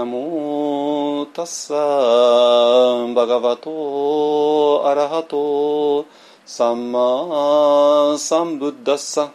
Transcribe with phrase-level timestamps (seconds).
[0.00, 6.06] ナモタッサーバガバトアラハト
[6.46, 9.30] サンマサンブッダッサ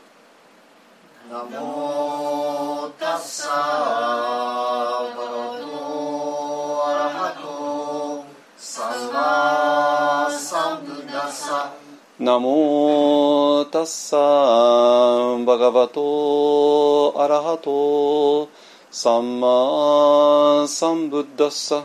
[1.30, 8.26] ナモタッサバガバトアラハト
[8.58, 11.76] サンマサンブッダッサ
[12.18, 18.50] ナモタッサーバガバトアラハト
[18.98, 21.84] サンマサンブッダッサ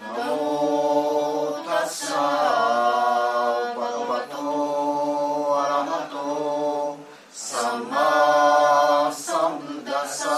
[0.00, 4.36] ナモタッサバガバト
[5.60, 6.96] アラハト
[7.32, 10.28] サンマサンブッダッサ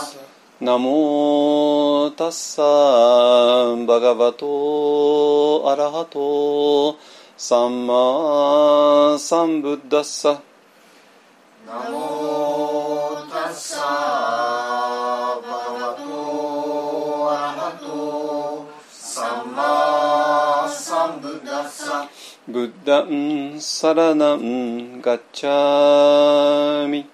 [0.59, 6.97] ナモタッサーバガバトアラハト
[7.37, 10.41] サンマサンブッダッサ
[11.67, 12.02] ナモ
[22.63, 27.11] ブッダンサラナンガッチャミ。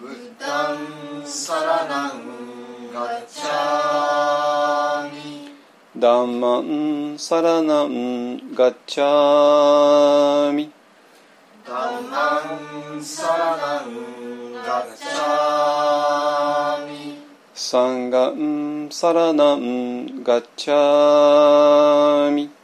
[0.00, 0.78] ブッダン
[1.22, 5.52] サラナンガッチャミ。
[5.98, 10.72] ダンマンサラナンガッチャミ。
[11.68, 12.40] ダンマ
[12.96, 17.18] ンサラナンガッチャミ。
[17.52, 22.63] サンガンサラナンガッチャミ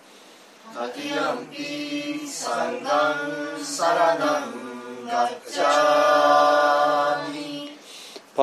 [0.87, 0.93] ッ
[5.51, 7.69] チャミ
[8.35, 8.41] タ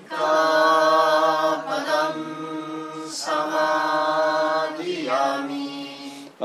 [0.08, 0.53] ダ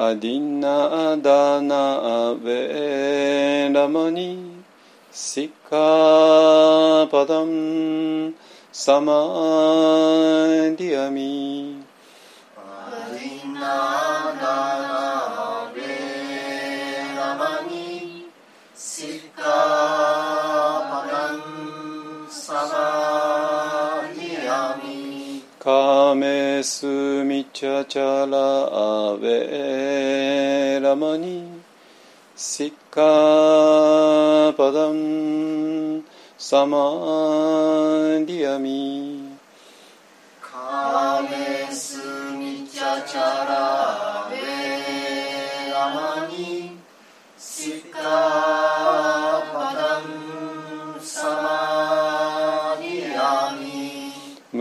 [0.09, 4.64] アディナダナアベラマニ
[5.12, 8.34] シカパダン
[8.72, 11.59] サマディアミ
[26.60, 26.86] メス
[27.24, 31.62] ミチャチャラアベラマニ
[32.36, 36.04] シッカパダン
[36.38, 36.80] サマ
[38.26, 39.09] ディアミ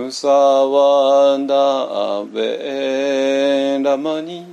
[0.08, 1.55] ムサワダ
[2.20, 4.46] アベラマニ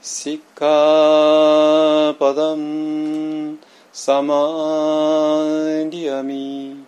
[0.00, 3.58] シッカパダン
[3.92, 4.34] サマ
[5.90, 6.86] ディアミ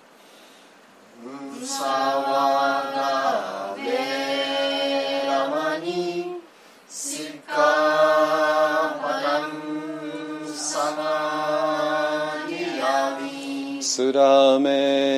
[1.20, 6.36] ムサワダベラマニ
[6.88, 7.54] シカ
[9.02, 14.69] パダンサマディアミスラメ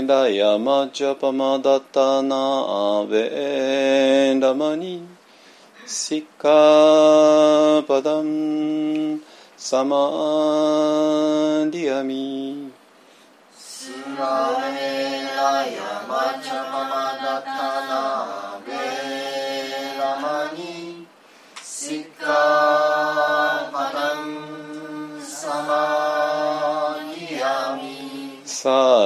[0.06, 5.06] ラヤマチャパマダタナアベラマニ
[5.86, 6.48] シカ
[7.86, 9.20] パダン
[9.56, 9.96] サマ
[11.70, 12.72] ディアミ
[13.54, 14.71] スマイ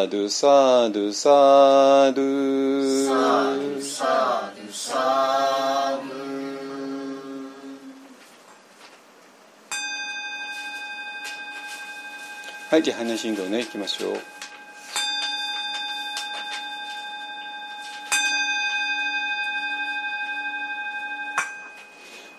[0.09, 2.23] ドサードサード
[3.07, 6.17] サドサドサド
[12.71, 14.17] はいじゃあ般若心経ねいきましょう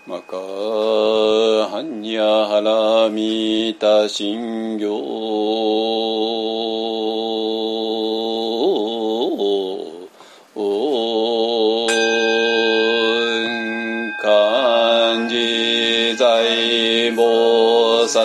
[0.05, 6.16] マカハンニャハラミタ心経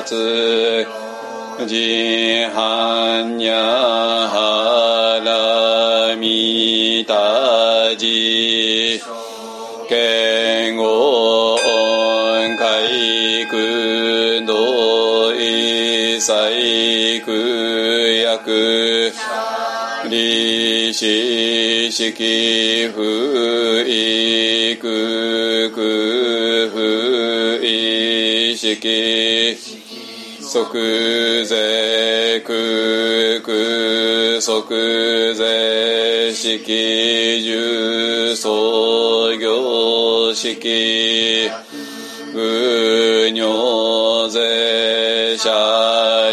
[0.03, 9.01] 菩薩ジハンニャハラミタジ
[9.89, 11.57] 剣語
[12.59, 17.33] 海空道一切空
[18.23, 19.13] 薬
[20.11, 29.62] 利子式不意空空不意識
[30.53, 41.51] 即税空空即税式重創業式
[42.35, 45.51] 無尿税者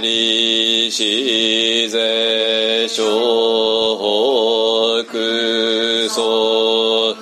[0.01, 3.05] 利子税小
[5.05, 7.15] 北総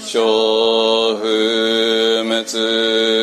[0.00, 3.19] 小不滅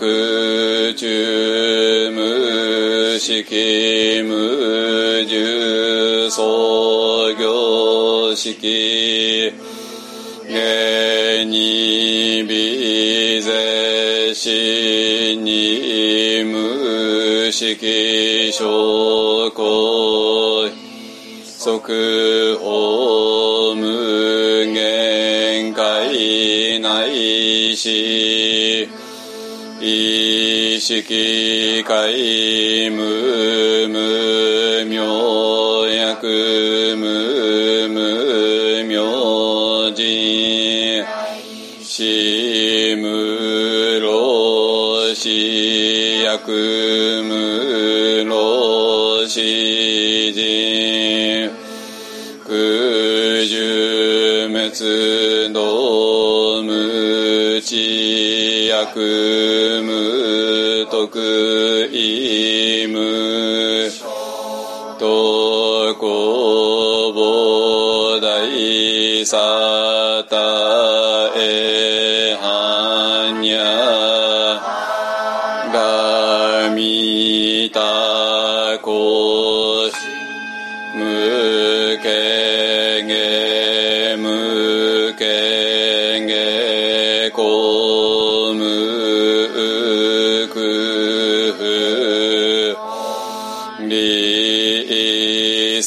[0.00, 9.52] 国中無式無重創業式。
[10.46, 20.70] 現に微税死に無式証拠
[21.44, 28.49] 即法無限界内し。
[29.82, 31.02] 意識
[31.82, 41.06] 界無無明薬無無明人
[41.82, 42.04] 死
[42.96, 43.08] 無
[44.00, 48.36] 老死薬無老
[49.26, 51.50] 死人
[52.46, 52.54] 空
[53.46, 55.19] 十滅
[58.70, 63.90] 薬無徳意無
[64.96, 69.38] とこぼ大沙
[70.30, 71.09] 汰。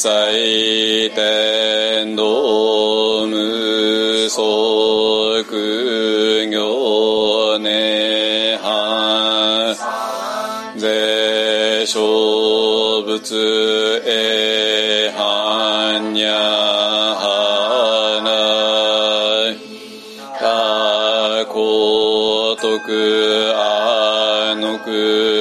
[0.03, 4.43] 祭天道無足
[6.51, 9.74] 行涅槃
[10.75, 16.33] 税小仏えはんにゃ
[17.15, 18.27] はな
[20.38, 25.32] たこ徳あのく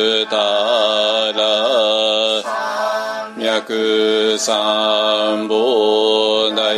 [4.38, 6.74] 三宝大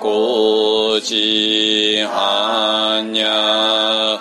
[0.00, 4.18] 高知はんにゃ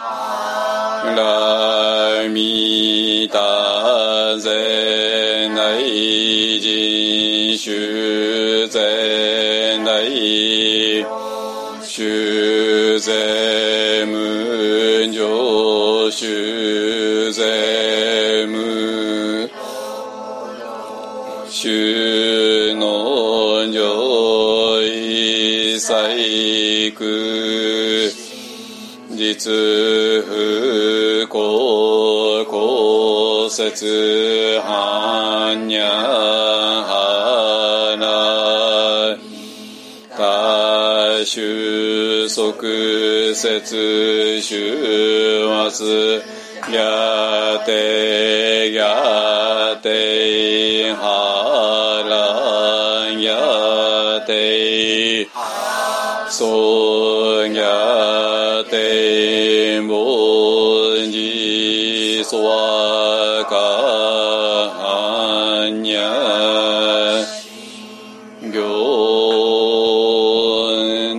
[1.16, 11.06] ラミタゼ内人修ゼ内
[11.82, 13.33] 修税
[25.74, 25.92] 一切
[26.92, 27.04] 空
[29.10, 29.50] 実
[30.24, 35.58] 不公公説般
[36.84, 38.06] ハナ
[40.16, 42.68] 多収束
[43.34, 46.22] 節終末
[46.70, 48.94] ギャテギャ
[56.44, 63.56] ソギャテボジソワカ
[64.76, 67.24] ハニャ
[68.52, 68.52] 行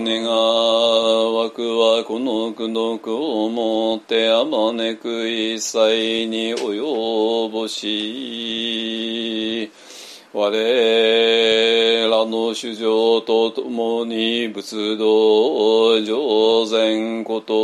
[0.03, 0.25] 願
[1.33, 9.71] わくはこの苦毒をもってあまねく一切に及ぼし
[10.33, 10.51] 我
[12.25, 17.55] の主情とともに仏道上善こと。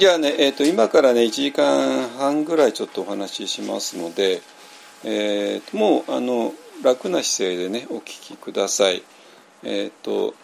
[0.00, 4.40] じゃあね、えっ、と、今からね、1時間半ぐらいちょっとお話ししますので、
[5.04, 9.02] えーともう、あの、楽な姿勢でね、お聞きください。
[9.62, 10.34] えっ、と、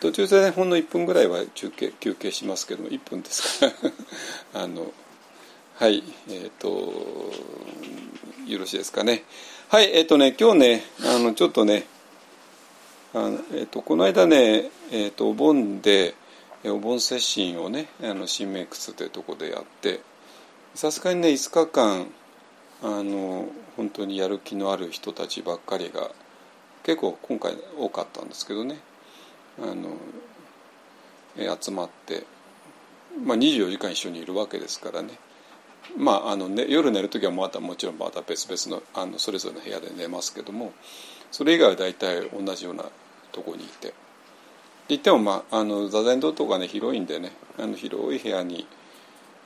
[0.00, 3.72] 途中でね、ほんの1分ぐらいは休憩休憩しますけども、1分ですか
[4.52, 4.92] ら、 あの、
[5.76, 6.68] はい、えっ、と、
[8.46, 9.24] よろしいですかね。
[9.70, 11.86] はい、えっ、とね、今日ね、あの、ちょっとね、
[13.14, 16.14] あのえっとこの間ね、えっとお盆で
[16.64, 20.00] お盆接心をねあの新明窟というとこでやって
[20.74, 22.06] さすがにね5日間
[22.82, 26.10] あの本当にやる気のある人たちばっかりが
[26.82, 28.78] 結構今回多かったんですけどね
[29.60, 29.96] あの
[31.60, 32.24] 集まって、
[33.24, 35.10] まあ、24時間一緒にいるわけですからね
[35.96, 40.72] まああのね、夜寝る時はまたもちろんまた別々のあのそれぞれの部屋で寝ますけども
[41.30, 42.84] それ以外は大体同じような
[43.30, 43.94] とこにいて。
[44.88, 48.66] 言っても、まあ、あの座禅堂とかね広いんでねあの広い部屋に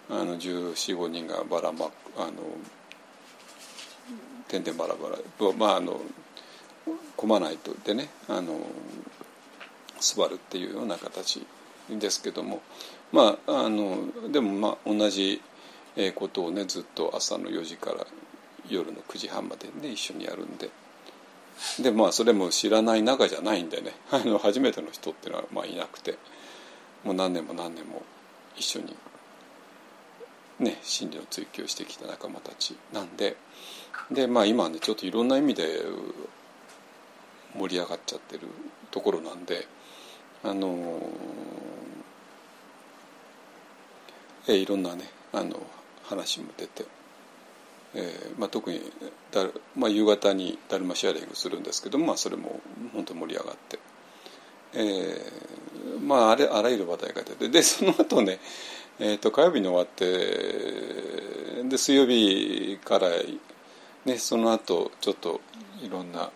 [0.09, 2.33] 1415人がばらまあの
[4.49, 6.01] 点々バラバラとまああの
[7.17, 8.61] 混まないとでねあの
[10.01, 11.45] 座るっていうような形
[11.89, 12.61] ですけども
[13.13, 13.99] まああの
[14.31, 15.41] でもまあ同じ
[16.15, 18.07] ことをねずっと朝の4時から
[18.69, 20.71] 夜の9時半までね一緒にやるんで。
[21.81, 23.93] でまあそれも知らない仲じゃないんでね。
[24.11, 26.19] あの初めての人っていうのはまあいなくて。
[27.05, 28.03] もう何年も何年も
[28.57, 28.97] 一緒に
[30.61, 33.37] ね真理を追求してきた仲間たちなんで。
[34.11, 35.83] でまあ今ねちょっといろんな意味で
[37.57, 38.47] 盛り上がっちゃってる
[38.91, 39.67] ところなんで。
[40.45, 41.01] あの
[44.49, 45.65] えいろんなねあの
[46.05, 46.85] 話も出て。
[47.95, 48.81] えーまあ、特に
[49.31, 49.47] だ、
[49.77, 52.61] まあ、夕方にダルマシェアリングするんですけども、まあ、それも
[52.93, 53.79] 本当に盛り上がって、
[54.75, 58.39] えーまあ、あれあらゆる話題が出てで その後ね、
[58.99, 60.05] えー、と火曜日に終わって
[61.65, 63.11] で水曜日から、
[64.05, 65.41] ね、その後ちょっと
[65.83, 66.31] いろんな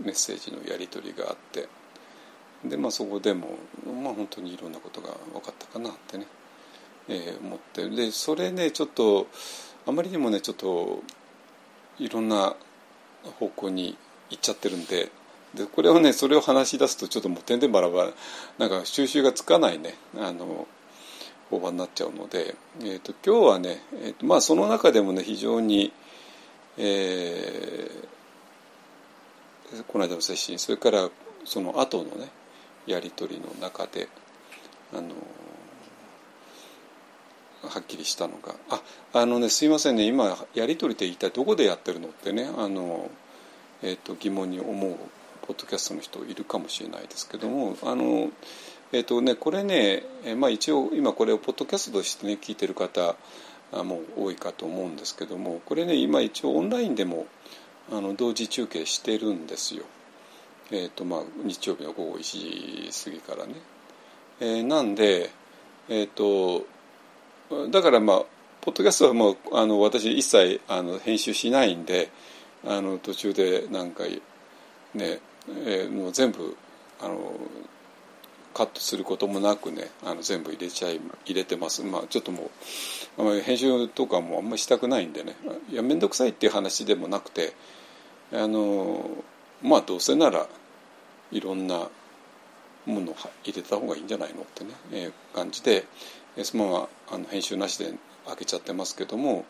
[0.00, 1.68] メッセージのやり取りがあって。
[2.64, 3.58] で、まあ、そこでも、
[4.02, 6.26] まあ、本当にいろんなことが分かったかなってね、
[7.08, 7.88] えー思って。
[7.88, 9.26] でそれねちょっと
[9.86, 11.02] あまりにもねちょっと
[11.98, 12.54] いろんな
[13.38, 13.96] 方向に
[14.30, 15.10] 行っちゃってるんで
[15.54, 18.10] でこれをねそれを話し出すとちょっともう点々バラバラ
[18.58, 20.66] なんか収集がつかないねあの
[21.50, 25.92] 法話になっちゃうので、えーと、今日はね、えーとまあ、その中でもね非常に、
[26.76, 31.08] えー、この間の接心それから
[31.44, 32.28] その後のね
[32.86, 34.08] やり取りの中で
[34.92, 35.10] あの
[37.68, 38.82] はっきりしたのが「あ
[39.12, 43.10] あのねすいませんね今やり取りって一体どこでやってるの?」ってねあの、
[43.82, 44.96] えーと、疑問に思う
[45.42, 48.30] ポッドキャストの人いるかもしれないですけどもあの、
[48.92, 53.14] えーとね、これね、えまあ、一応今これをポッドキャストとしてね聞いてる方
[53.72, 57.26] も多いかと思うんですけどもこれね今一応オンラインでも
[57.92, 59.84] あの同時中継してるんですよ。
[60.72, 63.54] えーとまあ、日曜日の午後1時過ぎからね。
[64.40, 65.30] えー、なんで、
[65.88, 66.66] えーと
[67.70, 68.22] だからまあ
[68.60, 72.10] ポッドキャストはもうあの私一切あの編集しないんで
[72.66, 74.22] あの途中で何回
[74.94, 75.20] ね、
[75.64, 76.56] えー、もう全部
[77.00, 77.18] あの
[78.54, 81.82] カットすることもなくねあの全部入れちゃい入れてます。
[81.84, 82.50] まあちょっとも
[83.18, 85.36] う編集とかもあんまりしたくないんでね。
[85.70, 87.52] いや面倒くさいっていう話でもなくて
[88.32, 89.08] あの
[89.62, 90.48] まあどうせなら
[91.30, 91.88] いろんな
[92.86, 95.84] ものを入れた方がいいんじゃないのってね、えー、感じで
[96.44, 97.92] そのままあの編集なしで
[98.26, 99.44] 上げちゃってますけども、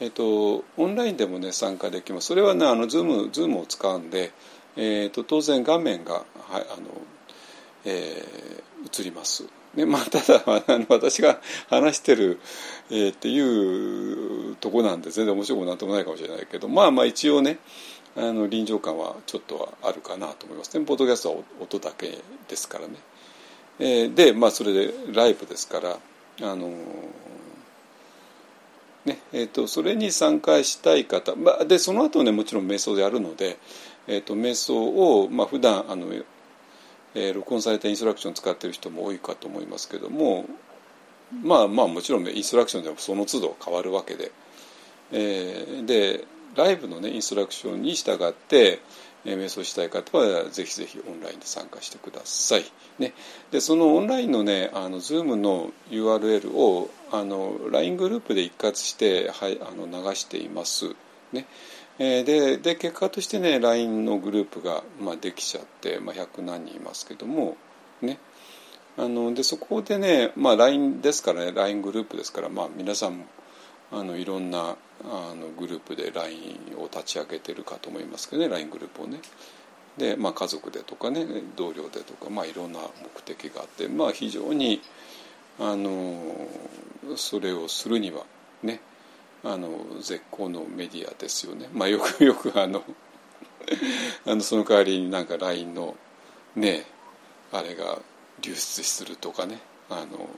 [0.00, 4.32] えーと、オンラインでもね参加できますそれはねあの Zoom Zoom を使うんで、
[4.76, 6.88] えーと、当然画面が、はいあの
[7.84, 9.44] えー、映ります。
[9.74, 12.40] ねまあ、ただあの私が話してる、
[12.90, 17.58] えー、っていうとこなんで全然面白くなんともないかもしれないけどまあまあ一応ね
[18.16, 22.94] あの臨場感はちょっとはあるかなと思いますねポッドキャストは音だけですからね。
[23.78, 25.98] えー、でまあそれでライブですから
[26.42, 26.70] あの
[29.06, 33.56] ねえーと、それに参加したい方、ま、でその後ねもちろん瞑想でやるので、
[34.08, 36.08] えーと、瞑想を、まあ普段あの、
[37.14, 40.44] えー、録音されたインストラクション使ってる人も多いかと思いますけども
[41.42, 44.32] まあまあもちろんインストラクションでもその都度変わるわけで、
[45.12, 46.24] えー、で
[46.56, 48.80] ライブのねインストラクションに従って、
[49.34, 52.64] 瞑想したい方はぜひぜひオンラインで参加してください。
[52.98, 53.12] ね、
[53.50, 60.94] でそのオンラインのねあの Zoom の URL をあの LINE グループで一括して、はい、あの流しています。
[61.32, 61.46] ね
[61.98, 67.56] えー、でで結果としてね LINE のグループが、まあ、できちゃって、まあ、100何人いますけども
[68.02, 68.18] ね
[68.98, 73.24] あのでそこでね、まあ、LINE ですからね LINE グループですから、まあ、皆さんも
[73.92, 74.76] あのいろんな
[75.06, 79.20] あのグループで LINE を立ち上げてるかと思いますけどね LINE グループをね。
[79.96, 84.82] で、まあ、家族でとかね同僚でとか、まあ、いろんな目的があって、まあ、非常に
[85.58, 86.48] あの
[87.16, 88.24] それをするには
[88.62, 88.80] ね
[89.42, 91.68] あの絶好のメディアですよね。
[91.72, 92.82] まあ、よくよくあの
[94.26, 95.96] あのその代わりになんか LINE の
[96.56, 96.84] ね
[97.52, 97.98] あれが
[98.42, 100.28] 流出するとかねあの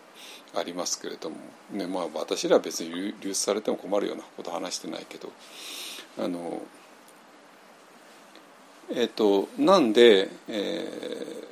[0.55, 1.37] ありますけれども、
[1.73, 5.31] ねまあ、私らは別に流出されても困るようなこと話してないけど。
[6.19, 6.61] あの
[8.91, 11.45] えっ、ー、となんで,、え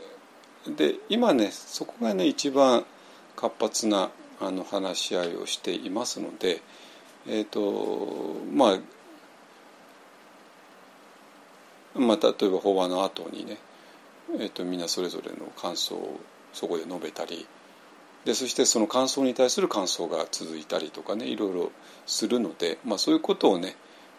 [0.67, 2.85] ー、で今ねそこがね一番
[3.37, 6.61] 活発なあの話し合いをしていますので
[7.27, 8.79] えっ、ー、とまあ
[11.95, 13.57] まあ、例えば法話の後にね、
[14.39, 16.21] えーと、とみんなそれぞれの感想を
[16.53, 17.47] そこで述べたり
[18.27, 21.71] でそしてその感想に対する感想が続いたりとかねいろいろ
[22.07, 23.77] するので、まあ、そういうことをね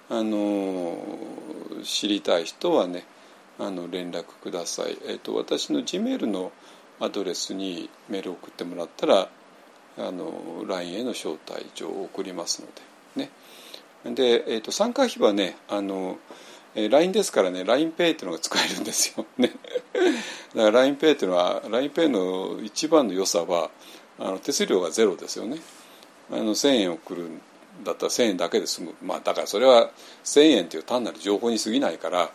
[0.10, 0.98] あの
[1.84, 3.04] 知りたい人はね
[3.60, 6.54] あの連絡ください、えーと、私の G メールの
[7.02, 9.30] アドレスにメールを送ってもらったら
[9.98, 12.68] あの LINE への招待状を送りますの
[13.16, 13.32] でね。
[14.16, 16.18] で、えーと、参加費はねあの
[16.76, 19.26] LINE ですからね LINEPay っていうのが使えるんですよ。
[19.38, 19.52] ね。
[20.56, 23.72] だから LINEPay っていうのは LINEPay の一番の良さは
[24.20, 25.58] あの手数料がゼロですよね。
[26.32, 27.42] あの1000円送るん
[27.84, 28.94] だったら1000円だけで済む。
[29.04, 29.92] まあだからそれは
[30.24, 32.30] 1000円っていう単なる情報に過ぎないから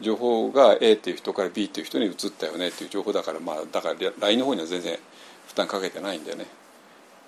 [0.00, 4.98] 情報が A っていう人から B っていう人に移ったよねっていう情報だからまあだから LINE の方には全然
[5.46, 6.46] 負担かけてないんだよね。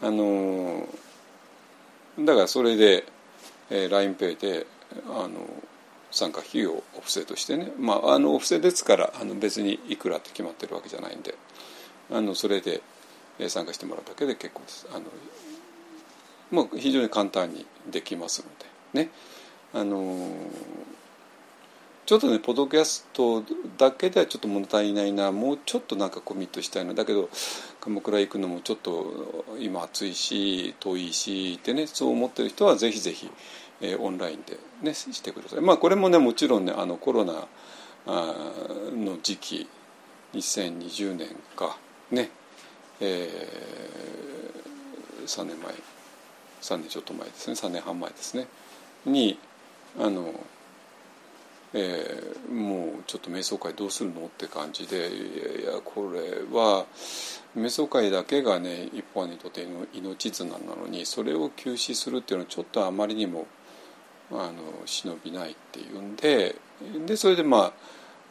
[0.02, 0.86] あの
[2.18, 3.04] だからそれで、
[3.70, 4.66] えー、LINEPay で
[5.08, 5.46] あの
[6.10, 11.34] 参加費用お布施としてね、まあ、あのお布施ですからあの別にいくらって決まってるわけじゃないんで。
[12.12, 12.82] あのそれで
[13.48, 14.86] 参加してもらうだけで結構です。
[14.90, 15.04] あの
[16.50, 18.48] もう非常に簡単にできますの
[18.94, 19.10] でね。
[19.74, 20.30] あの
[22.06, 23.42] ちょっとねポッドキャスト
[23.76, 25.32] だけではちょっと物足りないな。
[25.32, 27.28] もうちょっとなんかコミットしたいのだけど
[27.80, 33.28] 鎌倉行くのもちょっと今暑いし遠いしってねそう思ってる人はぜひぜひ、
[33.80, 35.60] えー、オンラインでねしてください。
[35.60, 37.48] まあこれもねもちろんねあのコロナ
[38.06, 39.68] の時期
[40.32, 41.76] 2020年か
[42.12, 42.30] ね。
[43.00, 45.74] えー、3年前
[46.62, 48.46] 3年ちょっと前ですね3年半前ですね
[49.04, 49.38] に
[49.98, 50.32] あの、
[51.74, 56.20] えー、もうちょっと瞑想会どうするのって感じでいやいやこれ
[56.56, 56.86] は
[57.56, 63.46] 瞑想会だけがね一般にとっての命綱なのにそれを休止するっていうのはちょっとあまりにも
[64.32, 64.52] あの
[64.86, 66.56] 忍びないっていうんで
[67.06, 67.72] でそれでま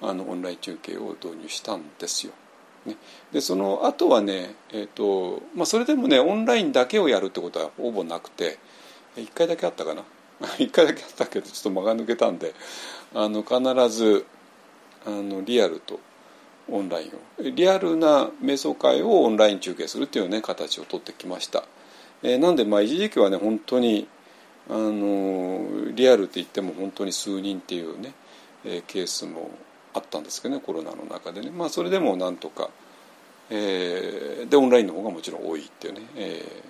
[0.01, 2.33] ああのオンライン中継を導入したんですよ。
[2.85, 2.97] ね、
[3.31, 8.59] でその後はね、えーとまあ、それでもねオンラインだけをやるってことはほぼなくて
[9.17, 10.03] 1回だけあったかな。
[10.59, 12.53] 1回だけあったけどちょっと間が抜けたんで
[13.13, 14.25] あの必ず
[15.05, 15.99] あのリアルと
[16.69, 17.51] オンラインを。
[17.51, 21.63] リアルな瞑想会をオンライン中継するっていうね形をとってきました、
[22.21, 24.07] えー、なんでまあ一時期はね本当に
[24.69, 28.13] あのリアルって言っても本当に数人っていうね、
[28.65, 29.51] えー、ケースも
[29.95, 31.49] あったんですけどねコロナの中でね。
[31.51, 32.69] まあそれでもなんとか、
[33.49, 36.63] えー、でオンラインの方がもちろん多いっていうね、え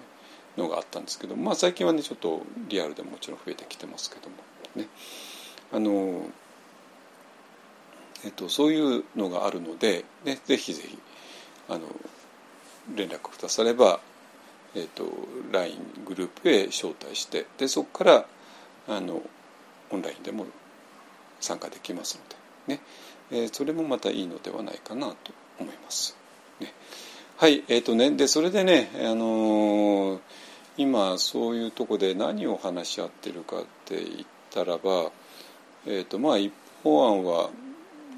[0.57, 4.35] ー、のがあったんですけどまあ最近はねちょっとリアルでもちろん増えてきてますけども
[4.75, 4.87] ね。
[5.73, 6.29] あの
[8.23, 10.97] えっと、そういうのがあるので、ね、ぜひぜひ
[11.69, 11.81] あの
[12.95, 13.99] 連絡くだされば、
[14.73, 15.05] えっと、
[15.51, 18.25] LINE グループへ招待してでそこから
[18.87, 19.21] あの
[19.91, 20.47] オンラインでも
[21.39, 22.19] 参加できます
[22.67, 22.81] ので、ね。
[23.31, 26.15] え、それもまたいいのではないかなと思います。
[26.59, 26.73] ね、
[27.37, 30.19] はいえーとね、でそれでね、あのー、
[30.77, 35.11] 今そういうとこで何を話し合ってるかって言ったらば、
[35.85, 37.49] えーとまあ、一方案は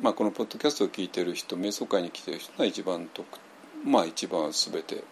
[0.02, 3.26] まあ、このポッドキャストを聞いてる人瞑想会に来てる人が一番と
[3.84, 5.04] まあ一番全て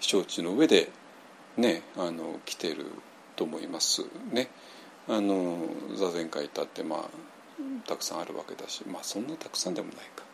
[0.00, 0.90] 承知の上で
[1.56, 2.84] ねあの来てる
[3.36, 4.48] と思いますね。
[5.08, 5.58] あの
[5.96, 7.00] 座禅会だってまあ
[7.86, 10.24] たくさんあるわけだしまあそんなたくさんでもないか。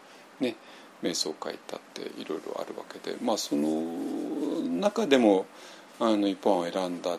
[0.41, 0.57] ね
[1.03, 3.81] 瞑想会だっていろいろあるわけでまあその
[4.69, 5.47] 中でも
[5.99, 7.19] あの一本を選んだ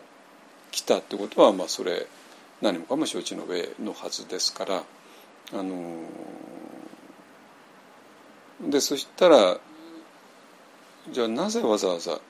[0.70, 2.06] 来たってことはまあそれ
[2.60, 4.82] 何もかも承知の上のはずですから
[5.52, 6.04] あの
[8.70, 9.58] でそしたら
[11.10, 12.20] じゃあなぜわざわざ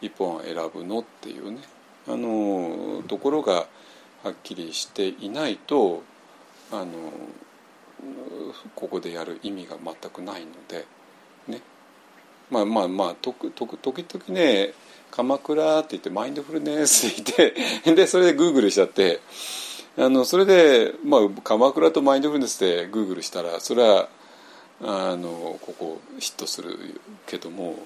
[0.00, 1.58] 一本を選ぶのっていうね
[2.08, 3.66] あのところが
[4.24, 6.02] はっきりしていないと
[6.72, 6.88] あの
[8.74, 10.86] ここでやる意味が全くないので
[11.48, 11.60] ね。
[12.50, 14.74] まあまあまあ時々ね
[15.10, 17.54] 鎌倉って言ってマインドフルネスって
[17.84, 19.20] 言ってでそれでグーグルしちゃって
[19.96, 24.08] あのそれで、まあ、鎌倉とマインドフルネスでグーグルしたらそれは
[24.80, 27.76] あのここヒットするけども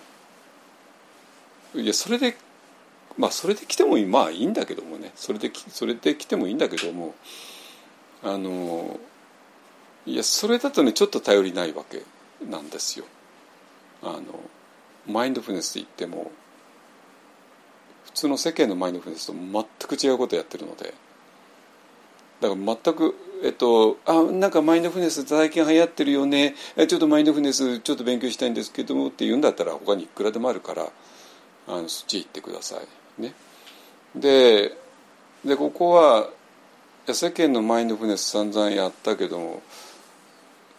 [1.74, 2.36] いやそれで
[3.18, 5.12] まあそれで来てもまあいいんだけどもね。
[5.16, 7.14] それでそれで来てもいいんだけども
[8.26, 8.98] あの
[10.04, 12.02] いやそれだとねちょっと頼りないわけ
[12.44, 13.04] なんですよ。
[14.02, 14.22] あの
[15.06, 16.32] マインドフルネスといっても
[18.06, 20.92] 普通の世間のマインドフルネスと全く違うことやってるので
[22.40, 26.54] だから全くえっと、あなんかマインドフルネス最近流行ってるよね
[26.88, 30.88] ちょっとマインドフルネスちょっと勉強したいんですけどもって言うんだったら他にいくらでもあるから
[31.68, 32.76] あのそっち行ってくださ
[33.18, 33.34] いね。
[34.14, 34.72] で
[35.44, 36.30] でここは
[37.14, 39.62] 世間のマインドフルネス散々やったけども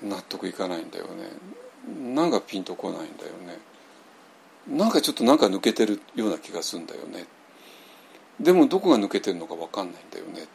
[0.02, 1.30] 納得いかないんだよね。
[2.14, 3.60] なんかピンとこないんだよね。
[4.68, 7.26] なんかちょっとなんか抜けてるような気がするんだよね。
[8.40, 10.44] でもどこが抜けてるのか分かんないんだよね。
[10.44, 10.46] っ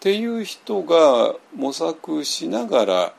[0.00, 3.14] ていう人が模索しながら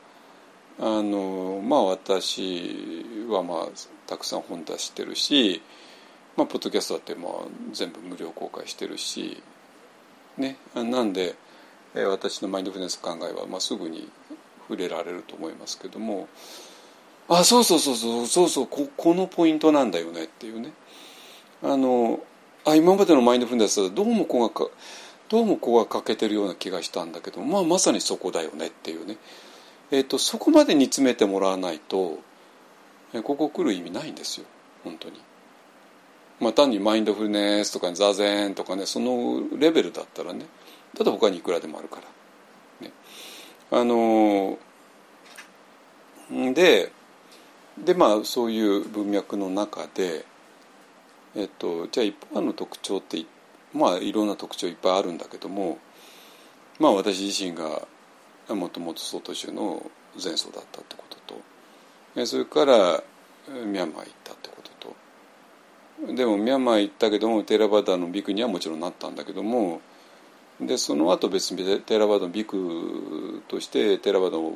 [0.80, 3.68] あのまあ私はまあ
[4.06, 5.62] たくさん本出してるし、
[6.36, 7.32] まあ、ポッドキャストだってまあ
[7.72, 9.42] 全部無料公開してるし、
[10.38, 11.34] ね、なんで
[11.94, 14.08] 私のマインドフルネス考えはまあすぐに
[14.68, 16.28] 触れられると思いますけども。
[17.30, 20.72] あそうそうそうそうそうそうここのポイントなんだよねっていうね。
[21.62, 22.20] あの
[22.64, 24.66] あ今までのマインドフルネスはどうもこが
[25.28, 29.18] どうもこが欠けてるような気がしたんだけど、まあ、まさにそこだよねっていうね、
[29.90, 32.18] えーと、そこまで煮詰めてもらわないと、
[33.22, 34.46] ここ来る意味ないんですよ
[34.84, 35.20] 本当に。
[36.40, 40.46] まあ、単にマインドフルネスとか座禅とかねそのレベルだったらね
[40.96, 42.86] ただ他にいくらでもあるから。
[42.86, 42.92] ね、
[43.72, 44.56] あの
[46.54, 46.92] で
[47.84, 50.24] でまあそういう文脈の中で、
[51.34, 53.24] えっと、じゃあ一方の特徴って
[53.72, 55.78] まあいろんな特徴いっぱいあるんだけども
[56.78, 57.86] まあ私自身が
[58.54, 59.90] もともと相当州の
[60.22, 61.34] 前奏だったってこと
[62.14, 63.02] とそれから
[63.48, 64.57] ミャンマー行ったってこと
[66.06, 69.80] でもミャンマー行ったけどもテラバダのビクにはもちろんなったんだけども
[70.60, 74.52] でその後別にテラバダのビクとしてテラバダの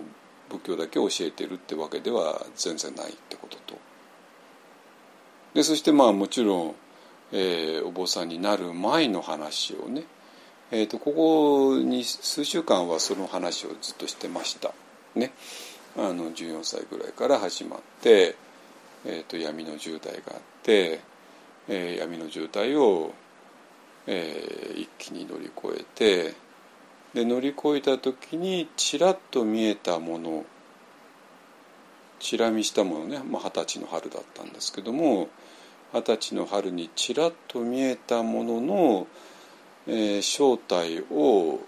[0.49, 3.79] 仏教だけ教えてるってわけでは全然ないってことと。
[5.55, 6.75] でそしてまあもちろん
[7.33, 10.05] えーお坊さんになる前の話をね、
[10.71, 14.73] えー、とここに数週間はその話をずっとしてました。
[15.15, 15.33] ね。
[15.97, 18.35] あの14歳ぐらいから始まって、
[19.05, 21.01] えー、と闇の渋滞があって、
[21.69, 23.15] えー闇の渋滞を、
[24.07, 26.35] えー一気に乗り越えて
[27.15, 30.45] で乗り越えた時にちらっと見えたもの
[32.19, 35.29] ちら見したものねまあ二十、歳の春だったんですけども
[35.93, 39.07] 二十歳の春にちらっと見えたものの、
[39.87, 41.61] えー正体を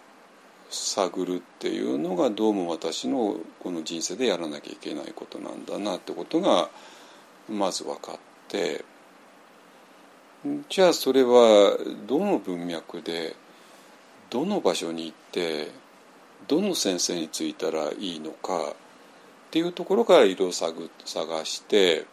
[0.71, 6.69] 探るっていうのがどうも私のこの人生でやらなきゃいけないことなんだなってことが
[7.49, 8.85] まず分かって
[10.69, 11.77] じゃあそれは
[12.07, 13.35] どの文脈で
[14.31, 15.71] どの場所に行って
[16.49, 18.75] どの先生についたらいいのかっ
[19.51, 22.05] ていうところからいろいろ探して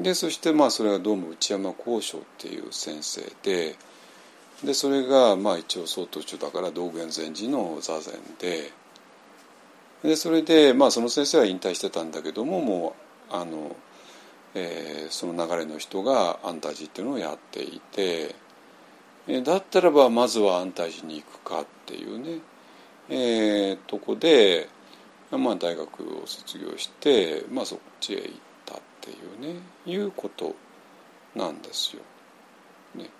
[0.00, 3.76] でそしてまあそれがどうも内山幸章っていう先生で
[4.64, 8.72] でそれがまあ一応曹洞宗だから道元禅師の座禅で
[10.02, 12.96] でそれでまあその先生は引退してたんだけどもも
[13.30, 13.74] うあの、
[14.54, 18.34] えーその流れの人が安泰寺っていうのをやっていて
[19.28, 22.40] えだったらばまずは安泰寺に行くかっていうね、
[23.08, 24.68] えーとこで、
[25.30, 28.30] まあ、大学を卒業して、まあ、そっちへ行っ
[28.66, 30.54] たっていうねいうこと
[31.34, 32.02] なんですよ。
[32.94, 33.10] ね、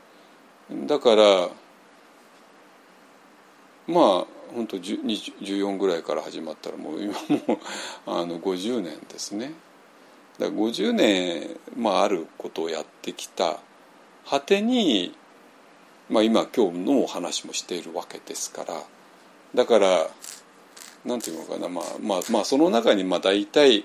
[0.86, 1.48] だから
[3.86, 7.58] まあ本当14ぐらいから始まったらもう今もう
[8.06, 9.52] あの50年ですね。
[10.38, 13.58] だから50年、まあ、あることをやってきた
[14.28, 15.14] 果てに、
[16.08, 18.82] まあ、今今日のお話もしているわけですから
[19.54, 20.08] だから
[21.04, 23.84] なんていうのかなまあまあまあその中にまあ大体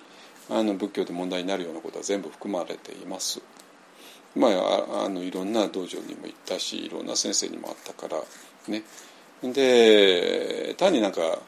[0.50, 3.42] あの仏教で問題になるようなことは全部含まれています。
[4.36, 8.22] まあ、あのいろんな道場にも行ったしいろんな先生にもあったから
[8.68, 8.84] ね
[9.42, 11.40] で単になんか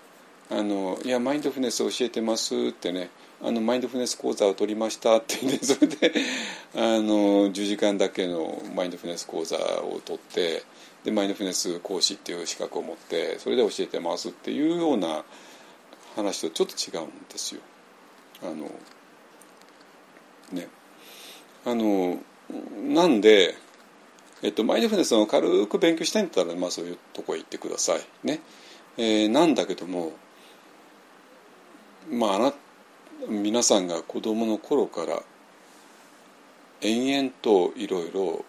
[0.49, 3.11] あの「いやマインドフネス教えてます」ってね
[3.43, 6.13] あのマインドフルネス講座を取りましたって言って それで
[6.75, 10.63] あの10時間だけのマインドフルネス講座を取って
[11.03, 15.23] でマインドフルネス講師っていう資格を持ってそれで教えてますっていうような
[16.15, 17.61] 話とちょっと違うんですよ。
[18.43, 18.69] あの
[20.51, 20.67] ね
[21.65, 22.19] あの
[22.83, 23.55] なんで、
[24.41, 28.41] えっと、マインドフルネスを軽く勉強したいんだったら、まあ、そういうとこへ行ってくださいね。
[28.97, 30.11] えーなんだけども
[32.09, 32.53] まああな
[33.27, 35.21] 皆さんが子供の頃から
[36.81, 38.45] 延々といろいろ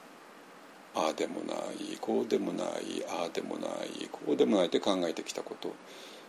[0.95, 2.69] ああでもないこうでもない
[3.09, 5.75] ああでもないこうでもないって考えてきたこと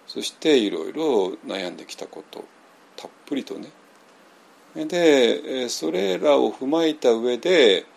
[0.08, 2.44] そしていろいろ悩んできたこと
[2.98, 3.70] たっぷりとね。
[4.76, 7.96] でそれらを踏まえた上で、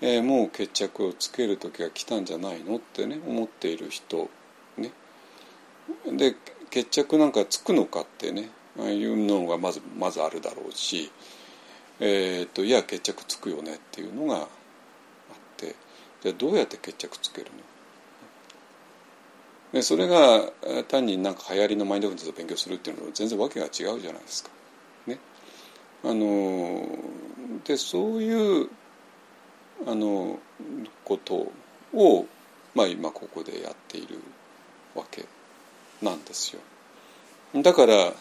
[0.00, 4.30] もう決着をつける時が来たんじゃないのってね思っている人
[4.78, 4.92] ね。
[6.06, 6.36] で
[6.70, 8.48] 決着なんかつくのかってね。
[8.78, 11.10] いうのがまずまずあるだろうし、
[12.00, 14.46] えー、といや決着つくよねっていうのがあっ
[15.56, 15.76] て
[16.22, 17.52] じゃあどうやって決着つけるの？
[19.72, 20.52] でそれが
[20.88, 24.50] 単になんか流行りのマインドフルネスを勉強するっていうのと全然わけが違うじゃないですか。
[25.06, 25.18] ね、
[26.04, 26.86] あの
[27.64, 28.68] でそういう
[29.86, 30.38] あの
[31.04, 31.52] こと
[31.92, 32.26] を、
[32.74, 34.18] まあ、今ここでやっている
[34.94, 35.24] わけ
[36.00, 36.60] なんですよ。
[37.62, 38.12] だから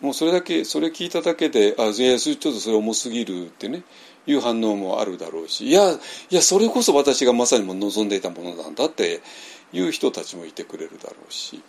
[0.00, 3.82] もうそれだけそれ聞いただけで「あいやちょっとそれ重すぎる」ってね
[4.26, 5.92] いう反応もあるだろうしいや
[6.30, 9.20] いやそれこそ私がまさにも望んでいたものなんだって
[9.72, 11.62] いう人たちもいてくれるだろうし。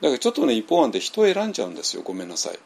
[0.00, 2.58] だからちょっとね一方案で人を選んじゃうんですよごめんなさい。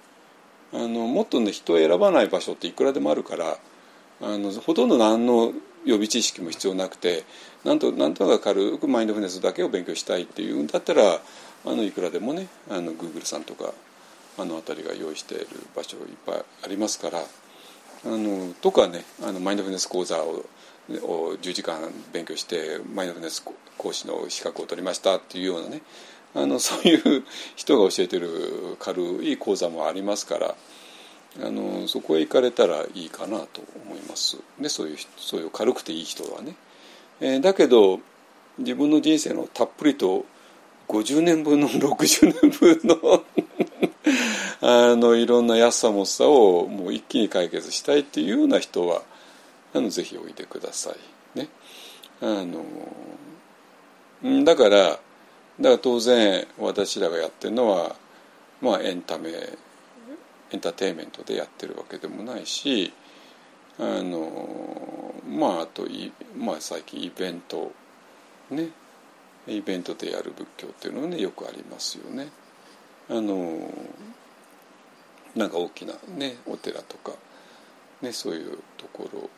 [0.73, 3.59] あのもっとね人を選ばない場所っていくらでもあるから
[4.21, 5.53] あのほとんど何の
[5.85, 7.25] 予備知識も必要なくて
[7.65, 11.21] なんとなんとなく軽くマインドフルネスだけを勉強したいっていうんだったらあ
[11.65, 13.73] のいくらでもねあの Google さんとか
[14.39, 17.23] あの辺りが用意している場所いっぱいありますからあ
[18.05, 20.45] のとかねあのマインドフルネス講座を
[20.91, 21.81] を10時間
[22.13, 23.45] 勉強してマインドフルネス
[23.77, 25.83] 講師の資格を取りましたっていうようなね
[26.35, 27.25] あの そういう
[27.57, 30.55] 人が教えてる軽い講座もありますから
[31.43, 34.39] あのそこへ行かれたらいいかなと思います。
[34.59, 36.55] でそういうそういう軽くていい人はね、
[37.21, 38.01] えーだけど
[38.59, 40.25] 自分の人生のたっぷりと
[40.89, 43.23] 50年分の 60年分の
[44.71, 49.01] あのいろんな安さもさをもう一気に解決したいっていうような人は
[49.75, 50.91] あのぜひおいでくださ
[51.35, 51.49] いね
[52.21, 52.63] あの
[54.45, 55.01] だからだか
[55.61, 57.97] ら当然私らがやってるのは
[58.61, 59.31] まあエンタメ
[60.51, 62.93] エンターテインメントでやってるわけでもないし
[63.79, 67.73] あのまああとい、まあ、最近イベント
[68.51, 68.69] ね
[69.47, 72.29] イベントでやる仏教っていうのはねよくありますよね。
[73.09, 73.71] あの
[75.37, 77.13] なんか大きなねお寺とか、
[78.03, 79.31] ね、そういうところ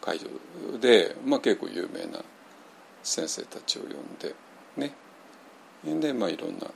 [0.00, 2.22] 会場で、まあ、結構有名な
[3.02, 4.34] 先生たちを呼んで
[4.76, 4.92] ね。
[6.00, 6.66] でまあいろんな、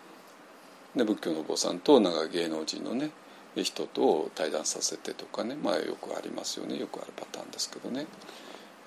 [0.95, 3.11] ね、仏教のお坊さんとなんか芸能人のね
[3.57, 5.55] 人と対談させてとかね。
[5.55, 6.77] まあよくありますよね。
[6.77, 8.07] よくあるパターンですけどね。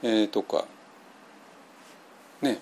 [0.03, 0.65] えー、とか
[2.41, 2.59] ね。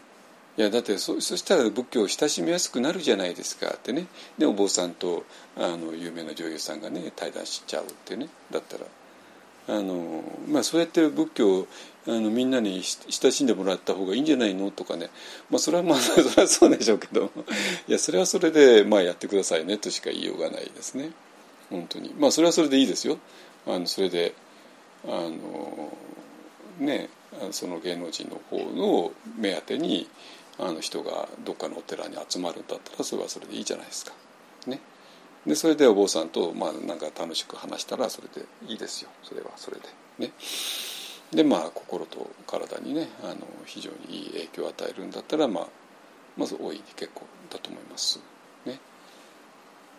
[0.58, 4.08] いやだってそしたら仏教を親しみやすくなるじゃないですかってね。
[4.38, 5.26] でお坊さんと
[5.58, 8.30] あの有名な女優さんがね対談しちゃうってね。
[8.52, 8.86] だったら。
[9.68, 11.68] あの、まあ、そうやって仏教を
[12.08, 15.10] あのみんなに親しんでもらった方がいいんじゃないのとかね、
[15.50, 17.32] まあ、それはまあ それはそうでしょうけど。
[17.88, 21.12] いやそれはそれで、まあ、やってくださいねとしか言いようがないですね。
[21.70, 22.14] 本当に。
[22.18, 23.18] まあそれはそれでいいですよ。
[23.66, 24.36] あのそれで
[25.06, 25.98] あの
[26.80, 27.10] ね
[27.52, 30.08] その芸能人の方の目当てに
[30.58, 34.14] あの人がどっかのお寺に集まるんだったらそれはそれでいいじゃないですか。
[34.68, 34.80] ね、
[35.46, 39.84] でそれでお坊さんと、まあ、なんか楽しく話したらそれでいいですよそれはそれで。
[40.18, 40.32] ね、
[41.32, 45.68] でまあ心と体にねあの非常にいい影響を与えるんだったら、まあ、
[46.38, 48.20] まず大いに結構だと思います。
[48.66, 48.80] ね、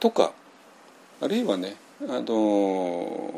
[0.01, 0.33] とか
[1.21, 1.77] あるいはね
[2.09, 3.31] あの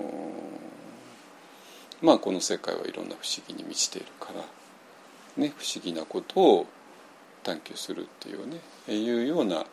[2.01, 4.45] まあこの世界はいろんな不思議に満ちているから、
[5.37, 6.67] ね、不思議なことを
[7.49, 8.61] 探求するっていうね
[8.95, 9.65] いうような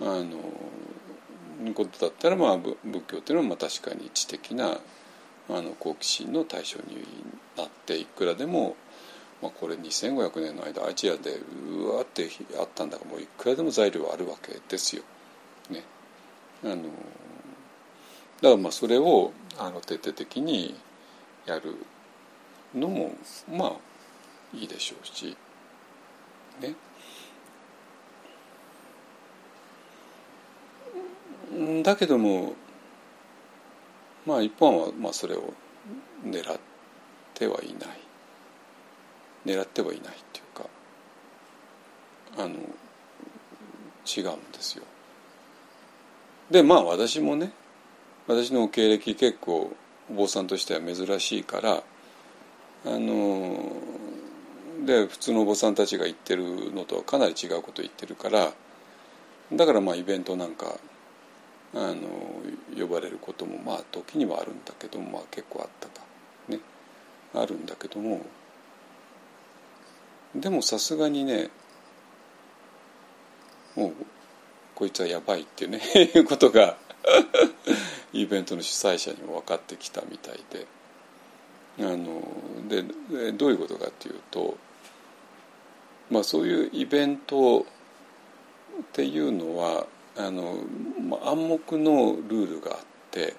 [0.00, 0.38] あの
[1.74, 4.78] ことだったら、まあ、仏教っていうのはまあ確かに知的な
[5.50, 7.04] あの好奇心の対象に
[7.58, 8.76] なっていくらでも、
[9.42, 11.36] まあ、これ2500年の間アジアで
[11.68, 15.02] うわってあったんだからもういくらでも材料はあるわけですよ。
[15.70, 15.82] ね、
[16.64, 16.88] あのだか
[18.42, 20.74] らまあそれをあの徹底的に
[21.44, 21.76] やる
[22.74, 23.12] のも
[23.50, 23.72] まあ
[24.56, 25.36] いいでしょうし
[26.60, 26.74] ね。
[31.82, 32.54] だけども
[34.26, 35.52] まあ一般はまあそれを
[36.24, 36.58] 狙っ
[37.34, 37.98] てはいない
[39.46, 40.66] 狙ってはいないっていうか
[42.38, 42.54] あの
[44.06, 44.84] 違うんですよ。
[46.50, 47.52] でまあ私もね
[48.26, 49.74] 私の経歴結構
[50.10, 51.82] お坊さんとしては珍しいから
[52.86, 53.72] あの
[54.84, 58.52] で普通のお坊さんたちが言ってるのとはかなり違うこと言ってるから
[59.52, 60.78] だからまあイベントなんか
[61.74, 62.08] あの
[62.78, 66.06] 呼ばれることもまあ時にはあるんだけども、まあ、結構あったか。
[66.48, 66.60] ね。
[67.34, 68.24] あるんだけども。
[70.34, 71.50] でもさすがにね
[73.76, 73.92] もう
[74.74, 75.78] こいつはやばいっていうね
[76.14, 76.76] いう ことが
[78.12, 80.66] イベントの主催者にも分かってきたみたいで。
[81.76, 82.22] あの
[82.68, 82.84] で
[83.32, 84.56] どういうことかっていうと
[86.08, 87.64] まあそういうイベントっ
[88.92, 90.58] ていうのはあの
[91.24, 92.78] 暗黙のルールがあっ
[93.10, 93.34] て、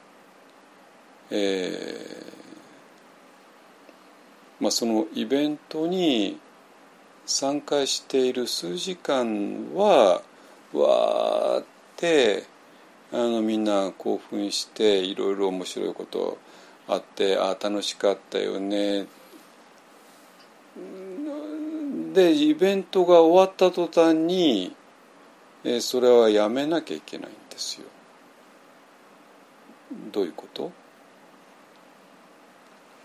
[1.31, 2.35] えー
[4.59, 6.39] まあ、そのイベントに
[7.25, 10.21] 参加している数時間は
[10.73, 11.65] わーっ
[11.97, 12.43] て
[13.11, 16.37] あのみんな興奮していろいろ面白いこと
[16.87, 19.07] あってあ楽しかったよね。
[22.13, 24.74] でイベントが終わった途端に
[25.65, 27.87] えそれはやめなきゃいけないんですよ。
[30.13, 30.71] どういうこと？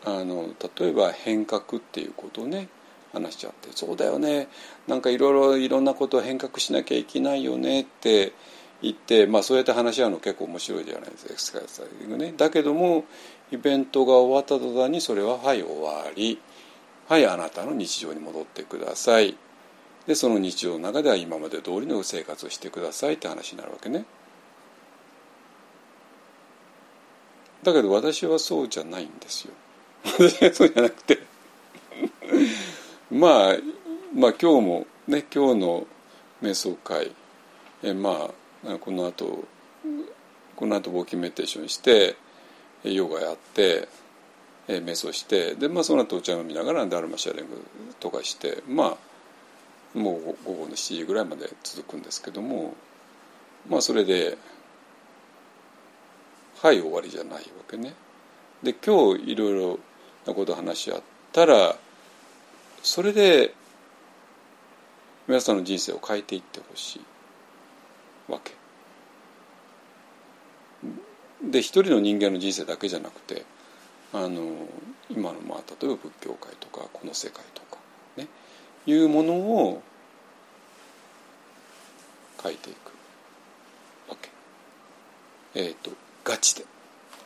[0.04, 2.68] あの例えば変革っていうことをね。
[3.12, 4.46] 話しちゃってそうだよね。
[4.86, 8.32] なんかいろいろいろんなことを変革しなきゃいけないよねって
[8.82, 13.04] 言って、まあ、そうやって話し合うの結構面白いじゃないですかエクスカイ、ね、だけども
[13.50, 16.40] イベントが終わった途端にそれは「はい終わり」
[17.10, 19.36] 「はいあなたの日常に戻ってください」
[20.06, 24.04] でその日常の中では今まで通りの生活をしてくださいって話になるわけね。
[27.62, 29.52] だけど私はそうじゃないんですよ。
[30.04, 31.18] 私 はそうじゃなくて
[33.10, 33.56] まあ
[34.14, 35.86] まあ今日もね今日の
[36.42, 37.12] 瞑想会
[37.82, 38.30] えま
[38.66, 39.44] あこの後
[40.56, 42.16] この後ウォーキングメディテーションして
[42.82, 43.88] ヨガやって
[44.68, 47.62] え瞑想してでまあその後お茶飲みながらダルマシャレング
[47.98, 49.09] とかしてまあ
[49.94, 52.74] もう午後の7時ぐらいまで続くんですけども
[53.68, 54.38] まあそれで
[56.62, 57.94] はい終わりじゃないわけね。
[58.62, 59.78] で今日いろいろ
[60.26, 61.76] なこと話し合ったら
[62.82, 63.54] それで
[65.26, 68.52] 皆さんの人生を変えていってほしいわけ。
[71.42, 73.44] で一人の人間の人生だけじゃなくて
[74.12, 74.68] あの
[75.08, 77.69] 今のまあ例えば仏教界とかこの世界とか
[78.86, 79.82] いうものを
[82.42, 82.92] 書いていく。
[84.10, 84.30] わけ。
[85.54, 85.90] えっ、ー、と
[86.24, 86.64] ガチで。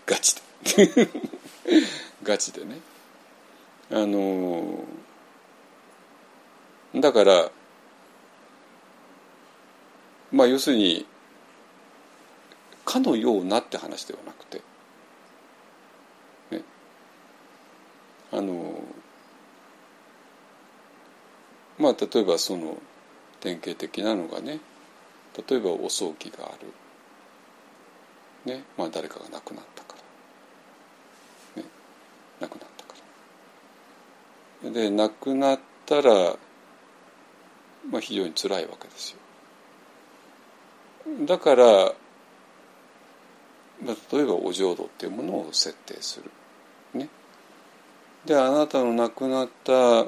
[0.07, 1.09] ガチで。
[2.23, 2.81] ガチでね。
[3.91, 4.85] あの
[6.95, 7.51] だから
[10.33, 11.07] まあ要するに
[12.85, 14.63] かのようなって話ではなくて。
[16.51, 16.63] ね。
[18.33, 18.83] あの
[21.79, 22.79] まあ例えばその
[23.41, 24.61] 典型的なのがね
[25.49, 26.53] 例えばお葬儀があ
[28.47, 29.97] る、ねまあ、誰かが亡くなったか
[31.57, 31.69] ら、ね、
[32.41, 32.95] 亡くなったか
[34.65, 34.71] ら。
[34.71, 36.37] で亡くなったら、
[37.91, 39.19] まあ、非常につらいわけですよ。
[41.27, 41.65] だから、
[43.85, 46.31] まあ、例えばお浄土っていうものを設定する。
[46.99, 47.09] ね。
[48.25, 50.07] であなたの亡くなった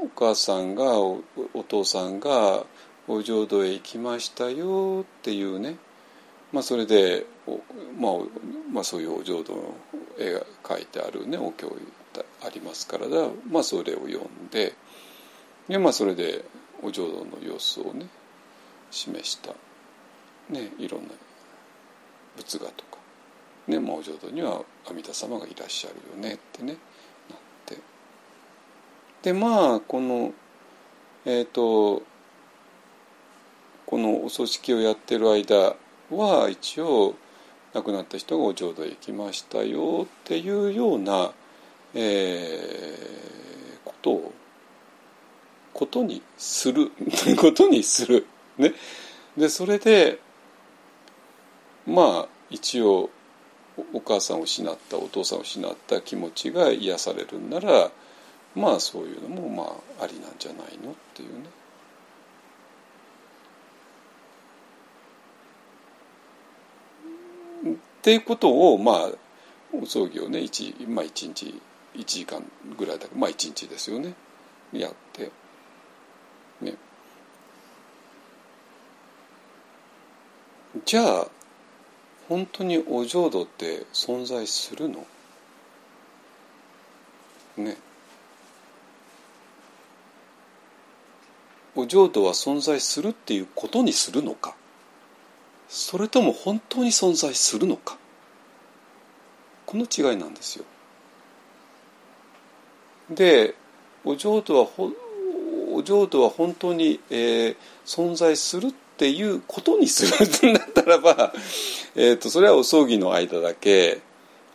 [0.00, 1.22] お母さんがお
[1.66, 2.64] 父さんが
[3.08, 5.76] お浄土へ行きましたよっていうね、
[6.52, 7.26] まあ、それで、
[7.98, 8.12] まあ、
[8.70, 9.74] まあそういうお浄土の
[10.18, 11.66] 絵が描いてあるねお経
[12.44, 14.74] ありますからだ、まあ、それを読んで
[15.68, 16.44] で、まあ、それで
[16.82, 18.06] お浄土の様子をね
[18.90, 19.52] 示した、
[20.50, 21.08] ね、いろんな
[22.36, 22.98] 仏画とか、
[23.66, 26.76] ねまあ、お浄土には阿弥陀様がいらっしゃるよねってね。
[29.22, 30.32] でまあこの
[31.24, 32.02] えっ、ー、と
[33.86, 35.74] このお葬式をやってる間
[36.10, 37.14] は一応
[37.74, 41.32] 亡くなった人がお浄土へ行きましたよっていうような、
[41.94, 44.32] えー、ことを
[45.72, 46.90] ことにする
[47.38, 48.26] ことにする。
[48.56, 48.74] ね、
[49.36, 50.18] でそれで
[51.86, 53.10] まあ一応
[53.92, 57.90] お母さんを失ったお父さんを失った気持ちが癒されるんなら
[58.58, 59.62] まあそういうのもま
[60.00, 61.48] あありなんじゃないのっていうね。
[67.74, 69.10] っていうことをまあ
[69.72, 71.60] お葬儀をね一、まあ、1日
[71.94, 72.42] 1時間
[72.76, 74.14] ぐらいだけまあ1日ですよね。
[74.72, 75.30] やって。
[76.60, 76.74] ね。
[80.84, 81.28] じゃあ
[82.28, 85.06] 本当にお浄土って存在するの？
[87.56, 87.76] ね。
[91.78, 94.56] お浄土は存在するっていうことにするのか
[95.68, 97.96] それとも本当に存在するのか
[99.64, 100.64] この違いなんですよ。
[103.10, 103.54] で
[104.04, 104.68] お浄土は
[105.72, 110.04] お浄土は本当に、えー、存在するっていうことにす
[110.42, 111.32] るんだったらば、
[111.94, 114.00] えーと、それはお葬儀の間だけ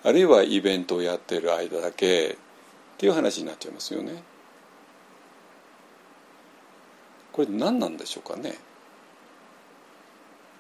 [0.04, 2.36] あるいはイベントをやってる間だけっ
[2.98, 4.33] ていう話になっちゃいますよね。
[7.34, 8.54] これ何なんでしょうかね。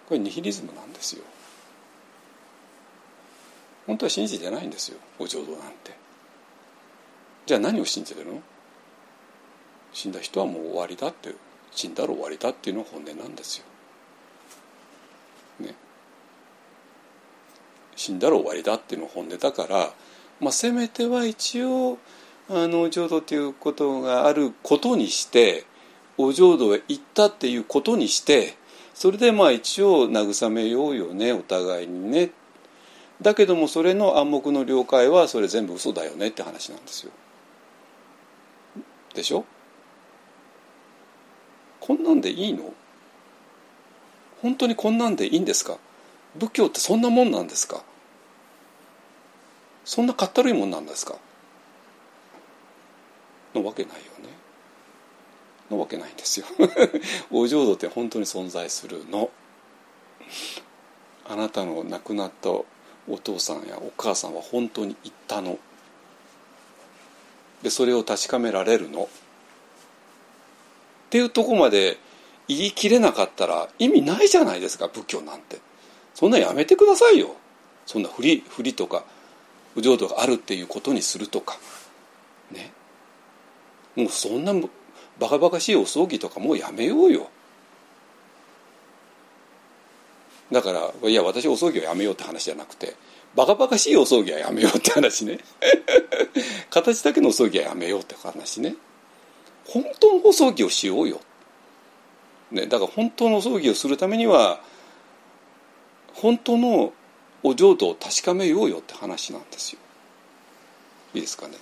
[0.08, 1.24] これニヒリズムなんですよ
[3.88, 5.96] 本当は信じてないんですよお浄土なんて
[7.46, 8.42] じゃあ何を信じてるの？
[9.94, 11.34] 死んだ人はもう終わりだって
[11.72, 13.66] 死んだら終わりだっていうのが本音なんですよ。
[15.60, 15.74] ね。
[17.96, 19.94] 死んだら終わりだっていうのが本音だから、
[20.40, 21.98] まあ、せめては一応
[22.50, 25.66] あの浄土っていうことがあることにして
[26.18, 28.56] お浄土へ行ったっていうことにして
[28.94, 32.32] それでまあ一応慰めようよねお互いにね。
[33.22, 37.12] だけどもそれの暗黙の了解はそれ全部嘘だよねって話なんですよ。
[39.14, 39.46] でしょ？
[41.80, 42.74] こんなんでいいの？
[44.42, 45.78] 本当にこんなんでいいんですか？
[46.36, 47.84] 仏教ってそんなもんなんですか？
[49.86, 51.16] そんなかったるいもんなんですか？
[53.54, 54.13] のわけないよ。
[55.74, 56.46] のわけないんですよ。
[57.32, 59.30] お浄土って本当に存在するの。
[61.26, 62.66] あなたの亡くなったお
[63.22, 65.58] 父さんやお母さんは本当に行ったの。
[67.62, 69.04] でそれを確かめられるの。
[69.04, 69.08] っ
[71.10, 71.98] ていうとこまで
[72.48, 75.60] 言い切れなかったら意味ないじゃないですか仏教なんて。
[76.14, 77.36] そんなやめてくださいよ。
[77.86, 79.04] そんな振り振りとか
[79.76, 81.58] お浄土があるっていうことにするとか。
[82.52, 82.72] ね。
[83.96, 84.54] もうそんな
[85.20, 87.30] バカバカしいお葬儀とかもうやめようよ。
[90.52, 92.96] だからいや私お葬儀はやめようって話じゃなくて
[93.36, 95.40] バカバカしいお葬儀はやめようって話ね。
[96.70, 98.76] 形だけのお葬儀はやめようって話ね。
[99.66, 101.22] 本当のお葬儀をしようよ、
[102.52, 104.62] ね、だから本当のお葬儀をするためには
[106.14, 106.94] 本当の
[107.44, 109.80] お浄土を確かめようよって話なんですよ。
[111.14, 111.58] いいですかね。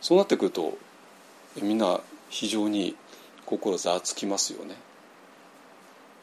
[0.00, 0.78] そうなってくると
[1.62, 2.96] みんな非常に
[3.46, 4.74] 心ざわつきますよね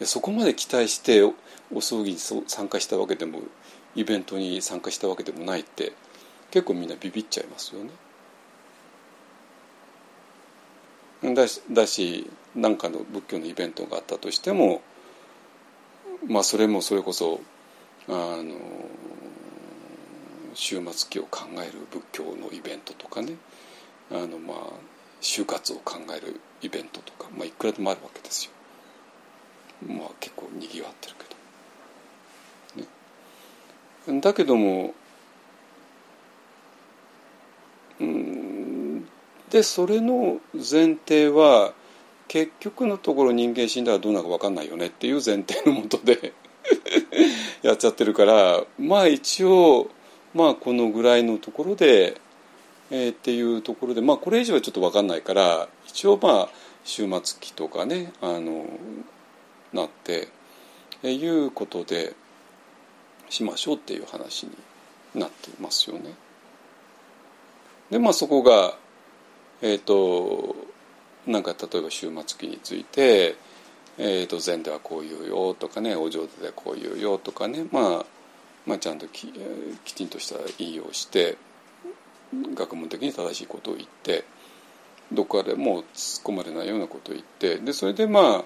[0.02, 1.24] そこまで期待して
[1.74, 3.40] お葬儀に参加したわけでも
[3.96, 5.94] イベントに参加したわけでもないって
[6.52, 7.90] 結構みんなビビっちゃいますよね。
[11.34, 14.82] だしだし何かの仏教のイベントがあったとしても
[16.28, 17.40] まあそれもそれこそ
[18.08, 18.56] あの
[20.54, 23.36] 終末期を考える仏教のイベントとかね
[24.12, 24.58] あのまあ
[25.26, 28.52] 就活を考えるイベントとか、まあ、いくらでもあるわけですよ。
[29.88, 31.16] まあ結構にぎわってる
[32.76, 32.84] け
[34.06, 34.14] ど。
[34.14, 34.94] ね、だけども
[38.00, 39.08] うん
[39.50, 41.74] でそれの前提は
[42.28, 46.34] 結局のところ人間死んだらどうなるか分かんないよねっていう前提のもとで
[47.64, 49.90] やっちゃってるからまあ一応
[50.36, 52.22] まあこのぐらいのところで、
[52.92, 56.50] えー、っていうところでまあこれ以上はちょっと分かんないから一応まあ
[56.84, 58.68] 終末期とかねあの
[59.74, 60.30] なって、
[61.04, 62.14] えー、いうことで
[63.30, 64.52] しましょうっていう話に
[65.16, 66.14] なってますよね。
[67.90, 68.78] でまあそこが
[69.62, 70.56] えっ、ー、と
[71.26, 73.36] なんか例えば終末期について、
[73.98, 78.06] えー、と禅ではこう言うよとかねお浄土ではこう言うよとかね、まあ、
[78.66, 79.34] まあちゃんとき
[79.84, 81.38] きちんとした引用して
[82.56, 84.26] 学問的に正しいことを言って
[85.12, 88.44] どこかでも突っ込まれないようなことを言ってでそれでま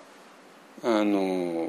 [0.83, 1.67] ああの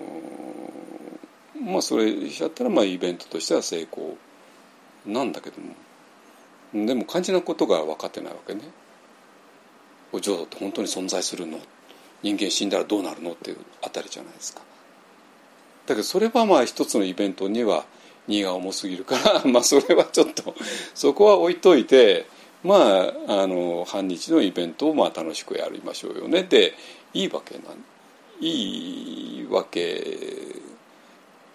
[1.60, 4.16] まあそれしちゃったらまあイベントとしては成功
[5.06, 8.62] なんだけどもでも肝心なことが分かってないわけね。
[10.12, 11.58] お浄土って本当に存在するの？
[12.22, 13.32] 人間死んだらどうなるの？
[13.32, 14.60] っていうあたりじゃないですか。
[15.86, 17.84] だけどそれはまあ一つのイベントには
[18.30, 20.54] 荷が重すぎるから まあそれはちょっと
[20.94, 22.26] そこは置いといて
[22.62, 26.74] まああの半日のイベントをまあ楽しくやりましょうよねで
[27.12, 27.64] いいわけな
[28.40, 30.16] いいわけ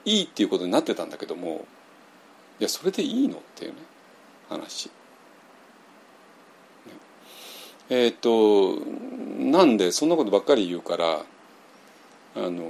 [0.05, 1.65] いいっていうことになってたんだけども
[2.59, 3.77] いやそれでいいのっていうね
[4.49, 4.89] 話。
[7.89, 8.83] えっ、ー、と
[9.39, 11.23] なんでそんなことばっかり言うから
[12.35, 12.63] あの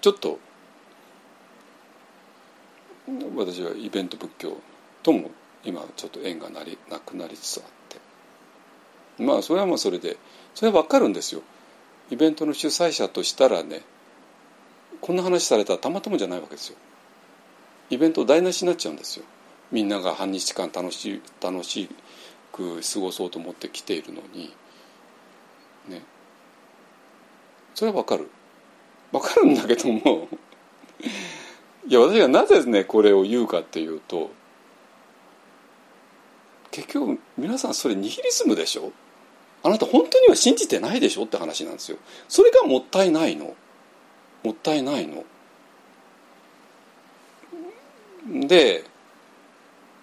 [0.00, 0.38] ちょっと
[3.36, 4.56] 私はイベント仏教
[5.02, 5.30] とも
[5.64, 9.22] 今ちょっと縁がなりなくなりつつあって。
[9.22, 10.16] まあそれはまあそれで
[10.54, 11.42] それは分かるんですよ。
[12.10, 13.82] イベントの主催者としたらね
[15.00, 16.76] こんな話されたらたまたまじゃないわけですよ。
[17.90, 19.24] イベント台無しになっちゃうんですよ。
[19.70, 21.88] みんなが半日間楽し楽し
[22.52, 24.52] く過ごそうと思って来ているのに。
[25.88, 26.02] ね。
[27.74, 28.28] それはわかる。
[29.12, 30.28] わかるんだけども。
[31.88, 34.30] いや私がなぜねこれを言うかっていうと
[36.70, 38.92] 結局皆さんそれニヒリズムでしょ？
[39.62, 41.98] あなた本当には信じてないでしょって話なんですよ。
[42.28, 43.56] それがもったいないの。
[44.44, 45.24] もったいないの。
[48.46, 48.84] で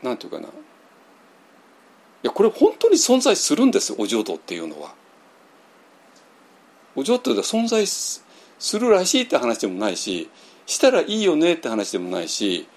[0.01, 0.47] なんていうかな。
[0.47, 0.51] い
[2.23, 4.93] やこれ本当に存在するんですお浄土っていうのは。
[6.95, 8.23] お浄土で存在す
[8.79, 10.29] るらしいって話でもないし
[10.65, 12.67] したらいいよねって話でもないし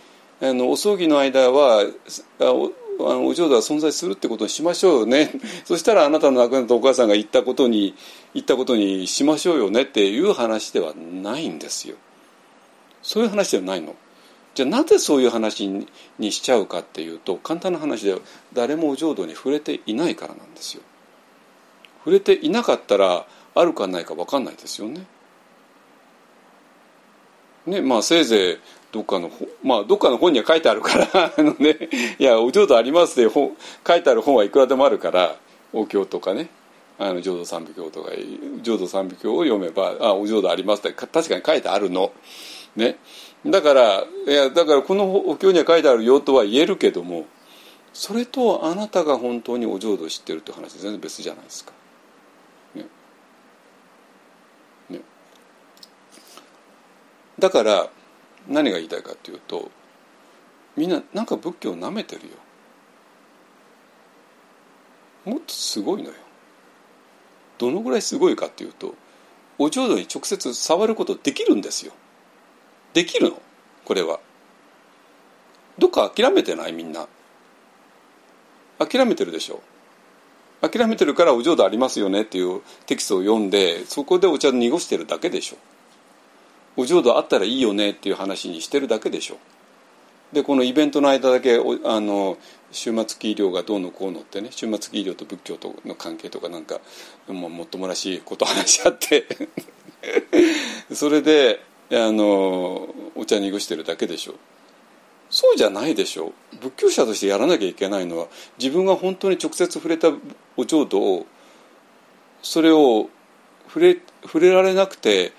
[0.41, 1.85] あのお葬儀の間は
[2.41, 5.33] おあのお浄土は存在するってことにしましょうよね
[5.65, 7.95] そしたらあなたの亡くなったお母さんが言ったことに
[8.35, 11.97] 言ったことにしましょうよねっていう話ではないんですよ
[13.03, 13.95] そういう話ではないの。
[14.55, 15.69] じゃあなぜそういう話
[16.19, 18.19] にしちゃうかっていうと簡単な話で
[18.53, 20.83] 誰もお浄土に触れていないからなんですよ。
[22.01, 25.07] 触れていなかったらあるかないか分かんないですよね。
[27.69, 28.59] ねまあせいぜい
[28.93, 29.31] どっかの
[29.63, 31.89] まあどっかの本には書いてあるから あのね
[32.19, 33.57] いやお浄土ありますって本
[33.87, 35.37] 書いてある本はいくらでもあるから
[35.73, 36.49] お経とかね
[36.99, 38.11] あの浄土三部経とか
[38.63, 42.13] 浄土三部経を読めばあお浄土ありますって確かに書いてあるの。
[42.77, 42.99] ね
[43.47, 47.27] だからいやだからこのお経には書いてあるよとは言えるけども
[47.93, 51.73] それとあなたが本当にお浄土を知ってるって話全然別じゃないですか。
[52.75, 52.87] ね
[54.91, 55.01] ね、
[57.39, 57.91] だから
[58.49, 59.71] 何が言いたいかっていうと
[60.77, 62.29] みんななんか仏教をなめてるよ。
[65.25, 66.15] もっとすごいのよ。
[67.59, 68.95] どのぐらいすごいかっていうと
[69.59, 71.93] お浄土に直接触ることできるんですよ。
[72.95, 73.43] できるの
[73.85, 74.21] これは
[75.79, 76.73] どっか諦めてない？
[76.73, 77.07] みんな
[78.79, 79.61] 諦めてるでしょ
[80.61, 85.57] 諦めてるからお浄土ありますよねっていうテキストを読んでそこでお茶濁してるだけでしょ
[86.79, 89.39] お浄土あったらいいよねっていう話にしてるだけでしょ。
[90.33, 92.39] でこのイベントの間だけあの
[92.71, 96.81] 終末期医療がどうのこうのってね終末期医療と仏教との関係とかなんか
[97.27, 99.27] もうもっともらしいこと話し合って。
[100.95, 101.61] それで
[101.91, 104.35] あのお茶濁してるだけでしょ。
[105.31, 106.33] そうじゃないでしょ。
[106.61, 110.13] 仏教者としてやらなきゃいけないのは自分が本当に直接触れた
[110.57, 111.27] お浄土を
[112.41, 113.11] それを
[113.67, 115.33] 触れ触れられなくて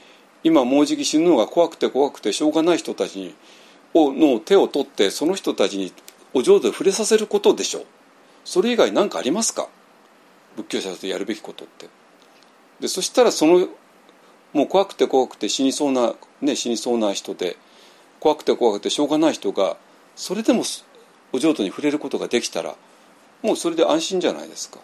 [0.43, 3.35] 今もうじき死ぬのが怖くて怖くてしょうがない人たちに
[3.93, 5.91] をの手を取ってその人たちに
[6.33, 7.85] お浄土で触れさせることでしょう。
[8.45, 9.67] それ以外何かありますか？
[10.55, 11.87] 仏教者とやるべきことって。
[12.79, 13.67] でそしたらその
[14.53, 17.57] もう怖くて怖くて死にそうな、ね、死にそうな人で
[18.19, 19.77] 怖くて怖くてしょうがない人が
[20.15, 20.63] それでも
[21.33, 22.75] お浄土に触れることができたら
[23.43, 24.79] もうそれで安心じゃないですか。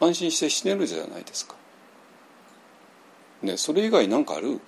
[0.00, 1.54] 安心して死ねるじゃないですか。
[3.42, 4.60] ねそれ以外何かある？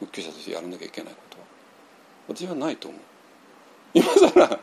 [0.00, 1.44] 仏教者としてやらなきゃいけないことは。
[2.28, 3.00] 私はないと思う。
[3.94, 4.60] 今更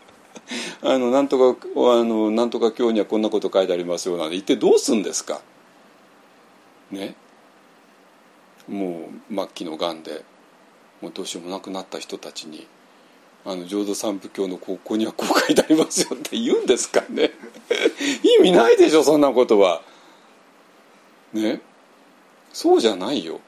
[0.84, 5.42] あのなんとかあのなんとか今日にはこんなこと書いてありますよなんて言ってどうすんですか？
[6.92, 7.16] ね？
[8.70, 10.24] もう末期のがんで
[11.02, 12.68] もうどうしようもなくなった人たちに
[13.46, 17.32] あの浄土三部教のここにはこう書いてありますよって言うんですかね？
[18.40, 19.82] 意味ないでしょそんなことは。
[21.34, 21.60] ね？
[22.54, 23.42] そうじゃないよ。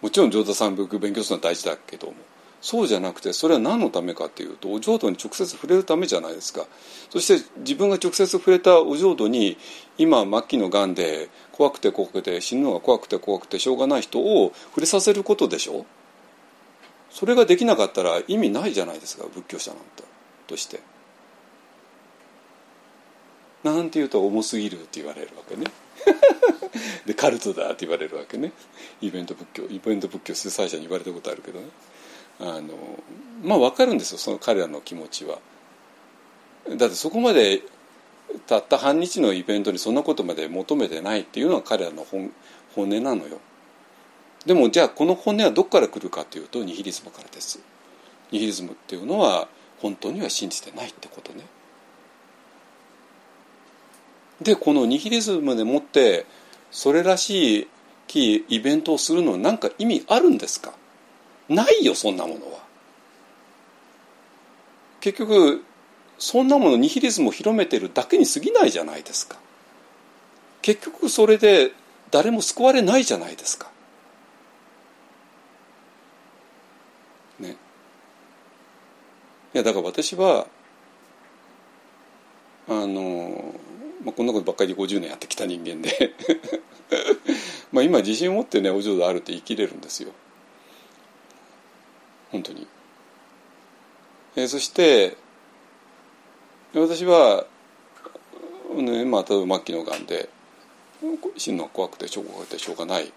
[0.00, 2.14] もちろん浄土三部勉強するのは大事だけども。
[2.62, 6.66] そうじゃなくてそれは何のためかっていうとお浄土に直接触れるためじゃないですか。
[7.08, 9.56] そして自分が直接触れたお浄土に
[9.96, 15.86] 今末期のがんで怖くて怖くて死ぬのが怖くて怖くてしょうがない人を触れさせることでしょ？
[17.10, 20.04] それができなかったら意味ないじゃないですか仏教者なんて。
[20.46, 20.80] として。
[23.64, 25.64] なんて言うと重すぎるって言われるわけね。
[27.06, 28.52] でカルトだって言われるわけね。
[29.00, 31.66] イベント仏教イベント仏教主催者に言われたことあるけどね。
[32.40, 32.74] あの
[33.42, 35.38] まあ分かるんですよその彼らの気持ちは。
[36.76, 37.62] だってそこまで
[38.46, 42.32] たった半日のイベントにそんなことまで求めてないっていうのは彼らの本
[42.74, 43.40] 本音なのよ。
[44.46, 47.60] でもじゃあこの本音はどこから来るかというとニヒリズムからです。
[48.30, 49.48] ニヒリズムっていうのは
[49.80, 51.44] 本当には信じてないってことね。
[54.40, 56.24] でこのニヒリズムでもって
[56.70, 57.68] それらし
[58.12, 60.72] いイベントをするのは何か意味あるんですか？
[61.48, 62.58] ないよそんなものは。
[65.00, 65.64] 結局
[66.18, 69.38] そんなものニヒリズムを広めてるだけに過ぎないじゃないですか。
[70.62, 71.72] 結局それで
[72.10, 73.70] 誰も救われないじゃないですか。
[77.38, 77.56] ね。
[79.54, 80.46] いやだから私は
[82.68, 83.54] あの、
[84.04, 86.14] まあ、こんなことばっかり50年やってきた人間で
[87.70, 90.12] まあ今自信を持ってねお浄土あるって言い切れるんですよ
[92.32, 92.66] 本当に。
[94.36, 95.16] えー、そして
[96.72, 97.46] 私は、
[98.76, 100.28] ねまあ、例えば末期のがんで
[101.36, 103.12] 死ぬのが怖くてしょうがてしょうがない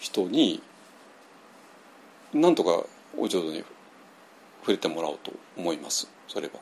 [0.00, 0.62] 人に
[2.32, 2.84] なんとか
[3.16, 3.62] お浄土に
[4.60, 6.54] 触れてもらおうと思いますそれは。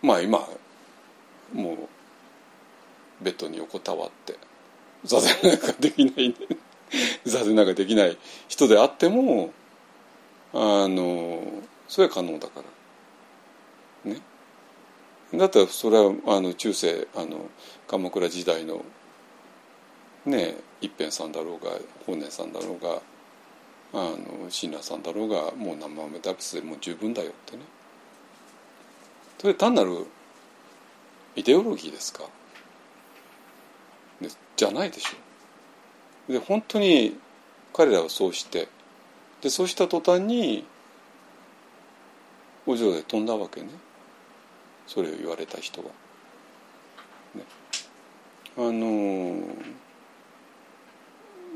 [0.00, 0.48] まあ今
[1.52, 4.36] もうベッドに横たわって
[5.04, 6.34] 座禅なんかできない
[7.24, 8.16] 座禅なんかできない
[8.48, 9.52] 人であっても
[10.52, 11.42] あの
[11.88, 12.62] それは可能だか
[14.04, 14.12] ら。
[14.12, 14.20] ね。
[15.34, 17.50] だったらそれはあの中世あの
[17.88, 18.84] 鎌倉時代の
[20.26, 21.70] ね一辺さんだろうが
[22.06, 23.00] 法然さんだろうが
[23.94, 27.62] あの親鸞さんだろうがもう生豆ダビスでもう十分だよってね。
[29.38, 30.06] それ単なる
[31.34, 32.24] イデオロギーですか？
[34.56, 36.32] じゃないでしょ。
[36.32, 37.16] で本当に
[37.72, 38.68] 彼らはそうして
[39.40, 40.64] でそうした途端に
[42.66, 43.68] お嬢で飛んだわけね。
[44.86, 45.88] それを言われた人は。
[47.34, 47.44] ね、
[48.56, 49.42] あの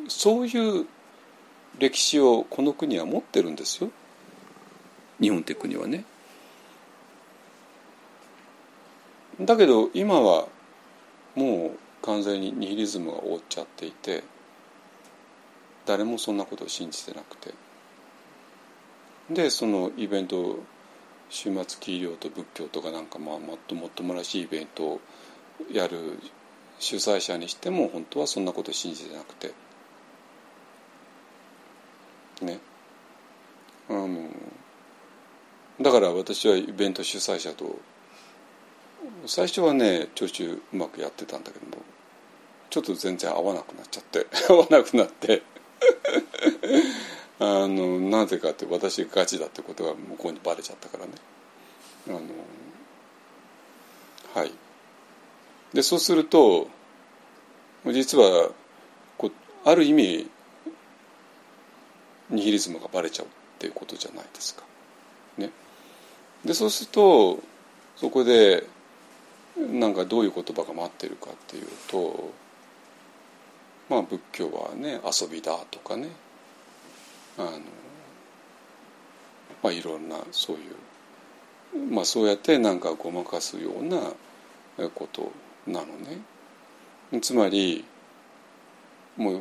[0.08, 0.86] そういう
[1.78, 3.90] 歴史をこの国は持ってるんですよ。
[5.20, 6.04] 日本って国はね。
[9.40, 10.46] だけど今は
[11.34, 14.22] もう完全にニヒリズムが覆っちゃっていて
[15.84, 17.54] 誰もそんなことを信じてなくて。
[19.30, 20.60] でそのイベント
[21.30, 25.00] 終末期医療と仏教とかなんかまあもっともっともらしいイベントを
[25.72, 26.18] やる
[26.78, 29.52] 主催者にしても本当はそんなこと信じてなくて
[32.42, 32.60] ね
[33.88, 34.28] あの
[35.80, 37.76] だから私はイベント主催者と
[39.26, 41.82] 最初はね聴取うまくやってたんだけども
[42.70, 45.42] ちょっと全然合わなくなっちゃって 合わなくなって。
[47.38, 51.12] あのなぜかって私がガチだってことが向こうにバレちゃったからね。
[52.08, 52.20] あの
[54.34, 54.52] はい。
[55.74, 56.68] でそうすると
[57.84, 58.50] 実は
[59.18, 59.30] こ
[59.64, 60.30] ある意味
[62.30, 64.62] ニヒリズムがバレちゃうっていうことじゃないですか。
[65.36, 65.50] ね、
[66.44, 67.38] でそうすると
[67.96, 68.66] そこで
[69.56, 72.30] なんかどういう言葉が待ってるかっていうと
[73.88, 76.08] まあ仏教はね遊びだとかね
[77.38, 77.50] あの
[79.62, 80.60] まあいろんなそうい
[81.80, 83.98] うまあそうやってなんかごまかすような
[84.90, 85.32] こと
[85.66, 86.20] なのね。
[87.20, 87.84] つまり
[89.16, 89.38] もう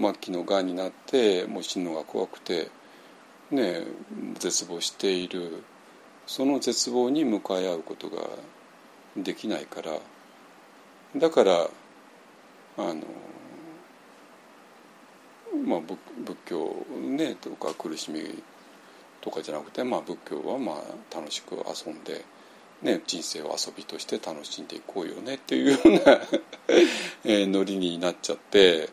[0.00, 2.70] 末期のがんになってもう死ぬのが怖くて
[3.50, 3.82] ね
[4.38, 5.62] 絶望している
[6.26, 8.22] その絶望に向かい合うことが
[9.22, 9.98] できないから。
[11.16, 11.70] だから
[12.76, 13.02] あの
[15.64, 15.98] まあ仏
[16.46, 18.42] 教ねとか苦しみ
[19.20, 22.24] とかじゃなくて、まあ、仏教はまあ楽しく遊んで、
[22.82, 26.20] ね、人生を遊びとして楽しんでいこうよねっていうような
[27.24, 28.90] えノリになっちゃって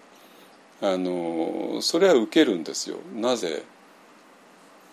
[0.82, 2.98] あのそれは受けるんですよ。
[3.14, 3.64] なぜ？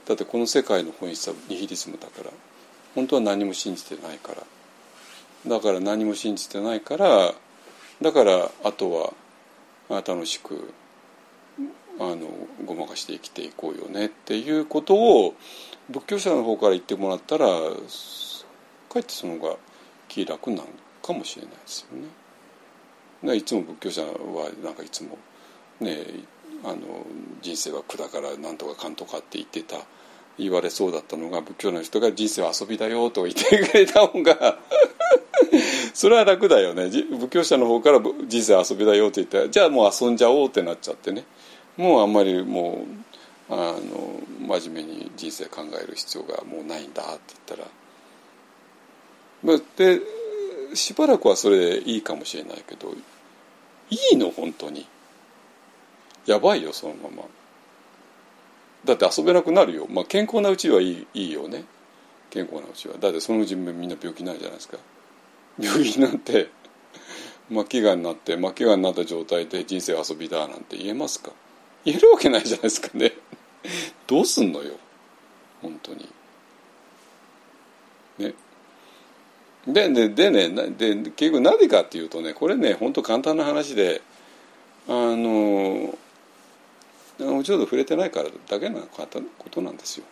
[0.07, 2.31] だってこの世界の本質はニヒリズムだから。
[2.95, 4.43] 本当は何も信じてないから。
[5.47, 7.33] だから何も信じてないから
[8.01, 9.15] だからあと
[9.89, 10.73] は楽しく
[11.99, 12.29] あの
[12.65, 15.35] ごまかして生きていこうよねっていうことを
[15.91, 17.53] 仏教者の方から言ってもらったらか
[18.97, 19.57] えってその方が
[20.09, 20.65] 気楽なの
[21.03, 23.37] かもしれないですよね。
[23.37, 25.19] いつも仏教者はなんかいつも
[25.81, 25.99] ね
[26.65, 26.79] あの
[27.41, 29.77] 人生は苦だからなんとかかんとかって言ってた
[30.39, 34.59] 言われそうだったのが仏教の人が人生は遊びだよと言ってくれた方が
[35.95, 36.89] それは楽だよね。
[36.89, 41.25] 仏教者の方から人生遊びだよって言ったらじゃあもう遊んじゃおうってなっちゃってね。
[41.77, 42.85] もうあんまりも
[43.51, 44.21] うあの
[44.59, 47.65] 真面目に人生考える必要がもうないんだって言った
[49.47, 49.59] ら。
[49.77, 50.01] で
[50.75, 52.95] しばらくはそれでいいかもしれないけど
[53.91, 54.31] いいの？
[54.31, 54.87] 本当に。
[56.25, 57.25] やばいよそのまま。
[58.85, 61.65] だって遊べなくなるよ、まあ、健康なうちはいいいいよね。
[62.31, 62.95] 健康なうちは。
[62.99, 64.79] だってそのうちみんな病気になるじゃないですか。
[65.59, 66.51] 病気になって
[67.51, 71.33] 末期がんになって末期がんになった状態で人生遊びだなんて言えますか？
[71.85, 73.13] 言えるわけないじゃないですかね。
[74.07, 74.75] どうすんのよ？
[75.61, 76.09] 本当に。
[78.19, 78.35] ね。
[79.67, 84.03] でででねで結局何かっていうとねこれね本当簡単な話で
[84.89, 85.97] あの
[87.21, 89.07] お浄土触れてないからだけのこ
[89.51, 90.05] となんですよ。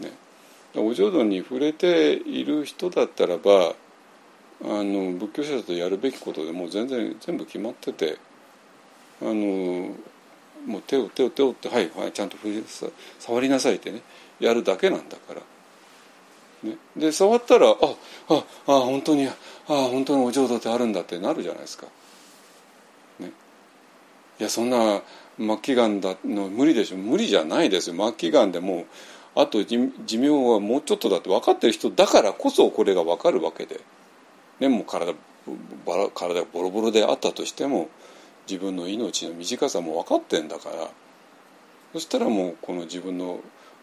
[0.00, 0.12] ね、
[0.74, 3.74] お浄土に触れている人だったらば
[4.64, 8.18] あの仏教者だとやるべきことでもう全然全部決まってて
[9.20, 9.94] あの
[10.66, 12.36] もう手を手を手をってはいはいちゃんと
[13.18, 14.02] 触りなさいってね
[14.38, 15.42] やるだけなんだから。
[16.62, 17.74] ね、で触ったらあ
[18.28, 19.32] ああ本当にあ
[19.66, 21.86] 本当にお浄土ってあるんだってなるじゃないですか。
[23.18, 23.32] ね、
[24.38, 25.02] いやそんな
[25.38, 26.96] 末期がんだの無理でしょ。
[26.96, 27.96] 無理じゃないですよ。
[27.96, 28.86] 末期がんでも
[29.34, 33.80] あと寿命はもうちょっとだって分かってる人だからこそこれが分かるわけで、
[34.62, 35.12] ね、もう体
[36.14, 37.88] 体がボロボロであったとしても
[38.48, 40.88] 自分の命の短さも分かってんだから
[41.92, 43.40] そしたらもうこの自分の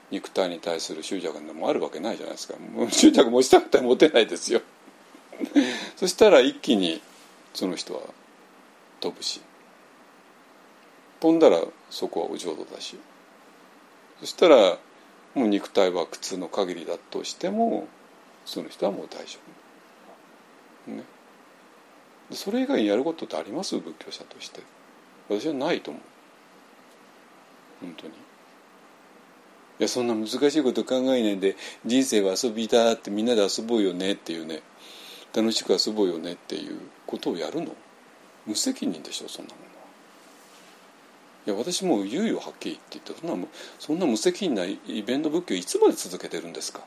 [0.10, 4.62] 肉体に対する執着でもあるわけないじゃないですかもう執着持ちたくて持てないですよ
[5.98, 7.02] そしたら一気に
[7.54, 8.02] その人は
[9.02, 9.42] 飛ぶし
[11.20, 12.98] 飛んだらそこはお浄土だし
[14.22, 14.78] そしたら
[15.36, 17.90] もう肉体は苦痛の限りだとしても
[18.46, 19.69] その人はもう大丈夫。
[20.88, 21.04] ね。
[22.32, 23.78] それ以外にやることってあります？
[23.78, 24.62] 仏教者として。
[25.30, 26.04] 私はないと思う。
[27.82, 28.14] 本当に。
[28.14, 28.16] い
[29.80, 31.56] やそんな難しいこと考えないで
[31.86, 34.62] 人生は遊びだってみんなで遊ぼうよねっていうね。
[35.34, 37.76] 楽しく遊ぼうよねっていうことをやるの？
[38.46, 39.70] 無責任でしょそんなものは。
[41.48, 43.48] いや私も言うよはっきりって言ってそんな
[43.80, 46.82] そんな無責任なイベント仏教いつまで続けてるんですか？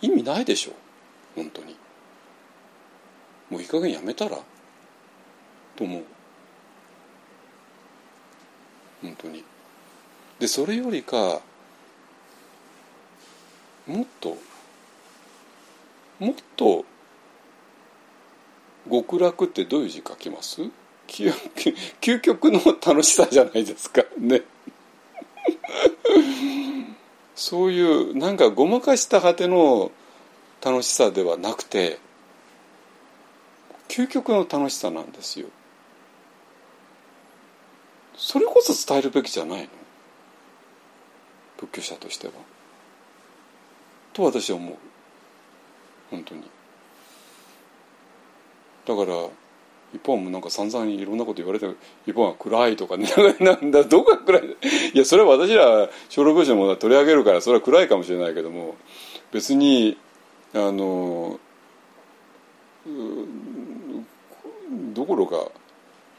[0.00, 0.72] 意味ないでしょ
[1.36, 1.76] 本当に。
[3.54, 4.36] もういい加減やめたら
[5.76, 6.02] と思う。
[9.00, 9.44] 本当に。
[10.40, 11.40] でそれよりか
[13.86, 14.36] もっと
[16.18, 16.84] もっと
[18.90, 20.62] 極楽ってどういう字書きます？
[21.06, 24.02] 究極の楽しさじゃないですか。
[24.18, 24.42] ね。
[27.36, 29.92] そういうなんかごまかした果ての
[30.60, 32.00] 楽しさではなくて
[33.94, 35.46] 究極の楽しさなんですよ。
[38.16, 39.68] それこそ伝えるべきじゃないの？
[41.70, 42.32] 教者としては。
[44.12, 44.74] と私は思う。
[46.10, 46.42] 本当に。
[48.84, 49.28] だから
[49.94, 51.68] 一方もなんか散々いろんなこと言われて
[52.04, 53.06] 一方は暗いとかね。
[53.38, 54.42] なんだどこが暗い？
[54.92, 58.74] いやそれは私ら小六病者のものは取り上げるからそれは暗いかもしれないけども
[59.30, 59.96] 別に
[60.52, 61.38] あの
[64.94, 65.50] どころか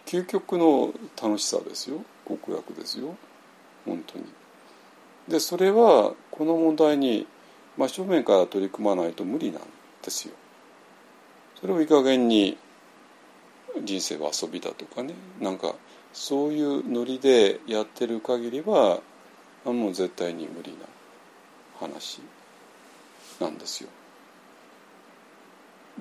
[0.06, 3.16] 究極の楽しさですよ極楽ですよ
[3.86, 4.26] 本当に。
[5.28, 7.28] でそれはこの問題に
[7.78, 9.62] 真正面から取り組まないと無理なん
[10.04, 10.34] ですよ。
[11.60, 12.58] それをいい加減に
[13.84, 15.76] 人生は遊びだとかねなんか
[16.14, 19.02] そういうノリでやってる限りは
[19.66, 20.78] もう絶対に無理な
[21.80, 22.22] 話
[23.40, 23.90] なんですよ。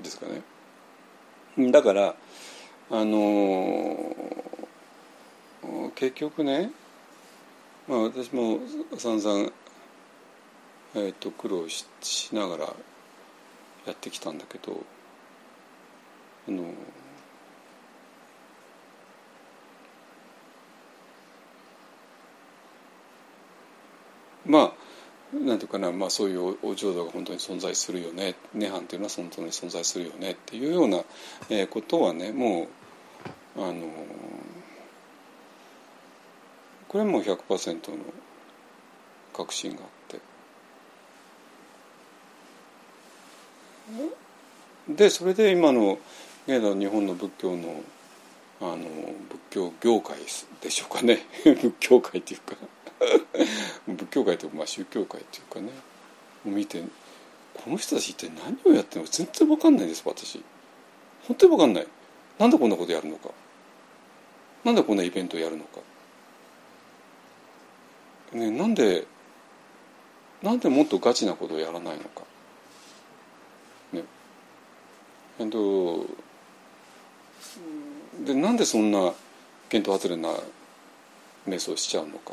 [0.03, 1.70] ですかね。
[1.70, 2.14] だから
[2.91, 4.14] あの
[5.95, 6.70] 結局ね、
[7.89, 8.59] まあ、私も
[8.99, 9.51] 散々、
[10.95, 12.64] えー、と苦労ししながら
[13.87, 14.82] やってきたんだけど
[16.47, 16.62] あの
[24.47, 24.84] まあ
[25.43, 30.99] なんていうかな、まあ、そういうお浄土が本当に存在するよね涅槃っていうのは本当に存在するよねっていうような、
[31.68, 32.68] ことはねも
[33.57, 33.82] うあの
[36.89, 37.97] これはもう100%の
[39.32, 40.20] 確信があって。
[44.89, 45.99] でそれで今の
[46.47, 47.82] 現在日本の仏教の
[48.61, 50.16] あの仏教業界
[50.61, 51.26] でしょうかね。
[51.45, 52.57] 仏教界っていうか。
[53.86, 55.70] 仏教界とか、まあ、宗教界っていうかね。
[56.44, 56.82] 見て
[57.55, 59.12] この人たち一体何をやってるのか。
[59.12, 60.42] 全然分かんないです私。
[61.26, 61.86] 本当に分かんない。
[62.38, 63.30] なんでこんなことやるのか。
[64.64, 65.80] なんでこんなイベントやるのか、
[68.32, 69.07] ね、なんで
[70.42, 72.22] なんでもっとガチなことをやらないのか。
[73.92, 74.05] ね。
[75.38, 76.07] えっと
[78.24, 79.12] でなんでそんな
[79.68, 80.30] 見当外れな
[81.46, 82.32] 瞑想しちゃうのか。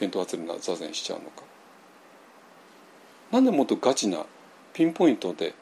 [0.00, 1.42] 見当外れな座禅しちゃうのか。
[3.30, 4.24] なんでもっとガチな
[4.72, 5.54] ピンポイントで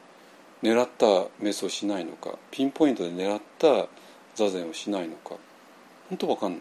[0.63, 1.05] 狙った
[1.41, 2.37] 瞑想しないのか。
[2.49, 3.87] ピンポイントで狙った
[4.35, 5.35] 座禅をしないのか。
[6.09, 6.59] 本当わかんない。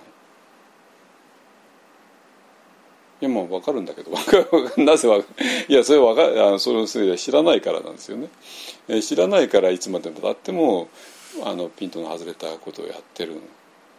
[3.20, 4.12] いやまあ分かるんだけど。
[4.76, 5.26] なぜわか
[5.68, 8.28] いやそれはかあのそれそれ知らないからなんですよね、
[9.02, 10.88] 知らないからいつまでもたっても
[11.44, 13.40] あのピントの外れたことをやってる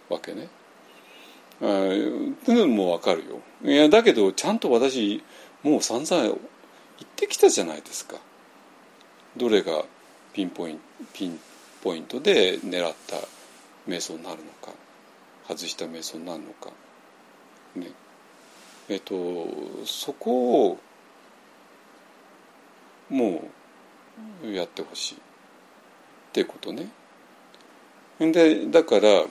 [0.09, 0.47] わけね。
[1.59, 3.41] っていうのも分かるよ。
[3.63, 5.21] いやだけどちゃんと私
[5.63, 6.37] もう散々言っ
[7.15, 8.15] てきたじゃないですか。
[9.35, 9.83] どれが
[10.33, 10.79] ピンポイン
[11.13, 11.39] ピン
[11.83, 13.17] ポイントで狙った
[13.87, 14.73] 瞑想になるのか
[15.47, 16.71] 外した瞑想になるのか。
[17.75, 17.91] ね。
[18.87, 19.15] えっと
[19.85, 20.79] そこを
[23.09, 23.43] も
[24.43, 25.15] うやってほしい。
[25.15, 25.19] っ
[26.31, 26.89] てことね。
[28.19, 29.25] でだからあ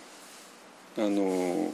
[0.96, 1.72] の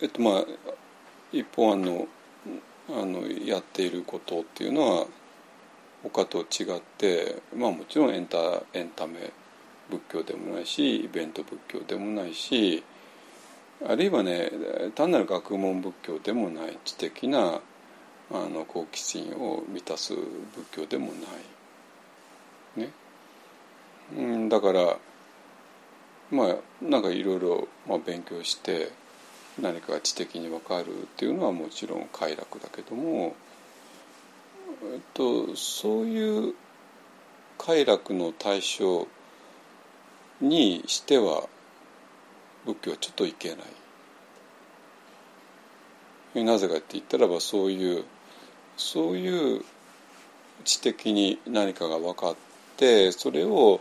[0.00, 0.44] えっとまあ
[1.32, 2.06] 一方あの
[2.88, 5.06] あのやっていることっていうのは
[6.02, 8.38] 他と違ってまあもちろんエンタ
[8.72, 9.32] エンタメ
[9.90, 12.84] 仏教でもないしイベント仏教でもないし
[13.86, 14.50] あるいはね
[14.94, 17.60] 単なる学問仏教でもない知的な
[18.30, 20.26] あの好奇心を満たす仏
[20.72, 21.12] 教でもな
[22.76, 22.80] い。
[22.80, 22.90] ね。
[24.16, 24.96] うん、だから
[26.30, 27.68] まあなんかいろいろ
[28.04, 28.90] 勉強して
[29.60, 33.34] 何かが知的に分かるっていうのはもちろん快楽だけども、
[34.92, 36.54] えっと、そういう
[37.58, 39.08] 快楽の対象
[40.40, 41.48] にしては
[42.66, 43.56] 仏教はちょっといけな
[46.34, 46.44] い。
[46.44, 48.04] なぜかって言ったらばそういう
[48.76, 49.64] そういう
[50.64, 52.36] 知的に何かが分かっ
[52.76, 53.80] てそれを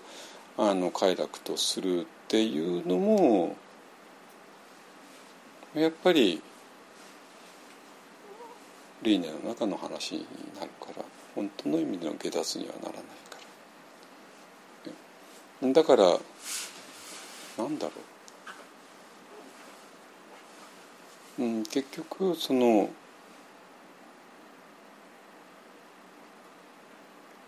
[0.58, 3.58] あの快楽とするっていうのも
[5.76, 6.42] やっぱり
[9.02, 10.26] 輪廻の中の話に
[10.58, 11.04] なるから
[11.36, 13.38] 本当の意味での下脱にはならないか
[15.62, 15.74] ら。
[15.74, 16.04] だから
[17.58, 17.92] なんだろ
[21.40, 21.44] う。
[21.44, 22.90] うん、結局その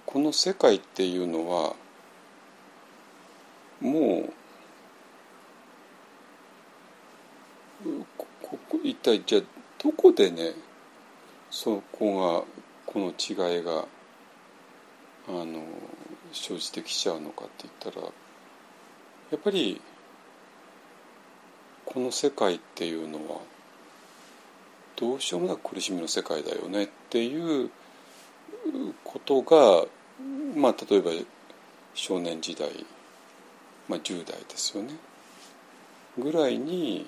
[0.06, 1.76] この世界っていうのは
[3.80, 4.30] も
[7.86, 9.42] うここ一体じゃあ
[9.82, 10.54] どこでね
[11.50, 12.44] そこが
[12.86, 13.86] この違いが
[15.28, 15.64] あの
[16.34, 18.08] 生じてきちゃうのかって言ったら
[19.32, 19.82] やっぱり
[21.86, 23.40] この世界っていうのは
[24.96, 27.70] どうしようもなく苦しみの世界だよねっていう
[29.04, 29.86] ことが
[30.56, 31.12] まあ例えば
[31.94, 32.70] 少年時代、
[33.88, 34.96] まあ、10代ですよね。
[36.18, 37.06] ぐらいに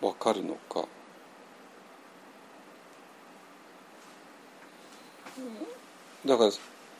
[0.00, 0.86] 分かるのか？
[6.26, 6.50] だから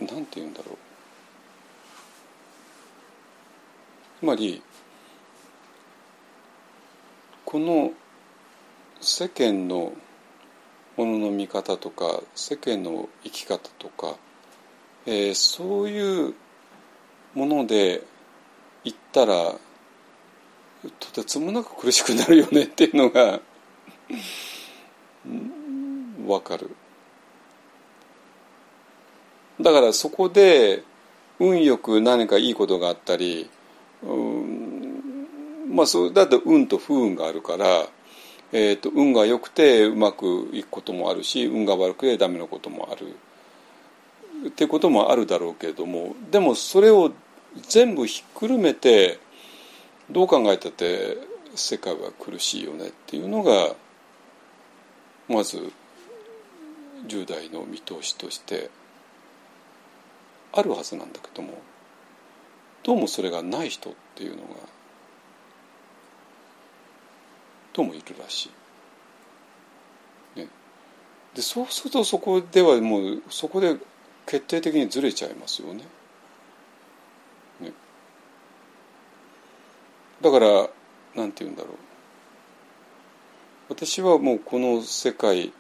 [0.07, 0.77] なんて言うんだろう
[4.21, 4.63] つまり
[7.45, 7.93] この
[9.01, 9.93] 世間の
[10.97, 14.17] ものの見方とか世間の生き方とか、
[15.07, 16.35] えー、そういう
[17.35, 18.03] もので
[18.85, 19.55] 言ったら
[20.99, 23.41] とてつもなく苦しくなるよねっていうのが
[26.27, 26.71] 分かる。
[29.61, 30.83] だからそこで
[31.39, 33.51] 運よく何かいいことがあったり、
[34.03, 35.27] うん、
[35.71, 37.87] まあそうだって運と不運があるから、
[38.53, 43.17] えーと、運が良くてうまくいくこともあるし運が悪くてダメなこともある
[44.49, 47.13] っていうこともあるだろうけれどもでもそれを
[47.69, 49.19] 全部ひっくるめて
[50.11, 51.17] どう考えたって
[51.55, 53.75] 世界は苦しいよねっていうのが
[55.29, 55.73] まず
[57.07, 58.71] 10代の見通しとして
[60.53, 61.55] あるはずなんだけども
[62.83, 64.49] どうもそれがない人っていうのが
[67.73, 68.51] どうもいるらし
[70.37, 70.41] い。
[70.41, 70.49] ね、
[71.35, 73.77] でそうするとそこではもうそこで
[74.27, 75.85] 決定的にずれちゃいますよね。
[75.85, 76.00] ね
[80.23, 80.71] だから
[81.15, 81.73] なんて言うんだろう
[83.69, 85.53] 私はもうこの世界、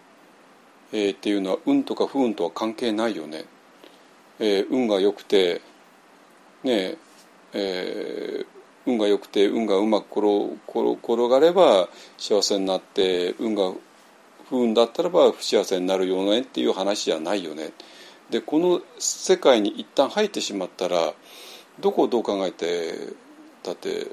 [0.93, 3.45] えー、っていうのは運とか不運とは関係ないよね
[4.43, 5.61] えー、運が良くて
[6.65, 6.97] ね
[7.53, 8.47] えー、
[8.87, 10.55] 運が良くて運がうまく転
[10.95, 11.89] 転がれば
[12.19, 13.73] 幸せになって運が
[14.49, 17.71] 不運だったらば不幸せになるよねっていう話じゃないよね。
[18.31, 21.15] でこの世界に一旦入ってしまったら
[21.81, 22.95] どこをどう考えて
[23.65, 24.07] だって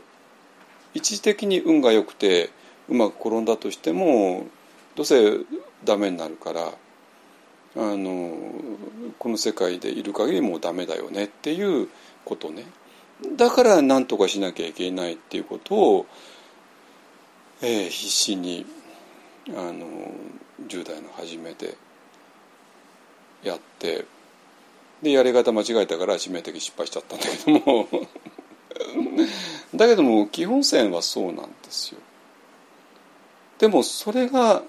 [0.98, 2.50] 一時的に運が良くて
[2.90, 4.48] うまく転んだとしても
[4.96, 5.38] どうせ
[5.86, 6.72] ダメになるからあ
[7.76, 8.36] の
[9.20, 11.88] この世界でいる限りもうダメだよねっていう
[12.26, 12.66] ことね。
[13.36, 16.06] だから何とかしなきゃいけないっていうことを、
[17.62, 18.66] えー、必死に
[19.50, 19.86] あの
[20.68, 21.76] 10代の初めて
[23.44, 24.06] やって
[25.04, 27.88] でやり方間違えたから致命的失敗しちゃったんだけども。
[29.74, 32.00] だけども基本線はそうなんですよ。
[33.60, 34.64] でもそれが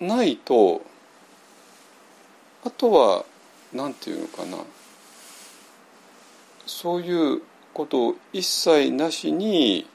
[0.00, 0.82] ないと
[2.64, 3.24] あとは
[3.72, 4.58] 何て言うのかな
[6.66, 9.86] そういうことを一切なしに、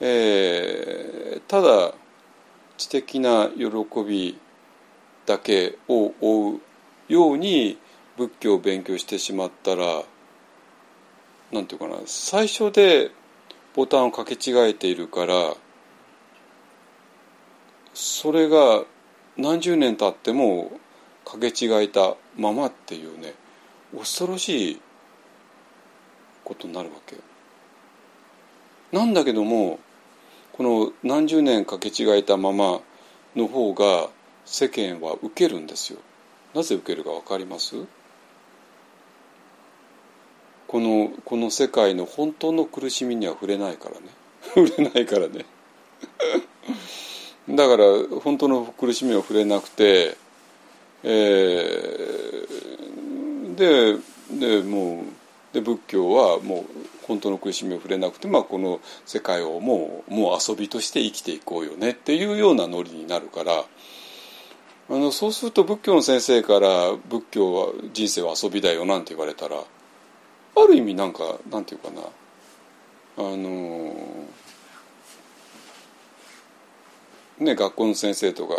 [0.00, 1.94] えー、ただ
[2.76, 3.66] 知的な喜
[4.06, 4.38] び
[5.26, 6.60] だけを追う
[7.08, 7.78] ように
[8.16, 10.04] 仏教を勉強してしまったら
[11.52, 13.10] なんていうかな最初で
[13.74, 15.54] ボタンを掛け違えているから
[17.94, 18.84] それが
[19.36, 20.72] 何十年経っても
[21.24, 23.34] かけ違えたままっていうね
[23.96, 24.80] 恐ろしい
[26.44, 27.16] ことになるわけ。
[28.92, 29.78] なんだけども
[30.52, 32.80] この何十年かけ違えたまま
[33.34, 34.08] の方が
[34.44, 35.98] 世間は受けるんですよ。
[36.54, 37.76] なぜ受けるか分かります？
[40.68, 44.06] このこの世界の本当の苦しみには触れないからね。
[44.54, 45.44] 触れないからね。
[47.48, 47.84] だから
[48.22, 50.16] 本当の苦しみは触れなくて
[51.04, 53.98] えー、で
[54.30, 56.64] でもうで仏教はもう
[57.06, 61.90] 本当の苦しみを触れなくて、まあ、この世界をもうもう遊びとして生きていこうよね。
[61.90, 63.64] っていうようなノリになるから。
[64.88, 69.56] あのそうすると仏教の先生から仏教は人生は遊びだよなんて言われたら
[70.56, 72.02] ある意味なんかなんていうかな。
[73.18, 73.94] あの
[77.38, 78.54] ね学校の先生とか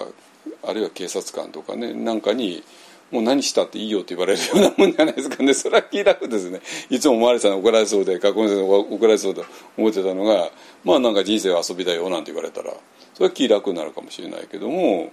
[0.64, 2.64] あるいは警察官とかねなんかに
[3.12, 5.44] もう何したっていいよって言われるようなもんじゃないですか。
[5.44, 6.62] ねそれは気楽ですね。
[6.90, 9.46] いつも思われてたの怒られそうで学校の先生が怒られそうと
[9.78, 10.50] 思ってたのが
[10.84, 12.74] まあなんか人生は遊びだよなんて言われたら
[13.14, 15.12] それは気楽になるかもしれないけども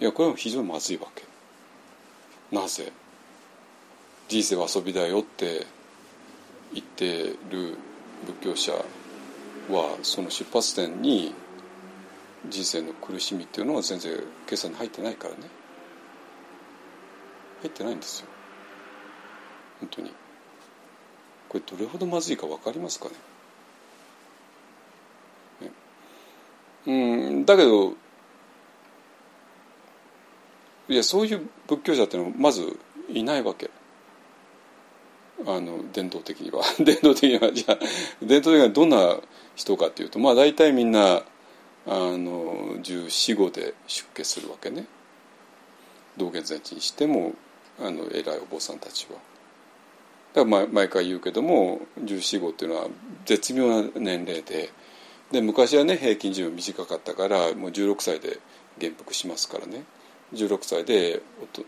[0.00, 1.24] いやこれは非常にまずいわけ。
[2.54, 2.92] なぜ？
[4.28, 5.66] 人生は遊びだよって
[6.74, 7.78] 言ってる
[8.26, 11.34] 仏教者はその出発点に
[12.46, 14.12] 人生の苦しみっていうのは全然
[14.46, 15.40] 計算に入ってないからね。
[17.62, 18.26] 入ってないんですよ。
[19.80, 20.12] 本当に。
[21.48, 23.14] これどれほどまずいか分かりますかね。
[25.62, 25.72] ね。
[26.86, 27.94] うんだけど
[30.88, 33.70] いやそういう仏教者っていうのはまずいないわけ。
[35.46, 36.62] あの伝統的には。
[36.78, 37.78] 伝統的にはじゃあ
[38.22, 39.18] 伝統的にはどんな
[39.54, 41.22] 人かっていうとまあ大体みんな
[41.86, 44.86] あの十四五で出家するわけね。
[46.16, 47.34] 道元禅師にしても
[47.80, 49.18] あの偉いお坊さんたちは。
[50.34, 52.88] だから毎回言うけども十四五っていうのは
[53.24, 54.70] 絶妙な年齢で。
[55.30, 58.38] で昔はね平均寿命短かったからもう16歳で
[58.78, 59.84] 元服しますからね。
[60.34, 61.22] 16歳で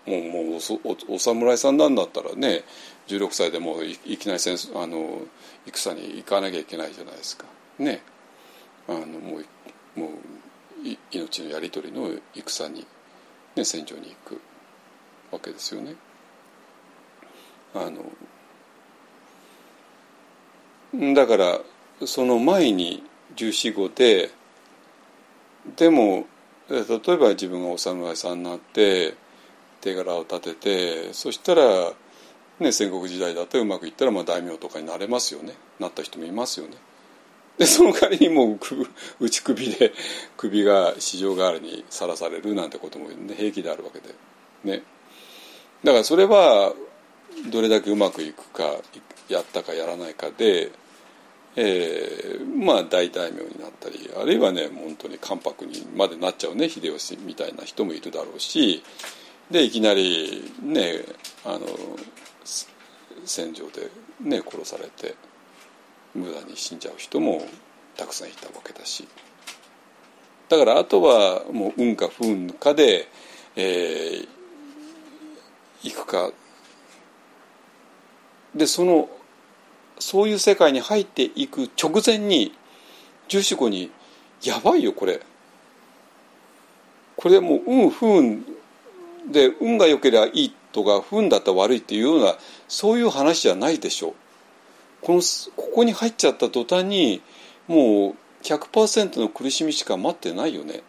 [0.07, 0.61] もうもう
[1.09, 2.63] おお侍さんなんだったらね
[3.09, 5.23] 16歳でもういきなり戦あの
[5.67, 7.47] 戦に行かなきゃいけないじゃないですか
[7.79, 8.03] ね
[8.89, 9.39] あのも
[9.97, 10.11] うもう
[11.11, 12.87] 命のやり取りの戦に、
[13.57, 14.41] ね、戦場に行く
[15.31, 15.95] わけですよね。
[17.75, 18.05] あの
[21.15, 21.61] だから
[22.05, 23.05] その前に
[23.37, 24.31] 十四五で
[25.77, 26.27] でも
[26.71, 26.79] 例
[27.15, 29.15] えば自分がお侍さんになって
[29.81, 31.93] 手柄を立ててそしたら、
[32.61, 35.55] ね、戦国時代だとうまくいったらまあ大名とかになれますよね。
[35.81, 36.77] なった人もいますよね。
[37.59, 38.59] でその代わりにもう
[39.21, 39.93] 内首で
[40.37, 44.15] 首が市場代わりにさらされるなんてことも、ね、平気であるわけで。
[44.65, 44.83] ね。
[45.83, 46.73] だからそれは
[47.51, 48.77] どれだけうまくいくか
[49.29, 50.71] やったかやらないかで
[51.57, 58.83] えー、まあ大大名になったりあるいはね本当に関白にまでなっちゃうね秀吉みたいな人もいるだろうし
[59.51, 61.05] でいきなりね
[61.45, 61.67] あの
[63.25, 63.91] 戦場で
[64.21, 65.17] ね殺されて
[66.15, 67.43] 無駄に死んじゃう人も
[67.97, 69.07] たくさんいたわけだし。
[70.49, 73.07] だからあとはもう運か不運かで、
[73.55, 74.29] えー、
[75.83, 76.33] 行くか。
[78.55, 79.09] でその
[80.01, 82.53] そういう世界に入っていく直前に
[83.29, 83.91] 十四五に
[84.43, 85.21] 「やばいよこれ」
[87.17, 88.45] これもう運不運
[89.29, 92.37] で運が良ければいいとか不運だったら悪いっていうような
[92.67, 94.15] そういう話じゃないでしょう。
[95.03, 95.23] この
[95.57, 97.23] ここに入っちゃった途端に
[97.69, 100.83] もう100%の苦しみしか待ってないよね。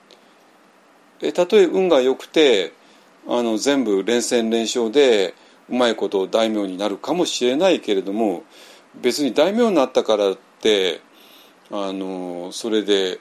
[1.22, 2.74] えたとえ運が良くて
[3.28, 5.34] あの全部連戦連勝で
[5.70, 8.44] うまいこと大名になるかもしれないけれども
[8.96, 11.02] 別に大名になったからって
[11.72, 13.20] あのそれで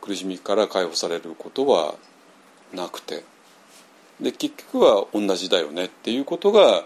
[0.00, 1.94] 苦しみから解放されることは
[2.72, 3.24] なくて。
[4.20, 6.84] で結局は同じだよねっていうことが、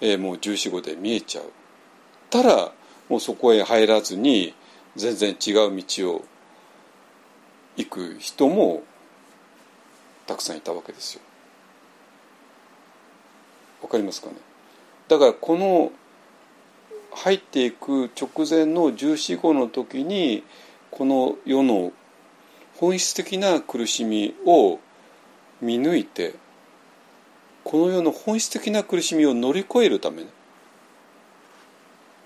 [0.00, 1.44] えー、もう十四五で見えちゃう。
[2.28, 2.72] たら
[3.08, 4.52] もうそこへ入らずに
[4.96, 6.24] 全然違う道を
[7.76, 8.82] 行く人も
[10.26, 11.20] たくさんいたわけですよ。
[13.82, 14.34] わかりますかね？
[15.06, 15.92] だからこの
[17.14, 20.42] 入っていく直前の十四五の時に
[20.90, 21.92] この世の
[22.76, 24.78] 本質的な苦しみを
[25.60, 26.34] 見抜いて
[27.64, 30.32] この世の本質的な苦しみを乗り越えるためだか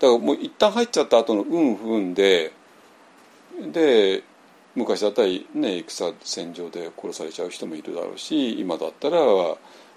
[0.01, 2.51] らもう一旦入っちゃった後の運不運で
[3.71, 4.23] で
[4.75, 9.19] 昔だったらね戦戦場で殺されちゃう人もいるだろうし今だったら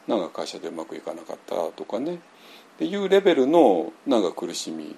[0.09, 2.19] なんか会社でうまくいかなかったとかね。
[2.81, 4.97] っていうレベルのなんか苦しみ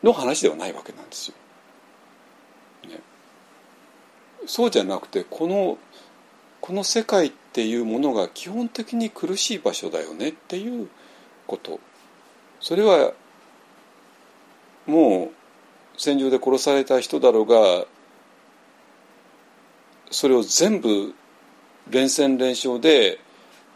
[0.00, 1.32] の話ではないわけなんです
[2.84, 2.88] よ。
[2.88, 3.00] ね、
[4.46, 5.76] そうじゃなくてこの
[6.60, 10.88] この世界っていうものが基本的に苦しい場所だよねっていう
[11.48, 11.80] こと
[12.60, 13.12] それは
[14.86, 15.30] もう
[15.98, 17.86] 戦場で殺された人だろうが
[20.12, 21.12] それを全部
[21.88, 23.18] 連戦連勝で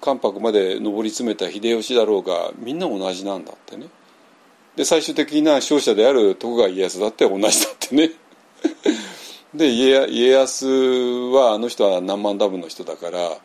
[0.05, 3.87] 関白まで上り詰めた秀吉だろうがみんな同じなんだってね。
[4.77, 8.11] で最終的な勝者である徳川家康だって同じだってね。
[9.55, 13.39] で家康はあの人は何万ダブの人だから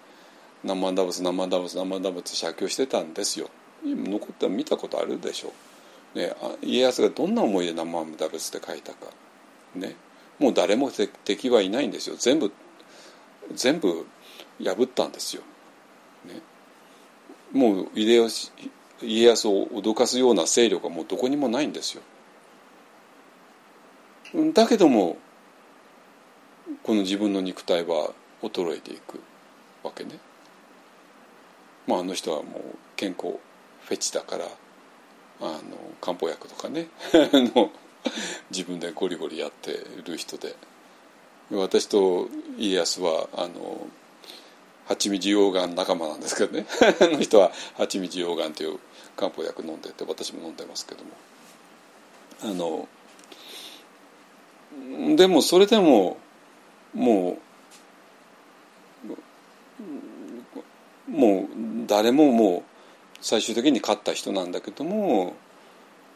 [0.64, 3.50] 何万ダブス何万ダブス何万ダブス借金してたんですよ。
[3.86, 5.54] 残って見たことあるでしょ
[6.16, 9.08] う、ね、家康がどんな思いで何万ダブスって書いたか。
[9.76, 9.96] ね。
[10.40, 10.92] もう誰も
[11.24, 12.16] 敵はいないんですよ。
[12.18, 12.52] 全部
[13.54, 14.06] 全部
[14.64, 15.42] 破ったんですよ、
[17.52, 18.52] もう秀吉
[19.02, 22.04] 家康を脅かすような勢力はもうどこにもないんですよ。
[24.54, 25.18] だけども
[26.84, 28.12] この自分の肉体は
[28.44, 29.22] 衰えていく
[29.84, 30.20] わけね。
[31.88, 32.62] まああの人はもう
[32.96, 33.38] 健康
[33.86, 34.46] フェチだから
[35.42, 35.60] あの
[36.02, 36.88] 漢方薬とかね
[37.56, 37.72] の
[38.52, 40.56] 自分でゴリゴリやってる人で
[41.52, 42.28] 私と
[42.58, 43.88] 家康はあの
[44.90, 46.66] 蜂蜜溶岩仲間なんですけどね。
[47.00, 48.80] あの人は蜂蜜溶岩という
[49.16, 51.12] 漢方薬飲んでて私も飲んでますけども。
[52.42, 52.88] あの
[55.16, 56.18] でもそれでも
[56.96, 57.38] も
[61.08, 61.48] うもう
[61.86, 62.64] 誰ももう
[63.22, 65.36] 最終的に勝った人なんだけども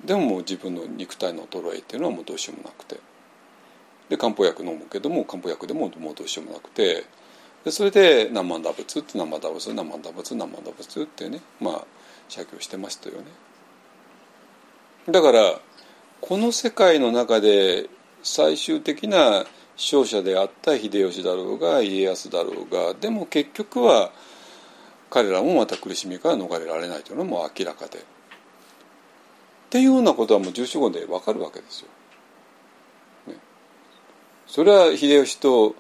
[0.03, 2.99] でももう自分の肉体の衰えっていうのはもうどうしようもなくて。
[4.09, 7.05] で漢方薬飲むけども漢方薬でももうどうしようもなくて。
[7.63, 11.85] でそれで何万打仏って何万打仏何万打仏何万打仏ってねまあ
[12.27, 13.23] 写経してましたよね。
[15.09, 15.59] だから
[16.21, 17.89] この世界の中で
[18.21, 19.45] 最終的な
[19.75, 24.11] 勝者であった秀吉だろうが家康だろうがでも結局は
[25.09, 27.99] 彼らもまた苦しみから逃れられないというのも明らかで。
[27.99, 28.01] っ
[29.69, 31.87] ていうようなことはもう十四五でわかるわけですよ。
[33.27, 33.39] ね、
[34.45, 35.75] それは秀吉と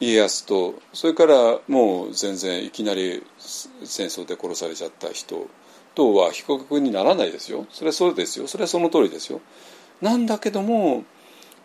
[0.00, 5.46] 家康とそれからもう全然いきなり戦争で殺されちゃった人
[5.94, 9.40] とは比較にならないですよそれはそうですよそれはその通りですよ。
[10.00, 11.04] なんだけども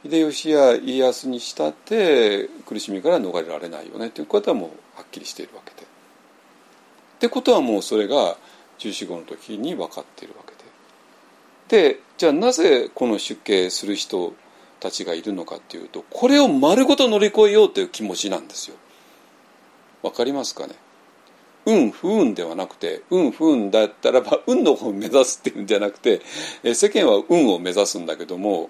[0.04, 5.84] 秀吉や家康にしたって苦しみから逃れられないよねということはもうはっきりしているわけで。
[5.84, 5.86] っ
[7.20, 8.36] てことはもうそれが
[8.78, 10.44] 十四五の時に分かっているわ
[11.70, 11.94] けで。
[11.94, 14.34] でじゃあなぜこの出家する人
[14.80, 18.76] たちがいるのかっていうとこれを丸ごと乗り越えようという気持ちなんですよ。
[20.04, 20.76] わかりますかね？
[21.66, 26.22] 運不運ではなくて運不運だったらば運の方を目指すっていうんじゃなくて
[26.76, 28.70] 世間は運を目指すんだけども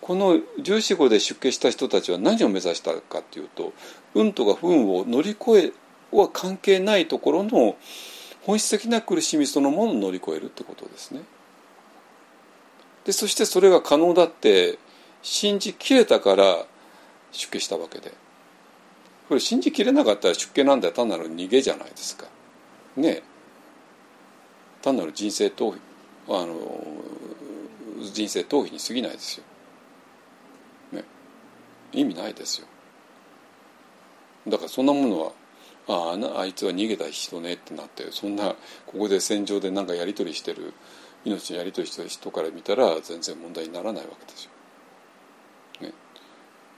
[0.00, 3.74] この十四五で出家した人たちは何を目指したかっていうと
[4.14, 5.72] 運とか不運を乗り越え
[6.16, 7.76] は関係ないところの
[8.42, 11.20] 本質的な苦しみそのものを乗り越えるってことですね。
[13.04, 14.78] でそしてそれが可能だって
[15.22, 16.66] 信じきれたから
[17.32, 18.12] 出家したわけで。
[19.28, 22.26] これ信じきれなかったら出家なんだよ単なる逃げじゃないですか。
[22.96, 23.22] ね
[24.82, 25.78] 単なる人生逃避
[26.28, 26.84] あの
[28.12, 29.44] 人生逃避に過ぎないですよ、
[30.92, 31.04] ね、
[31.92, 32.66] 意味ないですよ。
[34.48, 35.32] だからそんなものは
[35.86, 38.56] あああいつは逃げた人ねってなってそんな
[38.86, 40.72] ここで戦場で何かやり取りしてる
[41.24, 44.50] 命のやり取りしてる人から見たら全然問題にならないわけですよ。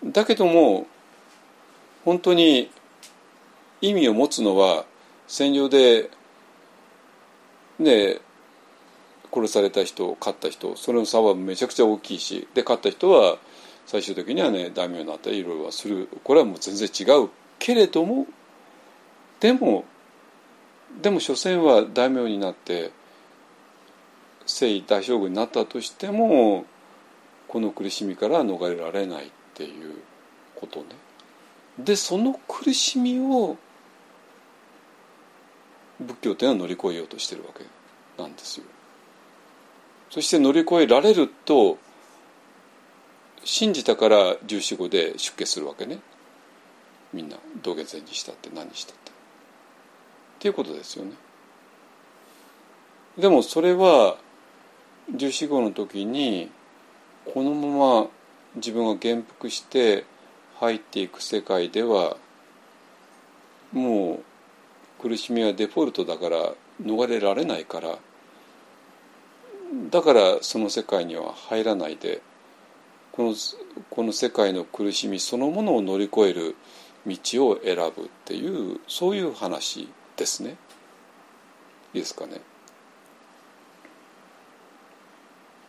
[0.04, 0.86] だけども
[2.04, 2.70] 本当に
[3.80, 4.84] 意味を持つのは
[5.28, 6.10] 戦場で
[7.78, 8.18] ね
[9.32, 13.38] 殺された人勝った人それの差はめちゃくちゃ大きいしで勝った人は
[13.86, 16.08] 最終的にはね大名になったりいろいろはする。
[16.22, 18.26] これはもう全然違うけれども
[19.40, 19.84] でも
[21.00, 22.92] でも所詮は大名になって
[24.46, 26.66] 征夷大将軍になったとしても
[27.48, 29.32] この苦しみから逃れられない。
[29.52, 29.94] っていう
[30.54, 30.86] ことね。
[31.78, 33.56] でその苦しみを
[36.00, 37.64] 仏教というのは乗り越えようとしてるわけ
[38.22, 38.66] なんですよ。
[40.10, 41.78] そして乗り越えられると
[43.44, 46.00] 信じたから十四五で出家するわけね
[47.12, 49.10] みんな道元禅にしたって何したって。
[49.10, 49.14] っ
[50.40, 51.12] ていうことですよね。
[53.16, 54.16] でもそれは
[55.14, 56.50] 十四五の時に
[57.32, 58.08] このまま
[58.56, 60.04] 自分が元服して
[60.58, 62.16] 入っていく世界では
[63.72, 64.20] も
[65.00, 66.52] う苦しみはデフォルトだから
[66.82, 67.98] 逃れられないから
[69.90, 72.20] だからその世界には入らないで
[73.12, 73.34] この
[73.90, 76.56] この世界の苦しみそのものを乗り越える
[77.06, 77.16] 道
[77.48, 80.56] を選ぶっていうそういう話ですね。
[81.94, 82.40] いいですかね。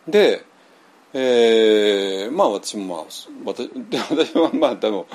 [0.08, 0.44] で、
[1.16, 3.04] えー、まあ私もまあ
[3.44, 3.70] 私
[4.10, 5.06] 私はまあでも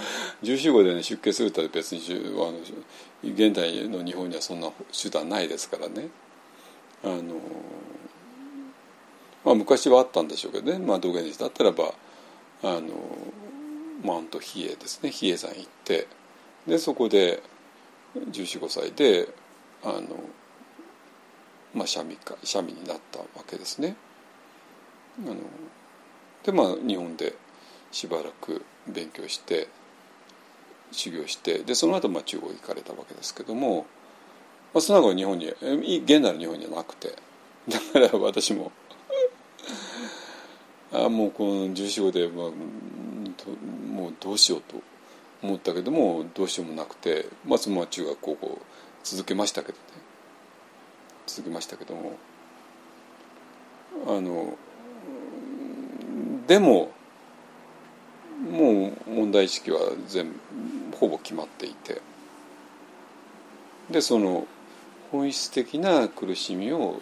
[0.41, 2.53] 十四五でね出家すると別にあの
[3.21, 6.09] 現代の日本にはそんな手段ないですからね。
[7.03, 7.35] あの、
[9.43, 11.93] まあ、昔はあったんでしょうけどね、まあ、道元寺だったらば
[12.63, 12.93] あの
[14.01, 15.11] マウント比叡ですね。
[15.11, 16.07] 比叡山行って。
[16.65, 17.43] でそこで
[18.29, 19.27] 十四五歳で
[19.83, 20.01] あの、
[21.73, 23.97] まあ、三味か三味になったわけですね。
[25.25, 25.35] あの
[26.43, 27.35] でまあ日本で
[27.91, 29.67] しばらく勉強して
[30.91, 33.85] 修行してでその後まあ中国行かれたわけですけども、
[34.73, 37.15] まあ、その後日本に現代の日本にはなくて
[37.69, 38.71] だから私も
[40.91, 42.49] あもうこの十四五で、まあ、
[43.91, 44.81] もうどうしようと
[45.43, 48.59] 思ったけどもどうしようもなくて、まあ、そのまま中学高校
[49.03, 49.83] 続けましたけどね。
[51.29, 52.17] 続けましたけども
[54.07, 54.57] あの
[56.49, 56.91] でも
[58.51, 60.33] もう問題意識は全
[60.99, 62.01] ほぼ決まっていて。
[63.91, 64.47] でその
[65.11, 67.01] 本質的な苦しみを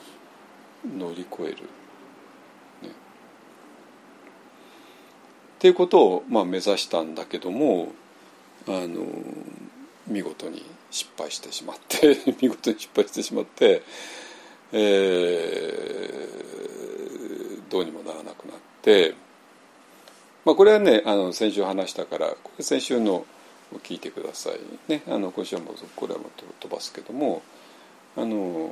[0.98, 1.60] 乗り越える、ね、
[2.84, 2.91] っ
[5.60, 7.91] ていうことをまあ目指したんだけども
[8.68, 9.06] あの
[10.07, 13.82] 見事に失敗してしまって 見事に失敗してしまって、
[14.72, 19.14] えー、どうにもならなくなって、
[20.48, 23.26] まあ、これはねあの先週話したからこれ先週の
[23.84, 24.53] 聞いてください。
[24.90, 26.30] ねあの今週はもうこれはもう
[26.61, 27.41] 飛ばすけども
[28.15, 28.72] あの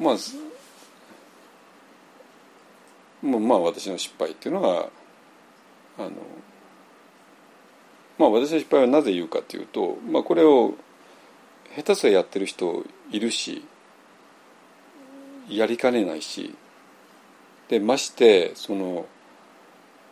[0.00, 0.16] まあ
[3.38, 4.88] まあ私の失敗っていうのは
[5.96, 6.10] あの
[8.18, 10.74] まあ私の失敗はなぜ言うかというと、まあ、これを
[11.76, 13.64] 下手すらやってる人いるし
[15.48, 16.52] やりかねないし
[17.68, 19.06] でましてその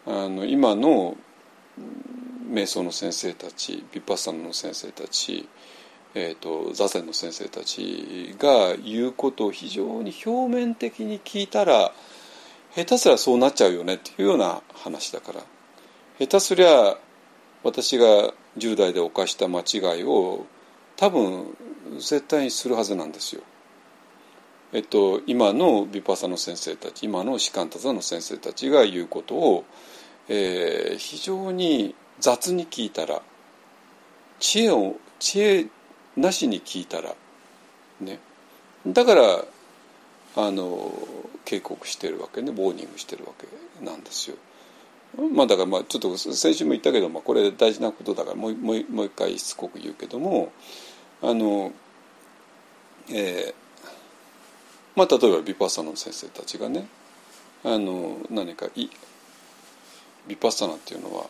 [0.07, 1.17] あの今の
[2.51, 5.49] 瞑想の先生たちビパッサナの先生たち、
[6.15, 11.93] えーと、座禅の先生たちが言うことを非常に表面的に聞いたら
[12.75, 15.41] 下手すらそうなっちゃうよねっていうような話だから
[16.19, 16.97] 下手すりゃ
[17.63, 20.47] 私が10代で犯した間違いを
[20.97, 21.57] 多分
[21.95, 23.43] 絶対にするはずなんですよ。
[24.73, 29.65] えっと、今のビパサの先生たち今のシカンタザの先生たちが言うことを、
[30.29, 33.21] えー、非常に雑に聞いたら
[34.39, 35.67] 知恵を知恵
[36.17, 37.15] なしに聞いたら
[38.01, 38.21] ね
[38.87, 39.45] だから
[40.37, 40.93] あの
[41.45, 44.37] 警告してるわけねボーニングしてるわけなんですよ。
[45.35, 50.53] まあだからまあちょっと先週も言ったけど、まあ、これ大事なことだからもうもうもう一回しつこく言うけども
[51.21, 51.73] あの、
[53.09, 53.55] えー
[55.01, 56.87] まあ、例えばビパッサナの先生たちがね
[57.65, 58.87] あの何かい
[60.29, 61.25] ビパッサナっていうのは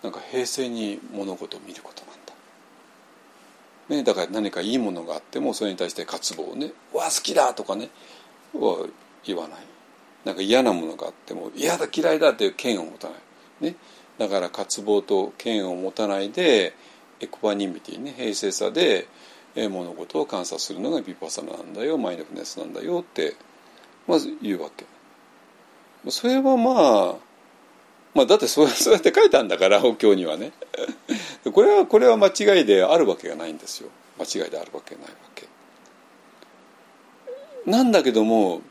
[0.00, 7.88] なんか平静に物事を見ることなんだ、ね、だから何かいいものがあってもそれに対して渇望をね「わ好きだ!」とかね
[8.54, 8.86] は
[9.24, 9.60] 言わない
[10.24, 13.74] なんか嫌なものがあっても嫌だ嫌いだっていう剣を持たない、ね、
[14.18, 16.74] だから渇望と剣を持たないで
[17.18, 19.08] エクパニミティね平静さで
[19.54, 23.34] 物事を観察するのがビパサナなんだよマインドフネスなんだよって
[24.06, 24.86] まず言うわけ。
[26.08, 27.30] それはまあ
[28.14, 30.52] まあだってそうそうやって書いたんだからお経にはね。
[31.52, 33.90] これはこれは間違いであるわけがないんですよ。
[34.18, 35.46] 間違いであるわけないわけ。
[37.66, 38.62] なんだけども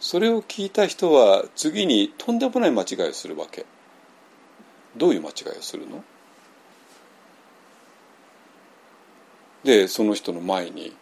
[0.00, 3.66] それを聞いた人は次にとんでもない間違いをするわけ。
[4.96, 6.02] どういう間違いをするの？
[9.64, 10.94] でその人の前に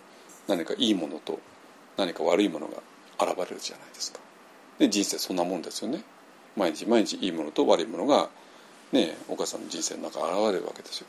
[0.47, 1.39] 何かいいものと
[1.97, 2.75] 何か悪いものが
[3.25, 4.21] 現れるじゃないですか。
[4.79, 6.03] で人生そんなもんですよね。
[6.57, 8.29] 毎日毎日いいものと悪いものが
[8.93, 11.07] ねお母さんの人生の中現れるわけですよ。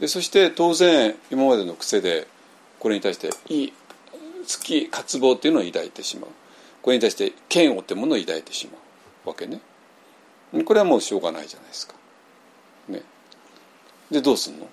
[0.00, 2.26] でそして当然今までの癖で
[2.78, 3.74] これに対していい好
[4.62, 6.30] き渇望っていうのを抱いてしまう。
[6.82, 8.76] これに対して嫌悪ってものを抱いてしま
[9.24, 9.60] うわけね。
[10.64, 11.94] これはもうしょうがないじゃないですか。
[12.88, 13.02] ね。
[14.10, 14.66] でどうすんの？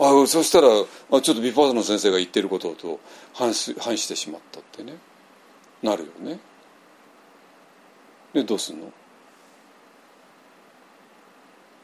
[0.00, 3.00] あそしたらあちょっとビパートの先生が言ってることと
[3.34, 4.94] 反反してしまったってね。
[5.82, 6.38] なるよね。
[8.32, 8.92] でどうすんの？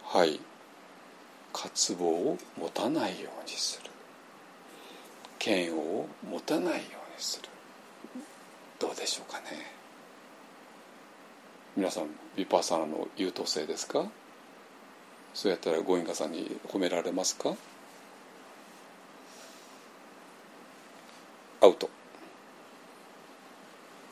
[0.05, 0.39] はい。
[1.53, 3.91] 渇望を持たないようにする。
[5.45, 6.83] 嫌悪を持たないように
[7.19, 7.49] する。
[8.79, 9.45] どうでしょうかね。
[11.77, 14.07] 皆さんビパーサナの優等生ですか？
[15.33, 17.55] そうやったらゴインガさんに褒められますか？
[21.65, 21.89] アウト。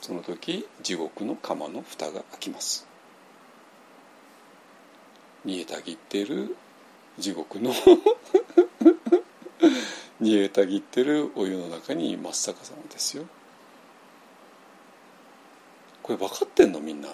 [0.00, 2.86] その時地獄の釜の蓋が開きます。
[5.44, 6.56] 煮えたぎってる
[7.18, 7.74] 地獄の
[10.18, 13.26] 煮えたぎってるお湯の中に真っ逆さまですよ。
[16.02, 17.10] これ分かってんのみんな。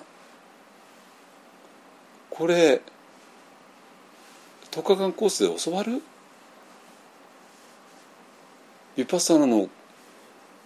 [2.30, 2.80] これ
[4.70, 6.00] 10日間コースで教わる？
[8.96, 9.68] ヴィパッサナの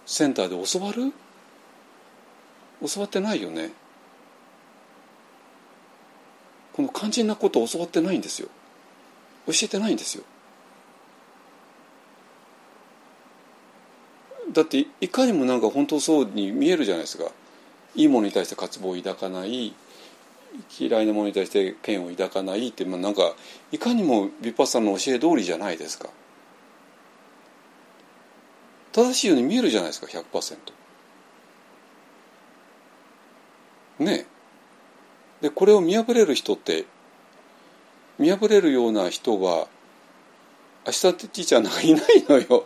[0.05, 1.13] センターで教わる？
[2.85, 3.71] 教わってないよね。
[6.73, 8.49] この肝心なことを教わってないんですよ。
[9.47, 10.23] 教えてないんですよ。
[14.51, 17.25] だっていかにもなんか本当そうに見えるじゃないですか。
[17.95, 19.73] いいものに対して渇望を抱かない。
[20.79, 23.33] 嫌いなものに対してペンを抱かないって、まあ、なんか
[23.71, 26.09] いかにもヴィパッサの教え通りじゃないですか。
[28.93, 30.57] 正しいように見えるじゃないですか100%
[33.99, 34.25] ね
[35.41, 36.85] でこれを見破れる人って
[38.17, 39.67] 見破れるような人は
[40.85, 42.65] アシスタントティーチャーなんかいないのよ。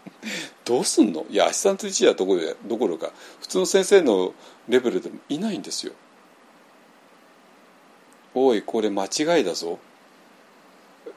[0.64, 1.26] どうすんの？
[1.30, 4.34] いやアシスタントティーチャーどころどころか普通の先生の
[4.68, 5.92] レベルでもいないんですよ。
[8.34, 9.78] おいこれ間違いだぞ。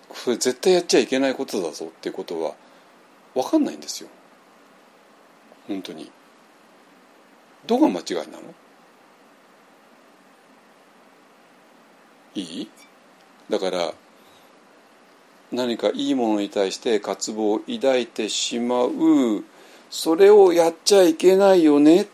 [0.09, 2.55] これ絶対やっちゃいけないことだぞっていうことは
[3.33, 4.09] 分かんないんですよ。
[5.67, 6.11] 本当に。
[7.65, 8.41] どこが間違いなの？
[12.35, 12.69] いい？
[13.49, 13.93] だから
[15.51, 19.43] 何かいいものに対して渇望を抱いてしまう。
[19.89, 22.07] それをやっちゃいけないよね。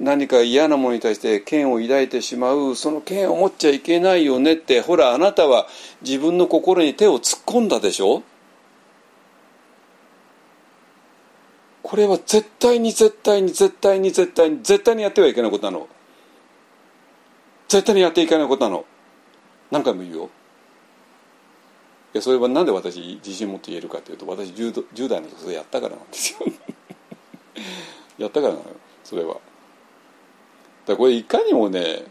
[0.00, 2.74] 何か嫌なものに対して剣を抱いてしまう。
[2.74, 4.80] その剣を持っちゃいけないよねって。
[4.80, 5.68] ほらあなたは
[6.02, 8.22] 自分の心に手を突っ込んだでしょ？
[11.84, 15.86] これは絶対に絶対に絶対に絶対に絶対にやってはいけないことなの。
[17.68, 18.86] 絶対にやっていけないことなの。
[19.70, 20.30] 何回も言うよ。
[22.14, 26.38] いやそれはなんで私自信持って言えるかというと私 10, 10代の時それやったからなんですよ。
[28.16, 29.36] やったからなのよそれは。
[30.86, 32.06] だこれいかにもね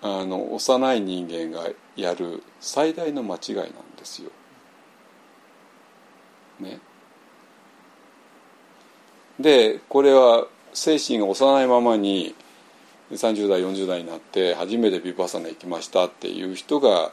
[0.00, 3.66] あの幼い人間がやる最大の間違いなん
[3.98, 4.30] ですよ。
[6.58, 6.80] ね。
[9.40, 12.34] でこれは精神が幼いままに
[13.12, 17.12] 30代40代になって初めてビパサナ行きましたっていう人が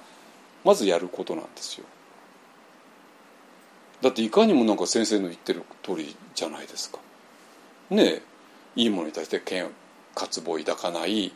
[0.63, 1.85] まずやることなんですよ。
[4.01, 6.99] だっていかにもなんか先生の言ってる通りじゃないですか。
[7.89, 8.21] ねえ
[8.75, 9.67] いいものに対して嫌
[10.15, 11.31] 渇望を抱かない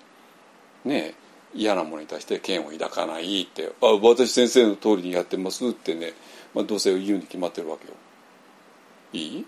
[0.85, 1.15] ねえ
[1.53, 6.13] 嫌なものに対して嫌悪を抱かないって「あ私先生の通りにやってます」ってね、
[6.53, 7.93] まあ、どうせ言うに決まってるわけよ。
[9.13, 9.45] いい？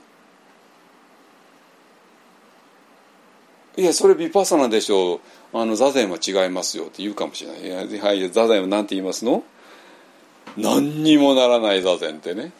[3.79, 5.19] いやそれビパサナでしょう。
[5.53, 7.65] あの座禅は違いますよって言うかもしれない。
[7.65, 9.43] いやはい座禅は何て言いますの？
[10.57, 12.51] 何にもならない座禅ってね。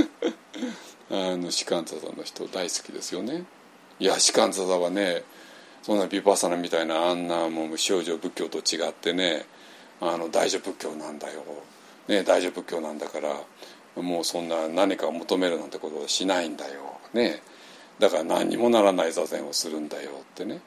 [1.10, 3.44] あのシカンツァさんの人大好きですよね。
[3.98, 5.22] いやシカンツァさんはね
[5.82, 9.46] そんなビパサナみたいなあんなもう無症状仏教と違ってね
[10.00, 11.42] あの大乗仏教なんだよ、
[12.08, 13.40] ね、大乗仏教なんだから
[14.02, 17.40] もうそんな何かを求めるなんてことはしないんだよ、ね、
[17.98, 20.60] だから何にもならない座禅をするんだよってね。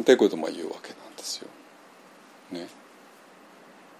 [0.00, 1.48] ってことも言うわけなんですよ。
[2.50, 2.68] ね。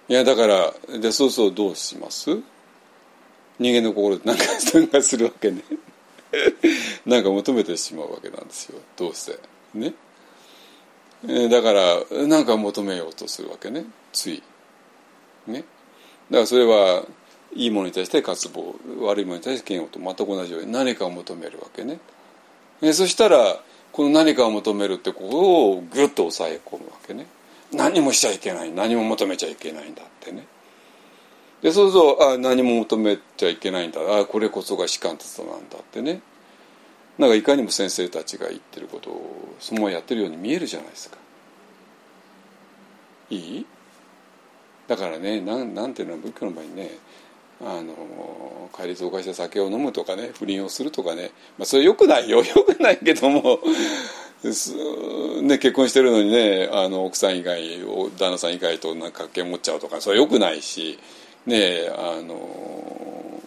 [0.09, 2.31] いやだからでそうそうどうします？
[3.59, 4.45] 人間の心で何か
[4.75, 5.63] 何かするわけね。
[7.07, 8.81] なんか求めてしまうわけなんですよ。
[8.97, 9.39] どうせ。
[9.75, 9.95] ね。
[11.49, 13.85] だから何か求めようとするわけね。
[14.13, 14.43] つい。
[15.47, 15.65] ね。
[16.31, 17.05] だからそれは
[17.55, 18.75] いいものに対して渇望
[19.07, 22.01] 悪いものに対して嫌悪と全く同じように何かを求めるわけね。
[22.93, 23.61] そしたら
[23.93, 27.27] この何かを求めるってここをぐっと抑え込むわけね。
[27.73, 30.47] 何もしちゃいけない何も求めちゃいけないんだってね。
[31.63, 34.01] でそうするとあ何も求めちゃいけないんだ。
[34.19, 36.21] あこれこそが士官哲なんだってね。
[37.19, 41.19] なんかいかにも先生たちが言ってることをそのままやってるように見えるじゃないですか。
[43.31, 43.67] いい？
[44.89, 46.91] だからねなんなんていうのは仏教の場合にね
[47.65, 52.43] あの戒律を犯して酒を飲むとかね不倫をするとかね、まあ、それよくないよ。
[52.45, 53.61] よくないけども
[55.43, 57.63] ね、結婚してるのにねあの奥さん以外
[58.19, 60.99] 旦那さん以外となんか関係持っちゃうとかそれはよくないし
[61.47, 63.41] ねあの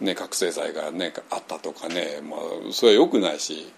[0.00, 2.40] ね覚醒剤がねあったとかね、まあ、
[2.72, 3.72] それはよくないし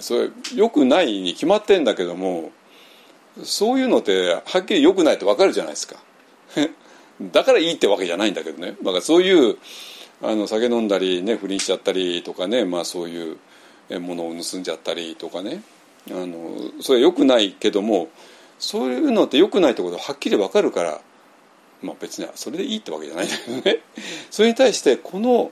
[0.00, 2.50] それよくないに決まってんだけども
[3.44, 5.96] そういうのってはっきりよくないってわかるじゃないですか。
[7.20, 8.76] だからいいってわけじゃないんだけどね。
[8.82, 9.56] だからそういう
[10.22, 13.38] あの酒飲んだり、ね、不倫しちゃったりとかね、まあ、そういう
[14.00, 15.62] ものを盗んじゃったりとかね。
[16.10, 18.08] あのそれはよくないけども
[18.60, 21.00] そういうのってよくないってことははっきりわかるから
[21.82, 23.80] まあ別にそれでいいってわけじゃないんだけどね。
[24.30, 25.50] それに対してこの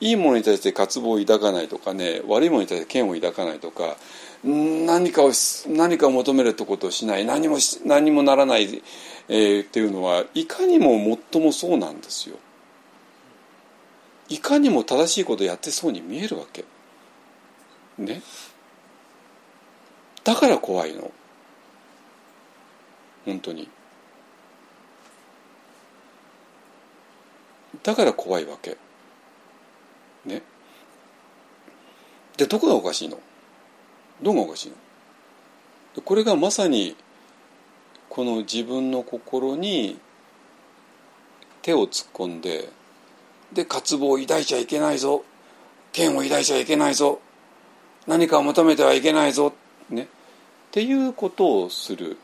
[0.00, 3.96] いいものに対して渇望を抱かないとかね悪いものに対して嫌悪を抱かないとか
[4.44, 5.32] 何かを
[5.68, 7.56] 何かを求めるってことをしない何も
[7.86, 8.82] 何もならない、
[9.28, 12.36] えー、っていうのはいかにも最もそうなんですよ。
[14.28, 16.64] いかにも正しいことやってそうに見えるわけ。
[17.98, 18.22] ね。
[20.24, 21.10] だから怖いの。
[23.24, 23.68] 本当に。
[27.82, 28.76] だから怖いわけ。
[30.24, 30.42] ね。
[32.36, 33.18] でどこがおかしいの？
[34.22, 34.70] どこがおかしい
[35.96, 36.02] の？
[36.02, 36.96] これがまさに
[38.14, 39.98] この自分の心に
[41.62, 42.68] 手を突っ込んで
[43.52, 45.24] で渇望を抱いちゃいけないぞ
[45.92, 47.20] 剣を抱いちゃいけないぞ
[48.06, 49.52] 何かを求めてはいけないぞ、
[49.88, 50.06] ね、っ
[50.70, 52.18] ていうことをする。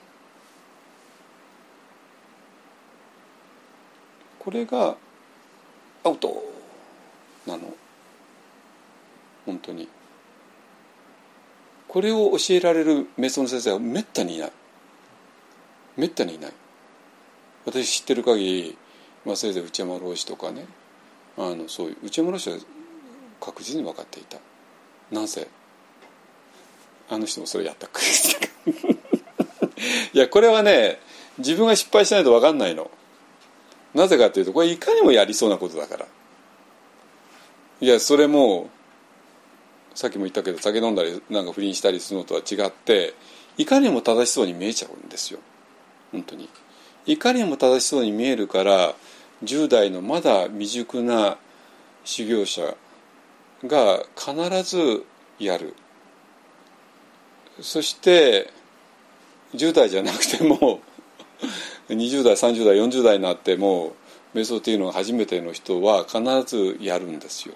[4.38, 4.96] これが
[6.04, 6.42] アウト。
[7.46, 7.62] なの。
[9.46, 9.88] 本当に。
[11.88, 14.52] これを教えられる瞑想の先生はめったにいない。
[15.96, 16.52] めったにいない。
[17.66, 18.78] 私知ってる限り、
[19.24, 20.66] まあ、せいぜい内山老師とかね
[21.36, 22.56] あのそういう内山老師は
[23.40, 24.38] 確実に分かっていた。
[25.10, 25.48] なぜ？
[27.08, 28.00] あの人もそれやったか
[30.12, 31.00] いやこれはね
[31.38, 32.90] 自分が失敗しないと分かんないの。
[33.94, 36.06] なぜかというとこれいかにもやりそうなことだから。
[37.80, 38.70] いやそれも
[39.94, 43.14] さっきも言ったけど酒飲んだりなんか不倫したりするのとは違って
[43.56, 45.40] いかにも正しそうに見えちゃうんですよ。
[46.12, 46.48] 本当に。
[47.06, 48.94] いかにも正しそうに見えるから
[49.44, 51.38] 10代のまだ未熟な
[52.04, 52.76] 修行者
[53.64, 55.04] が必ず
[55.38, 55.74] やる。
[57.60, 58.52] そして
[59.54, 60.80] 10代じゃなくても
[61.88, 63.94] 20代30代40代になっても
[64.34, 67.54] 瞑想っていうのが初めての人は必ずやるんですよ。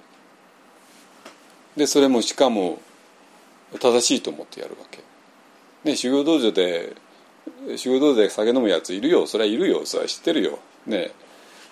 [1.77, 2.81] でそれもしかも
[3.81, 5.03] 正しいと思ってやるわけ、
[5.83, 6.95] ね、修行道場で
[7.77, 9.27] 修行道場で酒飲むやついるよ。
[9.27, 9.85] それはいるよ。
[9.85, 10.59] それは知ってるよ。
[10.87, 11.13] ね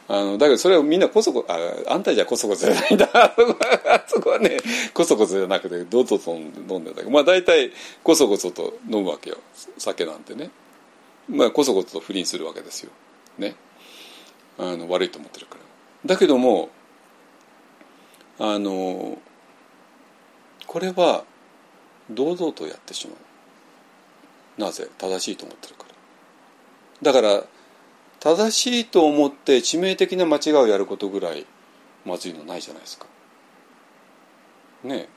[0.09, 1.57] あのだけどそれをみんなこそこあ
[1.93, 3.09] あんたじゃこそこそじゃないんだ。
[3.15, 4.59] あ そこはね
[4.93, 7.11] こそこそじゃなくてどうぞ飲んでんだけど。
[7.11, 7.73] まあ大体
[8.03, 9.39] こそこそと飲むわけよ。
[9.79, 10.51] 酒なんてね。
[11.29, 12.91] まあこそこそと不倫するわけですよ。
[13.39, 13.55] ね。
[14.59, 15.61] あの悪いと思ってるから。
[16.05, 16.71] だけども
[18.39, 19.19] あの
[20.67, 21.25] これは
[22.11, 23.17] 堂々とやってしまう。
[24.59, 25.85] なぜ正しいと思ってるか。
[27.03, 27.45] らだから
[28.21, 31.47] 正しいと思って致命的な間違いをやることぐらい
[32.05, 33.07] まずいのないじゃないですか。
[34.85, 35.09] ねえ。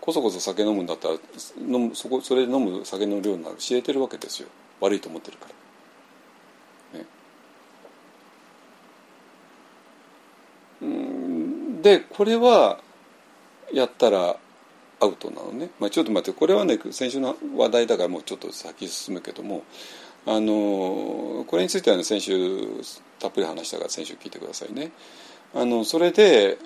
[0.00, 1.14] こそこそ酒飲むんだったら
[1.58, 4.48] 飲むそこそれで飲む酒の量なら知れてるわけですよ。
[4.80, 5.46] 悪いと思ってるか
[6.92, 6.98] ら。
[7.00, 7.06] ね。
[10.82, 12.80] うんでこれは
[13.72, 14.36] やったら
[15.02, 19.64] アウトなのね、まあ、ちょっと待ってこれはね先週の話題だからもうちょっと先進むけども
[20.26, 22.38] あのこれについては、ね、先週
[23.18, 24.92] たっぷり話したから先週聞いてくださいね。
[25.54, 26.58] あのそれで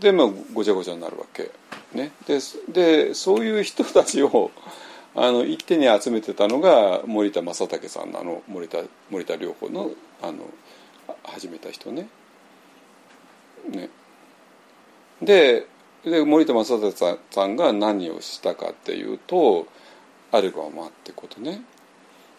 [0.00, 1.50] でまあごちゃごちゃになるわけ。
[1.94, 4.50] ね、ででそういう人たちを
[5.14, 8.78] あの一手に集めてたのが森田正武さんのあの森田
[9.08, 10.38] 森田療法のあの
[11.22, 12.08] 始めた人ね。
[13.68, 13.88] ね
[15.22, 15.66] で
[16.04, 19.66] で森田正武さんが何をしたかっていうと
[20.32, 21.62] あるがままってことね。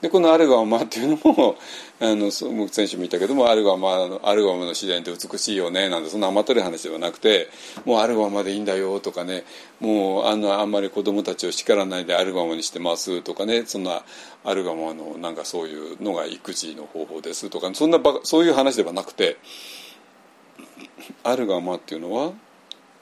[0.01, 1.55] でこのアルガマっていうのも
[1.99, 7.49] あの先週も言ったけどもアルガマのアルガマの自然って美しいよねなんてそんな甘ったる話ではなくて
[7.83, 9.43] もうアルガマでいいんだよとかね
[9.79, 14.03] もうあのあんまり子供たちを叱らないでアルガマにしてますとかねそんな
[14.43, 19.37] アルガマのなんかそういうのが育児の方法ですとかそんなそういう話ではなくて
[21.23, 22.33] アルガマっていうのは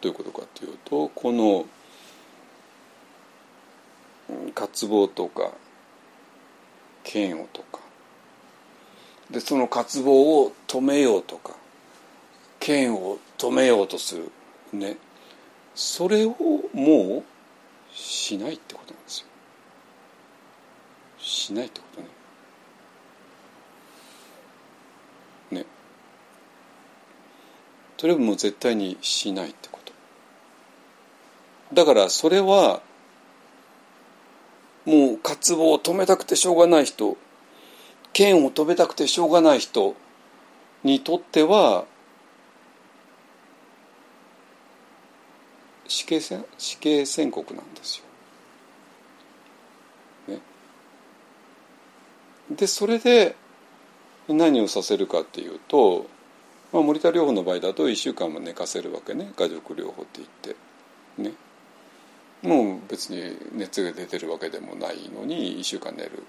[0.06, 1.66] どういうことかっていうとこの
[4.54, 5.50] 渇望とか
[7.12, 7.80] 嫌悪とか
[9.32, 11.56] でその渇望を止めようとか
[12.64, 14.32] 嫌悪を止めようとする
[14.74, 14.98] ね
[15.74, 16.36] それを
[16.74, 17.24] もう
[17.92, 19.28] しないってことなんですよ。
[21.18, 22.02] しないってこと
[25.56, 25.62] ね。
[25.62, 25.66] ね。
[27.98, 29.75] それをもう絶対にしないってこと。
[31.74, 32.82] だからそれは
[34.86, 37.18] もう渇望を止めたくてしょうがない人
[38.14, 39.96] 剣を止めたくてしょうがない人
[40.84, 41.86] にとっては
[45.88, 48.02] 死刑死刑宣告なんです
[50.28, 50.36] よ。
[50.36, 50.42] ね、
[52.52, 53.36] でそれで
[54.28, 56.08] 何をさせるかっていうと、
[56.72, 60.65] まあ、森田療法の場合だと1週間も寝かせるわけね画力療法って言って。
[62.46, 66.24] もう別に熱が出てるわけでもないのに1週間寝る。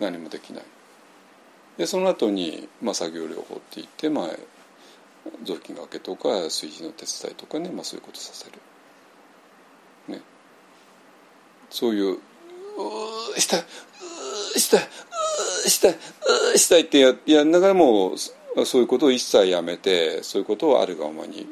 [0.00, 0.64] 何もできない。
[1.78, 4.28] でその後にまあ作業療法って言ってまあ
[5.44, 8.52] 雑巾がけとか炊事の手伝いとかね、まあ、そういうことさせる。
[10.08, 10.20] ね。
[11.70, 13.64] そういう「うーしたい
[14.56, 14.88] うしたい
[15.64, 15.98] うしたい
[16.54, 18.16] うしたい」ってややながらも
[18.66, 21.46] そういうことを一切やめてそういうことをあるがままに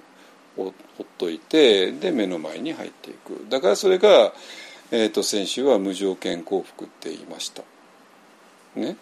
[0.65, 3.47] ほっといてで目の前に入っていく。
[3.49, 4.33] だからそれが、
[4.91, 7.63] えーと、先週は無条件降伏って言いました。
[8.77, 8.97] ね。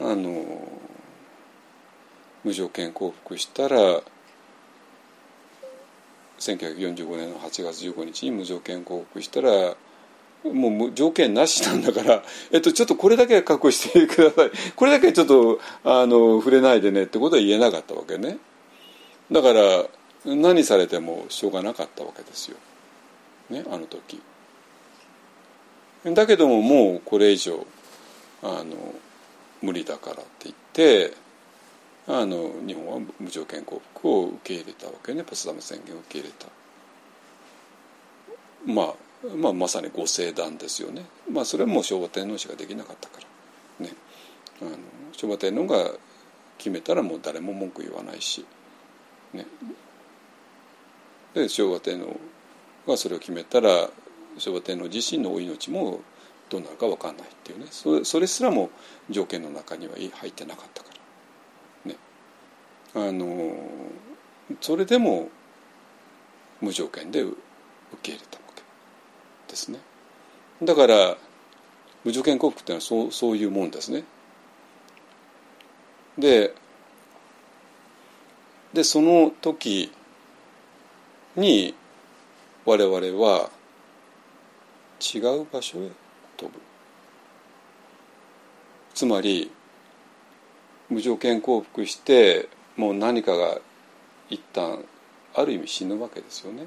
[0.00, 0.68] あの
[2.44, 4.02] 無条件降伏したら
[6.38, 9.76] 1945年の8月15日に無条件降伏したら
[10.44, 14.50] もう条件なしなんだから、 えっと、ちょっとこれだけは確保してください。
[14.74, 18.38] これだけはちょっとあの触れないでねってことは言えなかったわけね。
[19.30, 19.84] だから
[20.24, 22.56] 何されてもしょうがなかったわけですよ、
[23.48, 24.20] ね、あの時。
[26.04, 27.66] だけどももうこれ以上
[28.42, 28.94] あの
[29.60, 31.12] 無理だからって言って
[32.06, 35.22] あの日本は無条件降伏を受け入れたわけね。
[35.22, 36.48] ポツダム宣言を受け入れた、
[38.66, 41.04] まあ、まあまさにご聖断ですよね。
[41.30, 43.20] まあそれはもう昭和天皇しかできなかったか
[43.78, 43.86] ら。
[43.86, 43.92] ね。
[44.62, 44.70] あの
[45.12, 45.92] 昭和天皇が
[46.58, 48.44] 決めたらもう誰も文句言わないし。
[49.34, 49.46] ね。
[51.34, 52.18] で昭和天皇
[52.86, 53.90] がそれを決めたら
[54.38, 56.00] 昭和天皇自身のお命も
[56.48, 57.66] どうなるか分かんないっていうね。
[57.70, 58.70] それそれすらも
[59.08, 60.90] 条件の中には入ってなかったか
[61.84, 61.92] ら。
[61.92, 61.96] ね。
[62.94, 63.54] あの
[64.60, 65.28] それでも
[66.60, 67.36] 無条件で受
[68.02, 68.62] け入れたわけ。
[69.48, 69.78] ですね。
[70.62, 71.16] だから
[72.04, 74.04] 無条件降伏っていうのはそうそういうもんですね。
[76.18, 76.54] で
[78.72, 79.92] でその時
[81.36, 81.74] に
[82.64, 83.50] 我々は
[85.14, 85.90] 違う場所へ
[86.36, 86.58] 飛ぶ。
[88.94, 89.50] つまり
[90.88, 93.58] 無条件降伏してもう何かが
[94.28, 94.84] 一旦
[95.34, 96.66] ある意味死ぬわけですよね。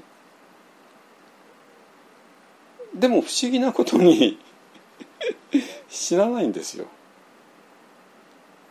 [2.96, 4.40] でも不思議なことに
[5.90, 6.86] 死なないんですよ。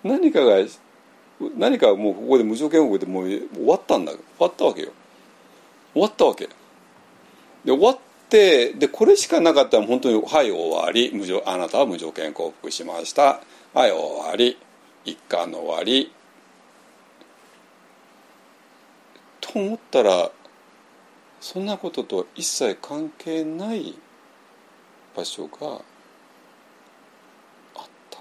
[0.03, 0.57] 何かが
[1.57, 4.93] 何かもうここで無条件降伏でもう終わったんだ終わったわけよ。
[5.93, 6.49] 終わったわけ。
[7.65, 7.99] で終わっ
[8.29, 11.11] てでこれしかなかったら本当に「はい終わり。
[11.13, 13.41] 無条あなたは無条件降伏しました。
[13.75, 14.57] はい終わり。
[15.05, 16.13] 一巻の終わり」
[19.41, 20.31] と思ったら
[21.41, 23.95] そんなこととは一切関係ない
[25.15, 25.81] 場所が
[27.75, 28.19] あった。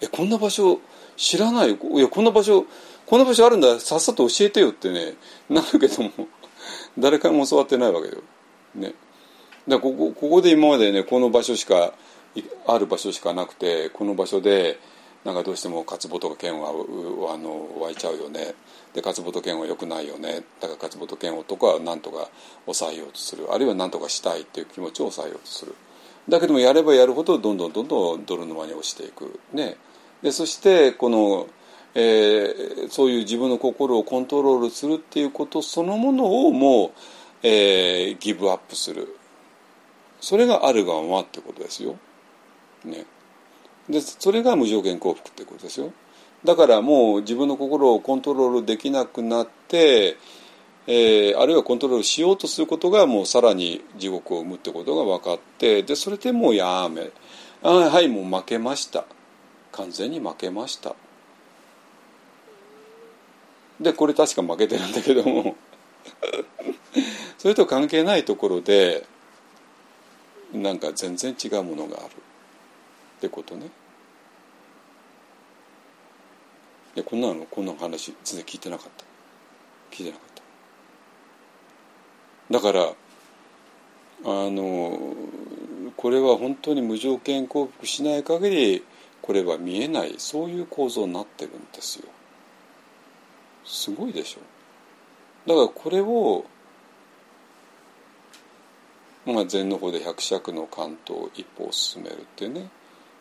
[0.00, 0.80] えこんな場所
[1.16, 1.72] 知らない？
[1.72, 2.64] いやこんな場所
[3.10, 5.14] こんな場所あるんださっさと教えてよってね
[5.48, 6.12] なるけども
[6.96, 8.22] 誰からも教わってないわけよ。
[8.76, 8.94] ね、
[9.66, 11.92] だここここで今までねこの場所しか
[12.68, 14.78] ある場所しかなくてこの場所で
[15.24, 18.54] なんかどうしても勝とか剣はあの湧いちゃうよね。
[18.94, 20.44] で勝と剣は良くないよね。
[20.60, 22.28] だから勝と剣男は何とか
[22.66, 23.52] 抑えようとする。
[23.52, 25.74] あるいは何とかしたいっていう気持ちを抑えようとする。
[26.28, 29.40] だけどもやればやるほどどんどんどんどん泥沼に落ちていく。
[29.52, 29.76] ね。
[30.22, 31.48] でそしてこの
[31.94, 36.90] えー、そういう自分の心をコントロールするっていうことそのものをもう、
[37.42, 39.16] えー、ギブアップする。
[40.20, 41.96] それがあるがままってことですよ。
[42.84, 43.04] ね、
[43.88, 45.92] でそれが無条件降伏ってことですよ。
[46.44, 50.16] だからもう自分の心をコントロールできなくなって、
[50.86, 57.10] えー、あるいはコントロールしようとすることがもうさらに地獄を生むってことが分かってでそれでもうやめ。
[57.62, 59.04] あはいもう負けました。
[59.72, 60.96] 完全に負けました。
[63.80, 65.56] でこれ確か負けてるんだけども
[67.38, 69.06] それと関係ないところで
[70.52, 72.08] なんか全然違うものがあるっ
[73.20, 73.66] てことね。
[76.96, 79.04] いやこんなのこんな話全然聞いてなかった
[79.96, 80.30] 聞いてなかっ
[82.50, 85.14] ただからあの
[85.96, 88.84] これは本当に無条件降伏しない限り
[89.22, 92.08] これは見えないそういう構造になってるんですよ。
[93.70, 94.40] すごいでしょ。
[95.46, 96.44] だからこれを、
[99.24, 102.68] まあ、禅の方で百尺の関東一歩を進めるっていうね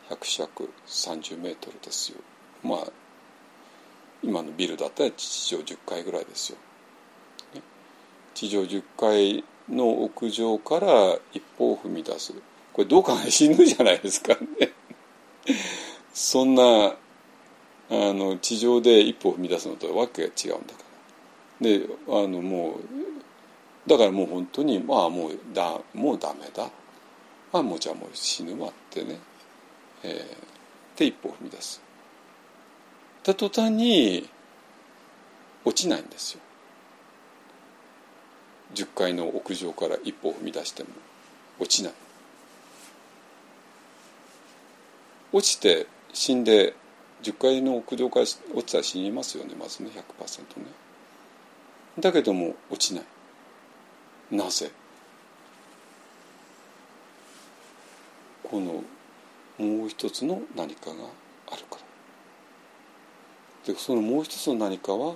[0.10, 2.18] 百尺30メートルですよ。
[2.64, 2.80] まあ
[4.22, 6.58] 今のビルだったら地上10階ぐらいですよ、
[7.54, 7.62] ね、
[8.34, 12.34] 地上10階の屋上から一歩を踏み出す。
[12.74, 14.74] これどう考え死ぬじゃないですかね。
[16.14, 16.96] そんな
[17.92, 20.84] あの地上で一歩踏み出すのとはわけが違うんだか
[21.62, 21.68] ら。
[21.68, 26.70] であのもうだからもう本当にまあもうだもうダメだ。
[27.52, 29.18] あもうじゃあもう死ぬわってね、
[30.04, 31.82] えー、で一歩踏み出す。
[33.24, 34.30] た途端に
[35.66, 36.42] 落ちないんですよ。
[38.76, 40.90] 10階の屋上から一歩踏み出しても
[41.60, 41.94] 落ちない。
[45.32, 46.76] 落ちて死んで
[47.22, 50.66] 10階の屋上から落ちたら死にますよねまずね100%ね。
[52.00, 53.06] だけども落ちない。
[54.32, 54.72] なぜ？
[58.44, 58.84] この
[59.58, 60.96] もう一つの何かが
[61.52, 61.78] あるか
[63.66, 63.74] ら。
[63.74, 65.16] でそのもう一つの何かは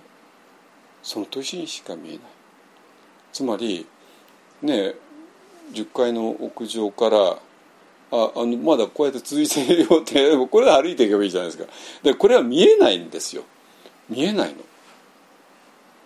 [1.02, 2.20] その年にしか見えない。
[3.32, 3.88] つまり
[4.62, 4.94] ね
[5.72, 7.38] 10階の屋上から
[8.16, 11.66] ああのまだこうやって続いてるよって これは歩いていけばいいじゃないですか。
[12.04, 13.44] でこれは見えないんですよ。
[14.08, 14.58] 見えないの。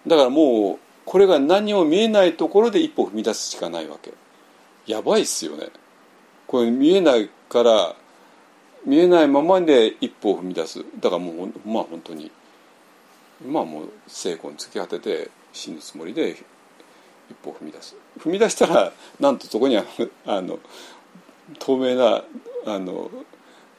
[0.08, 4.14] だからもうこれが何も見えないところで一歩踏み出すしかないわけ。
[4.86, 5.68] やばいっすよね。
[6.48, 7.94] これ見えないから
[8.86, 10.86] 見えないままで一歩を踏み出す。
[11.02, 12.32] だからもうまあ本当に。
[13.46, 16.38] まあもう成功に突き果てて死ぬつもりで
[17.30, 17.98] 一歩踏み出す。
[18.18, 19.84] 踏み出したらなんとそこには
[20.26, 20.58] あの
[21.60, 22.24] 透明な
[22.66, 23.10] あの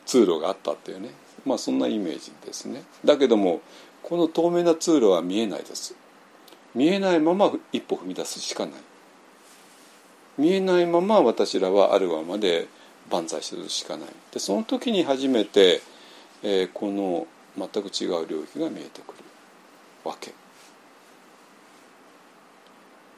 [0.07, 1.11] 通路があったっていうね。
[1.45, 2.83] まあそんなイメージですね。
[3.05, 3.61] だけども
[4.03, 5.95] この透明な通路は見えないです。
[6.75, 8.75] 見えないまま一歩踏み出すしかない。
[10.37, 12.69] 見えないまま私らはあるがまで
[13.11, 14.09] 万歳するしかない。
[14.33, 15.81] でその時に初めて、
[16.43, 17.27] えー、この
[17.57, 19.29] 全く違う領域が見えてくる。
[20.05, 20.31] わけ。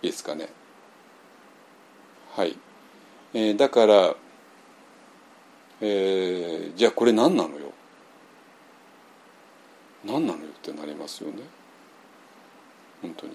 [0.03, 0.49] いいですかね。
[2.35, 2.57] はい、
[3.35, 4.15] えー、だから、
[5.81, 7.73] えー、じゃあこれ何なのよ？
[10.05, 10.47] 何なのよ？
[10.49, 11.43] ってなりますよね。
[13.03, 13.33] 本当に。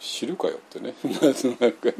[0.00, 0.94] 知るかよってね。
[1.60, 1.94] なんかね。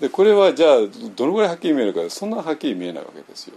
[0.00, 0.76] でこれはじゃあ
[1.16, 2.08] どのぐらいはっきり見えるか。
[2.10, 3.56] そんなはっきり見えないわけですよ。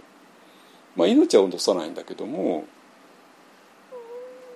[0.96, 2.64] まあ、命は落とさないんだけども。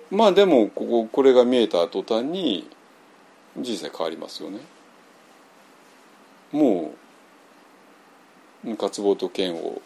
[0.09, 2.69] まあでもこここれが見えた途端に
[3.57, 4.59] 人生変わりますよね。
[6.51, 7.06] もう
[8.75, 9.81] 渇望と嫌悪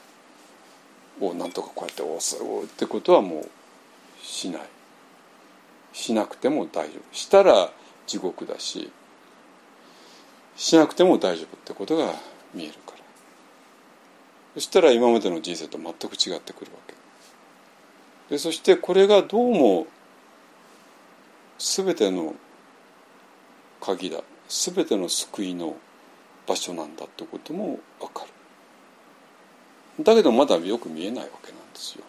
[1.20, 3.50] をなんとかこうやって押すってことはもう
[4.24, 4.62] しない。
[5.94, 7.16] しなくても大丈夫。
[7.16, 7.70] したら
[8.08, 8.92] 地獄だし
[10.56, 12.14] しなくても大丈夫ってことが
[12.54, 12.98] 見えるから。
[14.56, 16.94] そしたら今までの人生と全く違ってくるわけ。
[18.30, 19.88] でそしてこれがどうも
[21.60, 22.34] 全ての
[23.80, 24.22] 鍵だ。
[24.48, 25.76] 全ての救いの
[26.48, 28.31] 場所なんだってことも分かる。
[30.00, 32.04] だけどまだよく見えないわけなんですよ。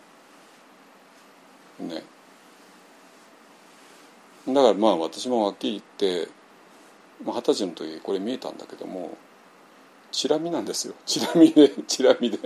[1.81, 2.03] ね。
[4.49, 6.29] だからまあ私もはっきり言って
[7.25, 9.17] 二十歳の時これ見えたんだけども
[10.11, 10.95] チラ見なんですよ。
[11.07, 12.39] チラ見でチラ見で。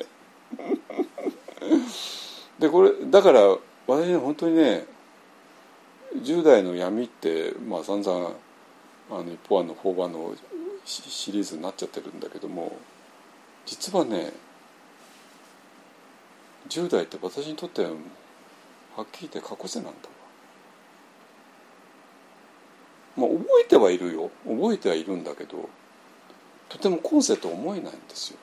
[2.58, 3.40] で これだから
[3.86, 4.86] 私ね本当にね
[6.16, 8.30] 10代の闇ってまあ散々
[9.10, 10.34] あの一方案の法番の
[10.84, 12.76] シリーズになっちゃってるんだけども
[13.64, 14.32] 実はね
[16.68, 20.09] 10代って私にとってははっきり言って過去世なんだ
[23.16, 25.68] まあ、覚えてはいるよ覚えてはいるんだけど
[26.68, 28.38] とても今世と思えないんですよ。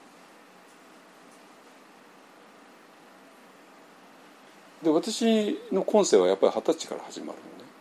[4.82, 7.72] で私の今世はやっぱり二十歳から始まるのね。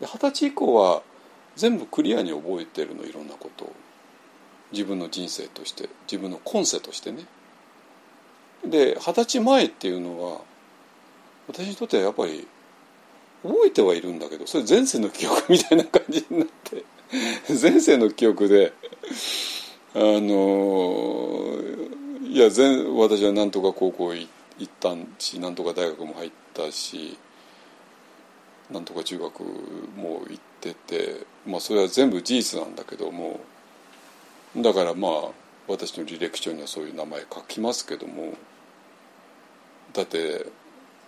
[0.00, 1.02] 二十歳以降は
[1.56, 3.72] 全部クリアに覚えてるのいろんなことを
[4.72, 7.24] 自分の人生として自分の今世としてね。
[8.66, 10.40] で二十歳前っていうのは
[11.48, 12.46] 私にとってはやっぱり
[13.42, 16.84] 覚えてはいるんだけどそれ前世の記憶みたいな感じになって
[17.60, 18.72] 前世の記憶で
[19.94, 21.58] あの
[22.22, 24.28] いや前私はなんとか高校行
[24.64, 27.18] ったんしなんとか大学も入ったし
[28.70, 29.42] なんとか中学
[29.96, 33.40] も行っててまあそれは全部事実なんだけども
[34.56, 35.30] だからまあ
[35.68, 38.34] 私の履歴書にはそういう名前書きますけども
[39.94, 40.46] だって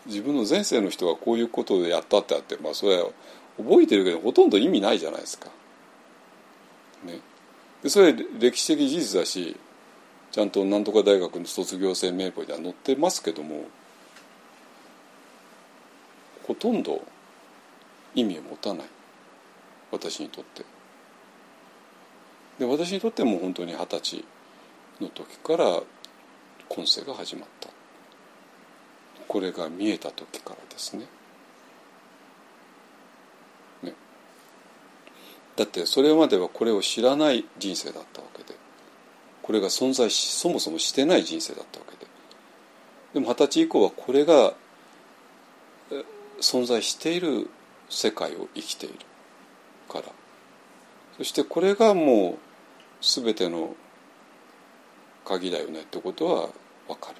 [0.06, 3.08] 自分の前世の人がこういうことでやったってあってまあそれは
[3.58, 5.48] 覚えてるけどほとんど意味ないじゃないですか。
[7.04, 7.20] ね、
[7.82, 9.56] でそれ歴史的事実だし
[10.32, 13.64] ちゃんとなんとか大学の卒業生名簿には載ってますけども
[16.46, 17.04] ほとんど
[18.14, 18.86] 意味を持たない
[19.90, 20.64] 私にとって。
[22.58, 24.24] で私にとっても本当に二十歳
[25.00, 25.82] の時から
[26.68, 27.55] 今世が始まった。
[29.28, 31.06] これが見えた時からですね。
[33.82, 33.92] ね
[35.56, 38.58] だってそれまではこれを知らない人生だったわけで
[39.42, 42.10] これが存在しそもそもしてない人生だったわけで
[43.14, 44.54] でも二十歳以降はこれが
[46.40, 47.48] 存在している
[47.88, 48.94] 世界を生きている
[49.88, 50.04] から
[51.16, 52.38] そしてこれがもう
[53.00, 53.74] 全ての
[55.24, 56.48] 鍵だよねってことは
[56.88, 57.16] 分かる。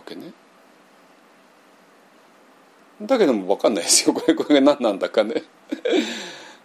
[0.00, 0.32] わけね。
[3.02, 4.14] だけども分かんないですよ。
[4.14, 5.42] これこれが何なんだかね。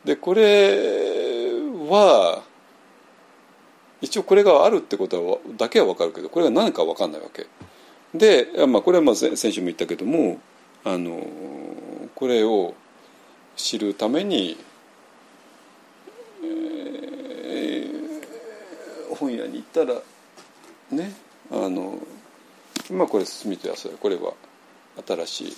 [0.03, 1.51] でこれ
[1.89, 2.43] は
[4.01, 7.47] 一応これがあるってことはだけは分かるけどこれが何か分かんないわけ。
[8.13, 10.39] で、まあ、これはまあ先週も言ったけども
[10.83, 11.27] あの
[12.15, 12.73] これを
[13.55, 14.57] 知るために、
[16.43, 19.99] えー、本屋に行ったら
[20.91, 21.13] ね
[21.51, 21.99] あの
[22.89, 24.33] 今これ進みてやそれこれは
[25.05, 25.55] 新しい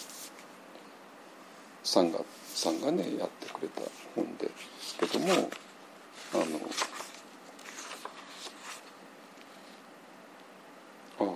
[1.83, 2.19] さんが
[2.53, 3.81] さんがねやってくれた
[4.15, 4.49] 本で
[4.81, 5.49] すけども
[6.33, 6.43] あの
[11.19, 11.33] あ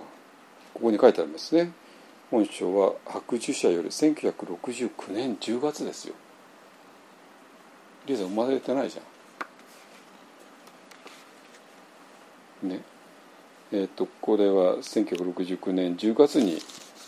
[0.74, 1.72] ここに書いてありますね。
[2.30, 6.14] 本書は白寿者より1969年10月ですよ。
[8.06, 12.70] リエさん生まれてないじゃん。
[12.70, 12.91] ね。
[13.72, 16.60] えっ、ー、とこれは1969年10月に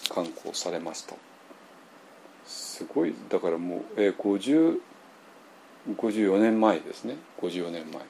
[0.09, 1.15] 刊行されました。
[2.47, 4.81] すごいだからもう、えー、50
[5.97, 7.17] 54年前ですね。
[7.41, 8.03] 54年前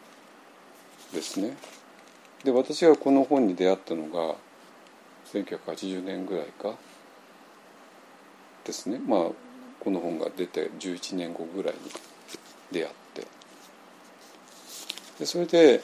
[1.13, 1.57] ですね。
[2.45, 4.37] で私がこの本に出会ったのが
[5.33, 6.75] 1980年ぐらいか
[8.65, 9.01] ですね。
[9.05, 9.21] まあ
[9.81, 11.81] この本が出て11年後ぐらいに
[12.71, 13.27] 出会って。
[15.19, 15.83] でそれで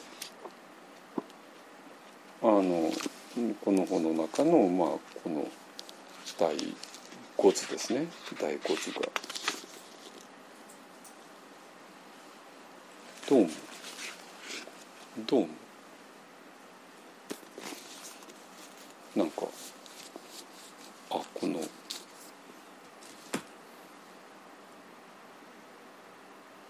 [2.43, 2.91] あの
[3.63, 4.87] この本の中のまあ
[5.23, 5.47] この
[6.39, 6.55] 第
[7.37, 8.07] 5図ですね。
[8.39, 9.07] 第5図が。
[13.29, 13.51] どう思う
[15.27, 15.49] どう思
[19.15, 19.43] うなんか
[21.11, 21.61] あこの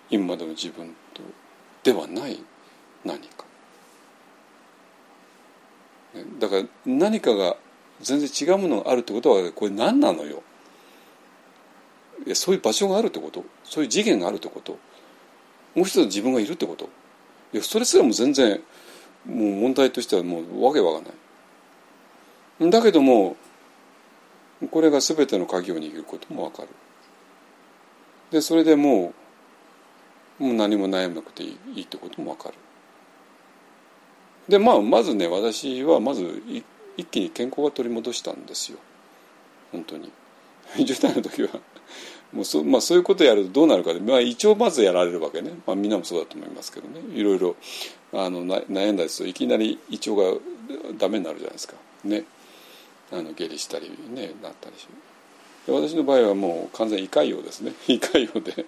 [0.09, 1.21] 今までの自分と
[1.83, 2.43] ではない
[3.05, 3.50] 何か。
[6.39, 7.55] だから何かが
[8.01, 10.43] 全然違うものがあるってことはこれ何なのよ？
[12.25, 13.45] いやそういう場所があるってこと？
[13.63, 14.73] そういう次元があるってこと？
[15.75, 16.89] もう一つ自分がいるってこと？
[17.53, 18.61] いやそれすらも全然
[19.25, 22.71] もう問題としてはもうわけわかんない。
[22.71, 23.37] だけども
[24.69, 26.69] これが全ての鍵を握ることもわかる。
[28.31, 29.13] でそれでも
[30.39, 32.55] うもう何も悩まなくていいってこともわかる。
[34.47, 36.41] でまあまずね私はまず
[36.97, 38.77] 一気に健康が取り戻したんですよ。
[39.71, 40.11] 本当に。
[40.75, 41.49] 10代の時は。
[42.33, 47.01] もうそ,、まあ、そういうことやるとどうなるかで、まあ、一応まずやられるわけね、まあ、みんなもそうだと思いますけどね。
[47.13, 47.55] いろいろ
[48.13, 50.39] あの悩んだりするといきなり胃腸が
[50.97, 51.75] ダメになるじゃないですか。
[52.03, 52.23] ね。
[53.11, 54.87] あの下痢したりねなったりし。
[55.67, 57.73] で私の場合はもう完全胃潰瘍ですね。
[57.87, 58.65] 胃潰瘍で。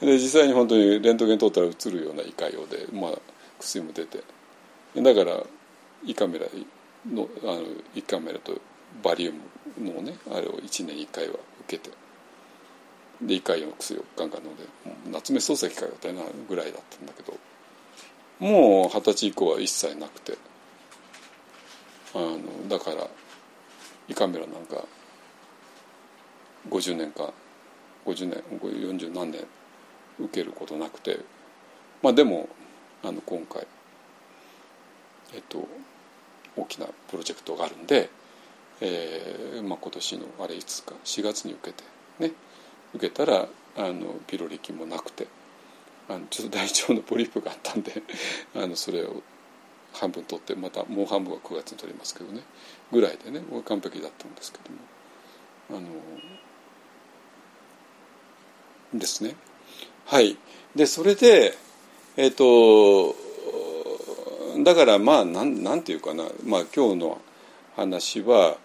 [0.00, 3.18] で実際に本当にレントゲン取ったら映るような胃潰瘍で、まあ、
[3.58, 4.22] 薬も出て。
[4.96, 5.42] だから
[6.04, 6.46] 胃カメラ
[7.10, 7.62] のあの
[7.94, 8.58] 胃カメラと
[9.02, 9.32] バリウ
[9.78, 11.34] ムのねあれを1年1回は
[11.66, 11.90] 受けて。
[13.20, 14.62] で胃潰瘍の薬をガンガン飲んで
[15.10, 17.38] 夏目漱石かよったようなぐらいだったんだけど。
[18.38, 20.36] もう二十歳以降は一切なくて。
[22.14, 23.08] あのだから
[24.08, 24.84] 胃カメラなんか
[26.68, 27.32] 50年か
[28.04, 29.44] 50年40何年
[30.18, 31.20] 受けることなくて。
[32.02, 32.48] まあでも
[33.02, 33.66] あの今回
[35.34, 35.66] えっと
[36.56, 38.10] 大きなプロジェクトがあるんで
[38.80, 41.82] えーまあ、今年のあれいつか4月に受けて
[42.18, 42.34] ね
[42.94, 45.26] 受けたらあのピロリ菌もなくて
[46.08, 48.02] あのちょっと大腸のポリープがあったんで
[48.54, 49.22] あのそれを
[49.94, 52.42] 半分取ってまたもう半分は9月に取りますけどね
[52.92, 55.82] ぐらいでね完璧だったんですけどもあ
[58.92, 59.34] のですね。
[60.04, 60.36] はい。
[60.76, 61.56] でそれで
[62.16, 63.14] えっ、と
[64.64, 67.20] だからまあなんなんていうかな、まあ、今日の
[67.76, 68.56] 話は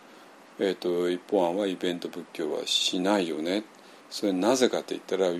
[0.64, 3.64] えーと、一方案はイベント仏教はしないよね。
[4.12, 5.34] それなぜかって言ったらや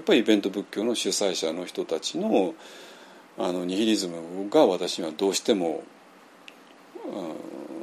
[0.00, 2.54] っぱりイベント仏教の主催者の人たちの
[3.38, 5.82] あのニヒリズムが私にはどうしても、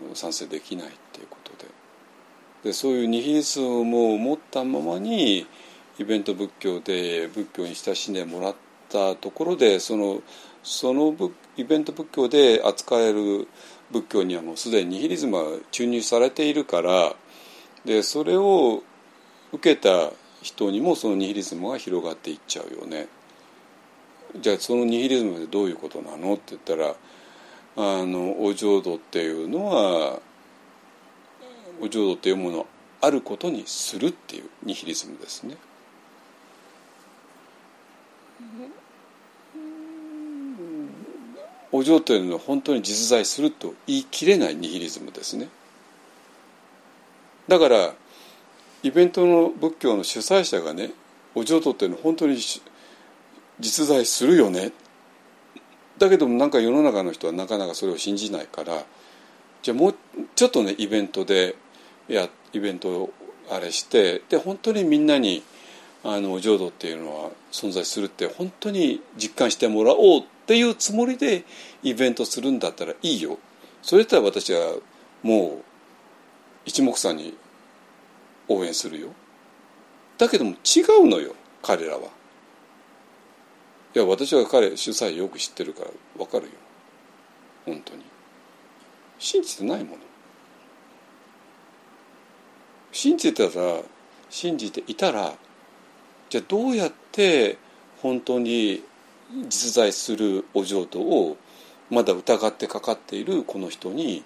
[0.10, 1.66] うん、賛成できないっていうことで。
[2.66, 5.48] でそういうニヒリズムを持ったままに
[5.98, 10.22] イベント仏教で仏教に親しんでもらってたところでその
[10.64, 11.16] その
[11.56, 13.48] イベント仏教で扱える
[13.92, 17.16] 仏教にはもうすでにニヒリズムは注入されているから
[17.86, 18.84] でそれを
[19.54, 20.12] 受けた
[20.42, 23.08] 人にもそのニヒリズムが広がっていっちゃうよね。
[24.40, 26.96] じゃあそのニヒリズムってどういうことなのって言ったら
[27.78, 30.20] あのお浄土っていうのは
[31.82, 32.68] お浄土っていうものを
[33.02, 35.56] あることにするっていうニヒリズムですね。
[41.72, 45.50] お嬢というのは本当に実在すると言い切れないニヒリズムですね。
[47.48, 47.94] だから
[48.84, 50.92] イベントの仏教の主催者がね
[51.36, 52.38] お浄土っていうのは本当に
[53.60, 54.72] 実在するよね。
[55.98, 58.86] だけどもなんか世の中の人はなかなかそれを信じないから
[59.64, 59.96] じゃあもう
[60.36, 61.56] ちょっとねイベントで
[62.08, 63.14] やイベントを
[63.50, 65.44] あれしてで本当にみんなに
[66.10, 71.44] あの浄土っていうのは存在するって本当に実感してもらおうっていうつもりで
[71.84, 73.38] イベントするんだったらいいよ。
[73.82, 74.78] それだったら私は
[75.22, 75.64] もう
[76.64, 77.36] 一目散に
[78.48, 79.10] 応援するよ。
[80.18, 82.08] だけども違うのよ彼らは。
[83.94, 86.52] いや私は彼主催よく知ってるから分かるよ。
[87.66, 88.06] 本当に。
[89.20, 89.98] 信じてないもの。
[92.94, 93.82] 信じてたら
[94.30, 95.34] 信じていたら
[96.30, 97.58] じゃあどうやって
[98.02, 98.84] 本当に
[99.50, 101.38] 実在するお浄土を
[101.90, 104.24] まだ疑ってかかっているこの人に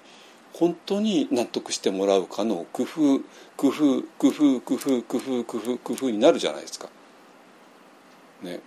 [0.53, 3.19] 本当に納得してもらうかの工夫
[3.55, 6.89] 工夫工夫工夫工夫工夫工夫になるじゃないですか。
[8.41, 8.59] ね。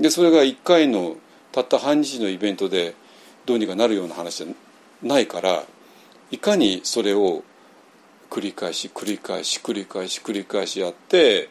[0.00, 1.16] でそれが1回の
[1.52, 2.94] たった半日のイベントで
[3.46, 5.64] どうにかなるような話じゃないから
[6.30, 7.42] いかにそれを
[8.30, 11.48] 繰り返し繰り返し繰り返し繰り返しやって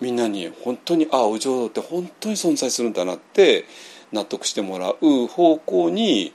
[0.00, 3.64] みんなに本当にああお浄土って本当に存在するんだなって
[4.12, 6.32] 納得してもらう方向に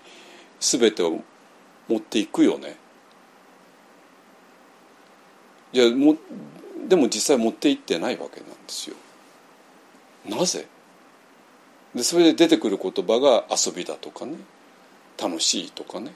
[0.59, 1.21] 全てを
[1.87, 2.75] 持っていくよね。
[5.73, 6.17] じゃも
[6.87, 8.95] でも実際持っていってないわけなんですよ。
[10.27, 10.67] なぜ？
[11.95, 14.37] でそれで出てくる言葉が遊びだとかね。
[15.21, 16.13] 楽しいとかね。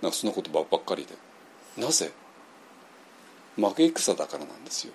[0.00, 1.14] なんかそんな言葉ばっかりで。
[1.80, 2.10] なぜ？
[3.58, 4.92] 負け戦だからなんですよ。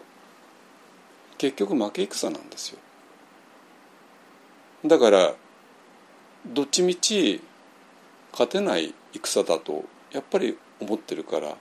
[1.38, 2.80] 結局負け戦なんですよ。
[4.86, 5.34] だから
[6.46, 7.42] どっちみち
[8.32, 11.56] 勝てない戦だとやっぱり思ってるから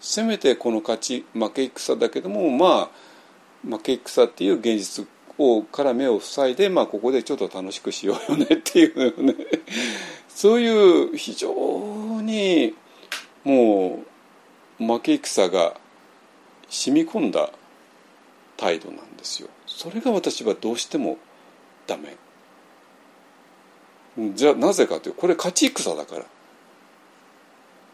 [0.00, 2.90] せめてこの勝ち負け戦だけどもま
[3.64, 5.06] あ負け戦っていう現実
[5.38, 9.34] をから目を塞いで、まあ、ここでちょっと楽しくしようよねっていうね。
[10.28, 11.48] そういう非常
[12.22, 12.74] に
[13.44, 14.02] も
[14.78, 15.79] う負け戦が
[16.70, 17.50] 染み込んだ
[18.56, 19.48] 態度なんですよ。
[19.66, 21.18] それが私はどうしても
[21.86, 22.16] ダメ。
[24.34, 26.24] じゃあなぜかというこれ勝ち戦だから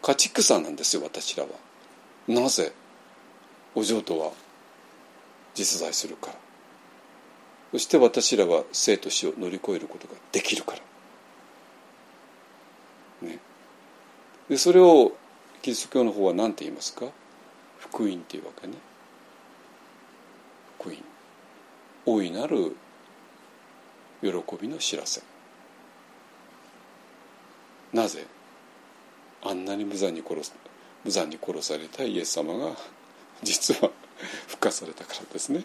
[0.03, 1.51] 勝ち戦なんですよ私らは。
[2.29, 2.73] なぜ
[3.75, 4.33] お嬢とは
[5.55, 6.35] 実在するから
[7.73, 10.77] そして私らは生と死を乗り越えることができるか
[13.23, 13.29] ら。
[13.29, 13.39] ね、
[14.49, 15.13] でそれを
[15.63, 17.07] キリスト教の方は何て言いますか？
[17.91, 18.75] 福音っていうわけね。
[20.79, 20.97] 福音
[22.05, 22.77] 大いなる
[24.23, 24.31] 喜
[24.61, 25.23] びの知らせ。
[27.93, 28.27] なぜ
[29.43, 30.55] あんなに無残に殺す
[31.05, 32.73] 無残に殺されたイエス様が
[33.43, 33.91] 実は
[34.49, 35.65] 復活されたからですね。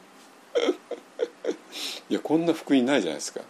[2.10, 3.42] いやこんな福音ないじゃないですか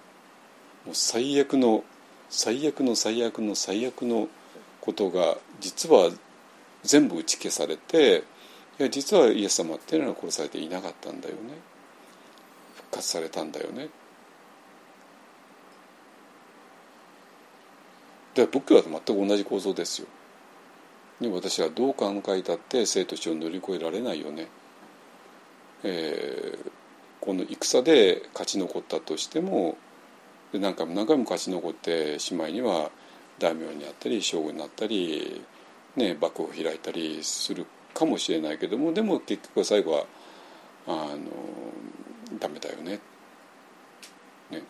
[0.86, 1.84] もう最悪の
[2.30, 4.30] 最悪の最悪の最悪の
[4.80, 6.12] ことが実は
[6.84, 8.24] 全部打ち消されて
[8.80, 11.42] いや実はイエス様っていうのは殺されていなかったんだよね
[12.76, 13.90] 復活されたんだよね
[18.34, 20.08] で仏教は全く同じ構造ですよ。
[21.20, 24.48] に私はどう考えたって生と死を乗り越えられないよね。
[25.84, 26.72] えー、
[27.20, 29.78] この戦で勝ち残ったとしても
[30.54, 32.92] 何回も何回も勝ち残ってしまいには
[33.40, 35.42] 大名になったり将軍になったり、
[35.96, 37.66] ね、幕府を開いたりする
[38.02, 40.06] かもしれないけどもでも結局は最後は
[40.88, 41.20] あの
[42.40, 43.00] ダメだよね。
[44.50, 44.58] ね。
[44.58, 44.62] っ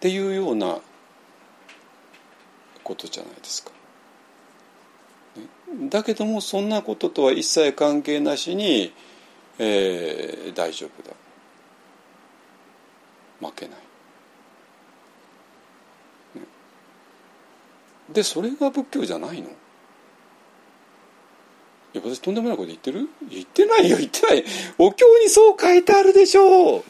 [0.00, 0.78] ていうような
[2.82, 3.70] ことじゃないですか。
[5.90, 8.92] だけどもそんなこととは一切関係なしに
[9.56, 11.14] えー、大丈夫だ。
[13.40, 13.78] 負けない、
[18.12, 19.50] でそれが仏教じゃないの？
[21.94, 23.08] いや私とんでもないこと言ってる？
[23.30, 24.44] 言ってないよ言ってない。
[24.78, 26.84] お経にそう書いてあるでしょう。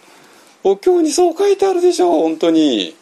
[0.64, 2.96] お経にそう書いてあるでしょう本当に。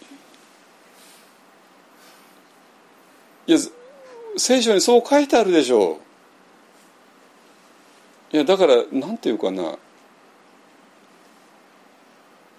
[3.47, 3.57] いや
[4.37, 6.01] 聖書にそう書いてあるでしょ
[8.33, 8.37] う。
[8.37, 9.77] いやだからなんていうかな。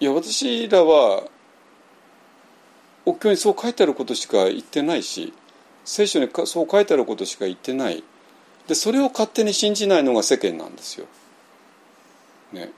[0.00, 1.24] いや私らは
[3.04, 5.34] お経にそう書いてあることしか言ってないし
[5.84, 8.02] 聖書にそう書いてあることしか言ってない。
[8.68, 11.06] でそれを勝手に信じないのが世間なんですよ。
[12.52, 12.72] ね。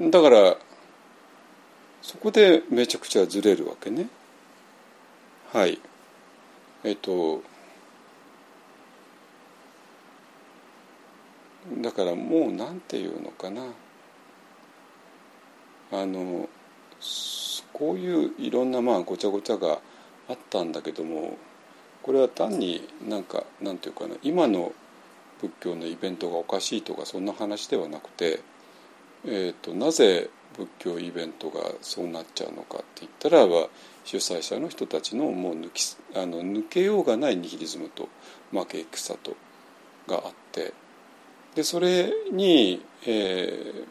[0.00, 0.56] だから
[2.02, 4.08] そこでめちゃくちゃずれるわけね。
[5.52, 5.78] はい。
[6.84, 7.42] えっと
[11.82, 13.62] だからもう何て言うのかな
[15.92, 16.48] あの
[17.72, 19.78] こういういろんなまあごちゃごちゃが
[20.28, 21.36] あったんだけども
[22.08, 24.72] これは単になんかなんていうかな今の
[25.42, 28.40] 仏教のイベントがおかしいとかそんな話ではなくて、
[29.26, 33.68] えーと、なぜ仏教イベントがそうなっちゃうのかって言ったらば
[34.06, 35.82] 主催者の人たちのもう抜き
[36.14, 38.08] あの抜けようがないニヒリズムと
[38.52, 39.36] 負け戦と
[40.06, 40.72] があって
[41.56, 43.84] でそれに、え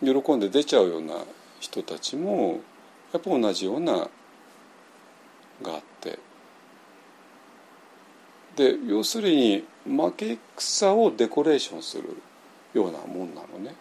[0.00, 1.16] ー、喜んで出ちゃうような
[1.58, 2.60] 人たちも
[3.12, 4.08] やっぱ同じような
[5.62, 6.24] があって
[8.56, 12.04] で要するに負け草をデコレーションする
[12.74, 13.74] ようなもんなのね。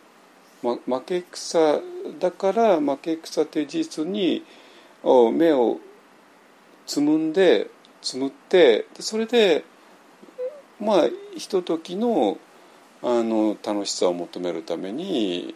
[0.62, 1.80] ま、負け草
[2.20, 4.44] だから負け草という事実に
[5.34, 5.80] 目を
[6.86, 7.70] つむんで
[8.02, 9.64] つむってそれで
[10.80, 12.38] まあひとときの
[13.02, 15.54] あの楽しさを求めるために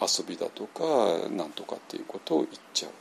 [0.00, 2.92] 遊びだとかなんとかっていうことを言っちゃう。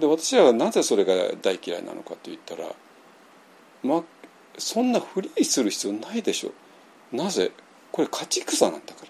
[0.00, 1.12] で私はなぜそれが
[1.42, 2.64] 大嫌いなのかと言ったら、
[3.82, 4.04] ま、
[4.58, 6.52] そんなフリーする必要ないでしょ。
[7.14, 7.52] なぜ？
[7.90, 9.08] これ勝ち草なんだから。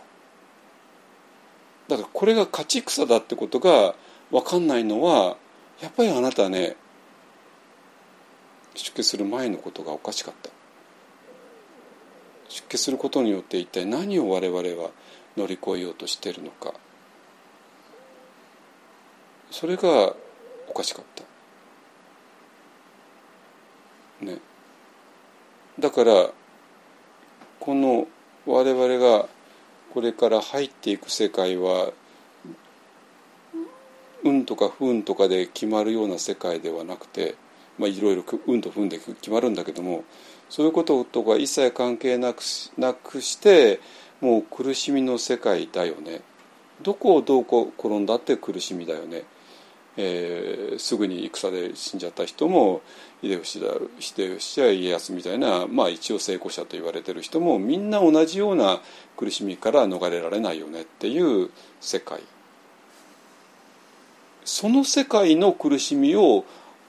[1.89, 3.95] だからこれが勝ち草だってことが
[4.31, 5.37] 分かんないのは
[5.81, 6.77] やっぱりあなたね
[8.75, 10.51] 出家する前のことがおかしかった。
[12.49, 14.91] 出家することによって一体何を我々は
[15.37, 16.75] 乗り越えようとしているのか
[19.51, 20.15] それが
[20.69, 21.05] おかしかっ
[24.21, 24.39] たね
[25.83, 26.31] だから
[27.59, 28.07] この
[28.47, 29.29] 我々が
[29.93, 31.91] これから入っていく世界は
[34.23, 37.35] 運とか不運とかで決まるような世界ではなくて
[37.79, 40.05] まあいろいろ運と不運で決まるんだけども
[40.49, 42.43] そういうこととか一切関係なく
[42.79, 43.81] なくして
[44.21, 46.21] もう苦しみの世界だよね。
[46.81, 49.25] どこをどう転んだって苦しみだよね、
[49.97, 52.81] えー、すぐに戦で死んじゃった人も
[53.23, 53.69] 秀吉だ
[54.01, 58.81] 秀吉や家康みたいな、まあ、一応成功者と言われてる人もみんな同じような
[59.17, 61.51] 苦しみから逃れられないよねっていう
[61.81, 62.23] 世界
[64.45, 66.45] その世界の苦しみを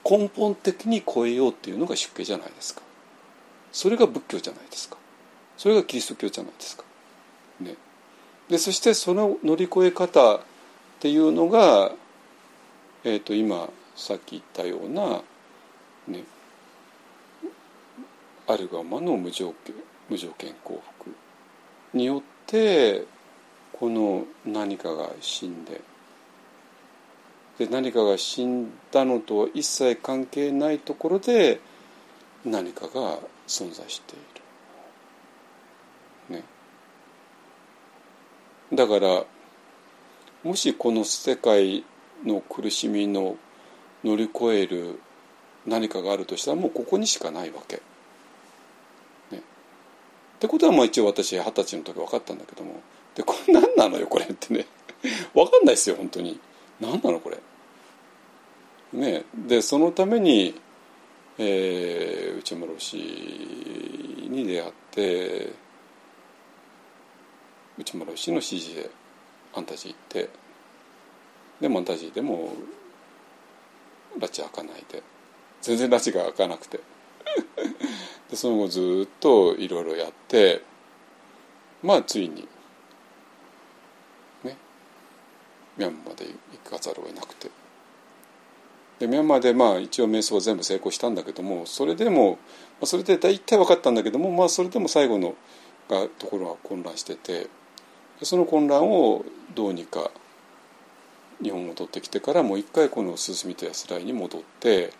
[0.08, 2.82] 根本的に超えようっていうのが出家じゃないですか。
[3.72, 4.96] それが仏教じゃないですか
[5.56, 6.84] それがキリスト教じゃないですか。
[7.60, 7.76] ね、
[8.48, 10.40] でそしてその乗り越え方っ
[11.00, 11.92] ていうのが、
[13.04, 15.22] えー、と今さっき言ったような、
[16.08, 16.24] ね、
[18.46, 19.74] あるがまの無条件
[20.08, 21.10] 無条件幸福
[21.92, 23.04] によって
[23.72, 25.80] この何かが死んで
[27.58, 31.60] で何かが死んだのとは一切関係ないところで
[32.44, 34.18] 何かが存在してい
[36.30, 36.36] る。
[36.36, 36.44] ね。
[38.72, 39.24] だから
[40.42, 41.84] もしこの世界
[42.24, 43.36] の苦しみの
[44.02, 45.00] 乗り越える
[45.66, 47.76] 何かがあるとしたらもうここにしかないわけ。
[49.30, 49.40] ね、っ
[50.38, 52.80] てことはまあ一応私二十歳の時分かったんだけども。
[53.14, 54.66] でこれ何なのよこれってね。
[55.34, 56.38] 分かんないですよ本当に。
[56.80, 57.38] 何なのこれ。
[58.92, 60.54] ね、でそのために
[61.36, 65.52] えー、内村氏に出会って
[67.76, 68.82] 内村氏の指示で
[69.52, 70.43] ファンタジー行って。
[71.64, 72.52] でファンタジーでも
[74.18, 75.02] 拉致開かないで
[75.62, 76.78] 全然拉致が開かなくて
[78.28, 80.60] でその後ずっといろいろやって
[81.82, 82.46] まあついに
[84.42, 84.58] ね
[85.78, 87.50] ミャンマーで行かざるを得なくて。
[88.98, 92.38] でミャンマーでまあ一応瞑想は全部成功したんだけどもそれでも
[92.84, 95.34] それで大体分かったんだけどもまあそれでも最後の
[95.88, 97.48] がところは混乱してて
[98.22, 99.24] その混乱を
[99.54, 100.10] どうにか
[101.42, 104.92] 日本戻ってきてからもう一回この進みと安らいに戻って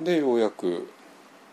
[0.00, 0.88] でようやく、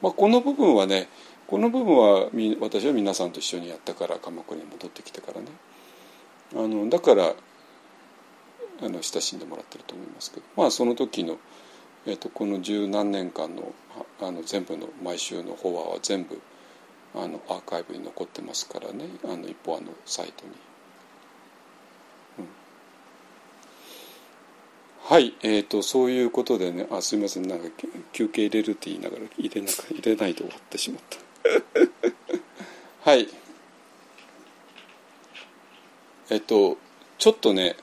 [0.02, 1.08] まあ、この部分はね
[1.48, 2.30] この部分は
[2.62, 5.48] 私は皆さんと一緒にやったから鎌倉に戻ってきてからね。
[6.54, 7.34] あのだから
[8.82, 10.46] あの親しんでもらってると思いますけど。
[10.56, 11.38] まあその時の
[12.06, 13.74] えーと、この十何年間の
[14.22, 16.41] あの全部の毎週のフォアは全部
[17.14, 19.06] あのアーカイブに残ってますからね。
[19.26, 20.52] あの一方あのサイトに。
[22.40, 22.48] うん、
[25.10, 27.65] はい、えーと、そういうことでねあすみませんなんか
[28.14, 31.18] 休憩入れるって言いながら入れな入れないで終わってしまった。
[33.10, 33.27] はい
[36.30, 36.77] えっ、ー、と
[37.18, 37.76] ちょっとね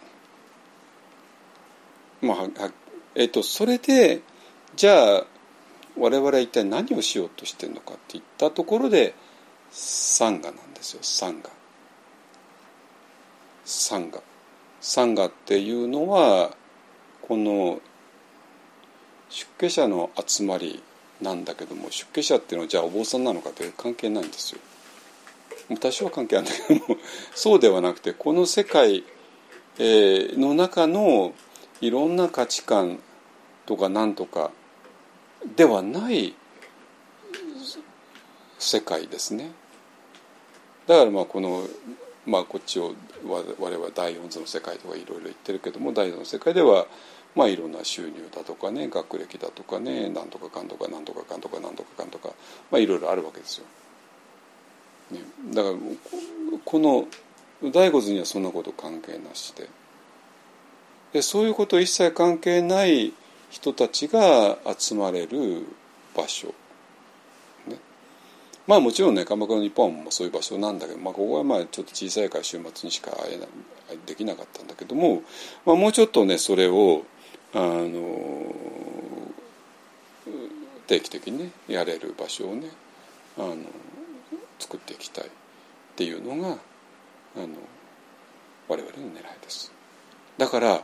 [2.20, 2.48] まあは
[3.16, 4.20] えっと、それで
[4.76, 5.26] じゃあ
[5.98, 9.16] 我々は一体何をしようとしてるのかっていったところで
[9.72, 11.50] サンガなんですよサンガ。
[13.64, 14.22] サンガ。
[14.80, 16.54] サンガっていうのは
[17.26, 17.80] この
[19.28, 20.82] 出家者の集まり
[21.20, 24.60] なんだけども出家者っていうのはじゃあお坊さんなのかって関係ないんですよ。
[25.80, 26.96] 多少は関係あるんだけども
[27.34, 29.02] そうではなくてこの世界、
[29.78, 31.34] の中の
[31.80, 33.00] いろんな価値観
[33.66, 34.50] とか何とか
[35.56, 36.34] ではない
[38.58, 39.50] 世界ですね。
[40.86, 41.64] だからまあこの、
[42.24, 42.94] まあ、こっちを
[43.26, 46.86] 我々は第四図の世界とかいろいろ言ってるけども第四図の世界では
[47.36, 52.30] まあいろんな収入だとかね学歴だとかねなんとかかんとかなんとかかんとかなんとかかんとか
[52.70, 53.66] まあいろいろあるわけですよ。
[55.10, 55.20] ね、
[55.54, 55.76] だから
[56.64, 57.06] この
[57.62, 59.68] 醍醐図にはそんなこと関係なしで。
[61.12, 63.12] でそういうこと一切関係ない
[63.50, 65.64] 人たちが集まれる
[66.16, 66.48] 場所、
[67.68, 67.76] ね、
[68.66, 73.48] まあもちろんね鎌倉の日本もそういう場所なんだけど、まあ、ここはまあちょっと小さいから週末にしか会えない
[74.04, 75.22] できなかったんだけども、
[75.64, 77.04] まあ、もうちょっとねそれを
[77.56, 78.52] あの
[80.86, 82.68] 定期的にねやれる場所をね
[83.38, 83.56] あの
[84.58, 85.30] 作っていきたいっ
[85.96, 87.48] ていうのがあの
[88.68, 89.72] 我々の狙いです。
[90.36, 90.82] だからあ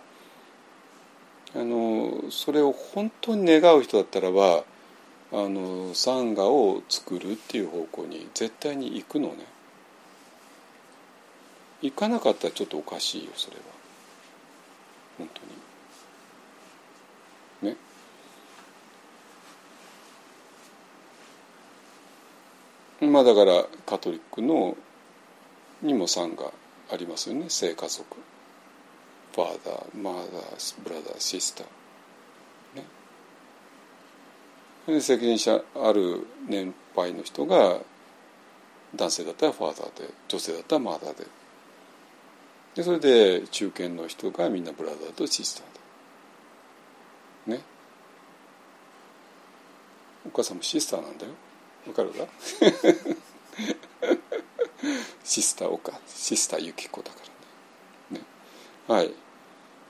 [1.56, 4.64] のそれを本当に願う人だったらば
[5.30, 9.44] あのサンガを作るっていう方向に絶対に行くのね。
[11.82, 13.62] 行かなかったらちょっとおかしいよそれは。
[15.18, 15.61] 本当に。
[23.06, 24.76] まあだからカトリックの
[25.82, 26.52] にも産が
[26.90, 27.46] ありますよね。
[27.48, 28.04] 聖家族。
[29.34, 34.94] ファーダーマーダーブラダーシスター。
[34.94, 35.00] ね。
[35.00, 37.78] 責任者ある年配の人が
[38.94, 41.26] 男性だったらファーダーで女性だったらマーダーで。
[42.76, 47.56] でそれで中堅の人がみんなブラザーとシスターで。
[47.56, 47.64] ね。
[50.24, 51.32] お母さんもシスターなんだよ。
[51.86, 52.26] わかるか
[55.24, 57.16] シスター岡シスターユキコだか
[58.10, 58.22] らね。
[58.22, 58.26] ね。
[58.88, 59.12] はい。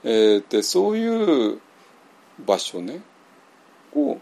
[0.03, 1.59] えー、でそういう
[2.45, 3.01] 場所ね
[3.95, 4.17] を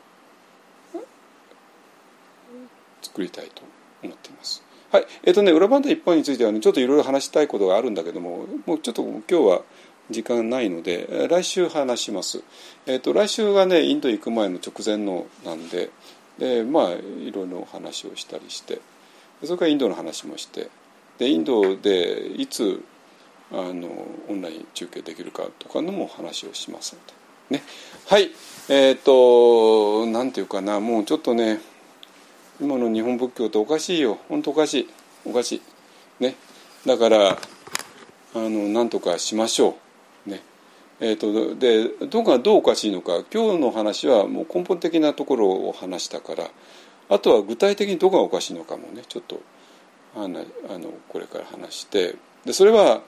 [3.01, 3.63] 作りたいと
[4.03, 4.63] 思っています。
[4.91, 5.07] はい。
[5.23, 9.61] えっ、ー、とね裏番台一本についてはねちょっといろいろ話したいことがあるんだけどももうちょっと今日は
[10.09, 12.43] 時間ないので来週話します、
[12.85, 15.89] えーと、来週がねインド行く前の直前のなんで
[16.41, 18.81] でまあいろいろ話をしたりして
[19.43, 20.69] それからインドの話もして
[21.19, 22.83] でインドでいつ
[23.51, 23.89] あの
[24.27, 27.63] オンライン中継できるかとかのも話をしますのでね。
[28.07, 28.31] はい。
[28.69, 30.79] えっ、ー、となんていうかな。
[30.79, 31.59] もうちょっとね
[32.59, 34.17] 今の日本仏教っておかしいよ。
[34.29, 34.89] 本当おかしい。
[35.25, 36.23] おかしい。
[36.23, 36.35] ね。
[36.87, 37.37] だからあ
[38.33, 39.73] のなんとかしましょう。
[41.03, 46.51] えーと、でどこがどうおかしいのか今日の話はもう根本的なところを話したから
[47.09, 49.41] あとは具体的にどこがおかしいのかもねちょっと
[50.15, 50.45] あの
[51.09, 52.15] これから話して
[52.45, 53.01] でそれは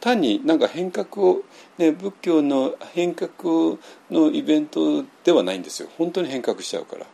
[0.00, 1.42] 単になんか変革を、
[1.78, 3.78] ね、仏教の変革
[4.10, 7.06] のイベントではないんですよ本当に変革しちゃうから。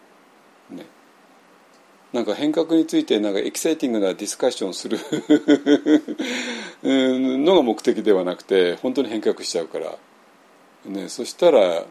[0.76, 0.86] ね、
[2.12, 4.98] なんか変革についてなんかエキサイティングなディスカッションする
[6.84, 9.96] のが目的ではなくて本当に変革しちゃうから、
[10.84, 11.86] ね、そしたら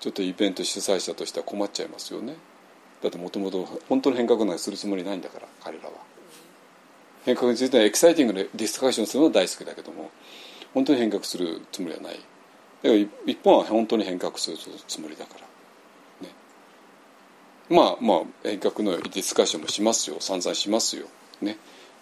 [0.00, 2.36] ちょっとイベント主催者としては困っちゃいますよね。
[3.02, 5.92] だってもともと本当の変革なんかするつもりないんだから彼らは。
[7.26, 10.10] 変革についてはエキサイティングでディスカッションするのは大好きだけども
[10.72, 12.14] 本当に変革するつもりはない。
[12.14, 12.22] だか
[12.82, 14.56] ら一本は本当に変革する
[14.88, 15.49] つもりだから。
[17.70, 21.06] まあまあ変革のディスカッションもしますよ散々しますよ。
[21.40, 21.56] ね、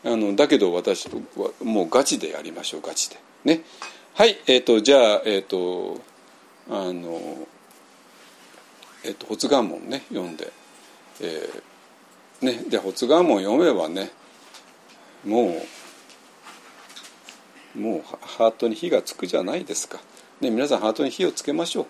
[0.05, 1.21] あのだけど私は
[1.63, 3.17] もうガチでやりましょうガチで。
[3.45, 3.61] ね、
[4.15, 6.01] はいえ、ー、とじゃあえっ、ー、と
[6.71, 7.21] あの
[9.05, 10.51] えっ、ー、と発願文ね読んで、
[11.21, 14.11] えー、ねで発願文読めばね
[15.25, 15.63] も
[17.77, 20.01] うもうハートに火がつくじゃないですか。
[20.41, 21.87] ね皆さんハートに火をつけましょう。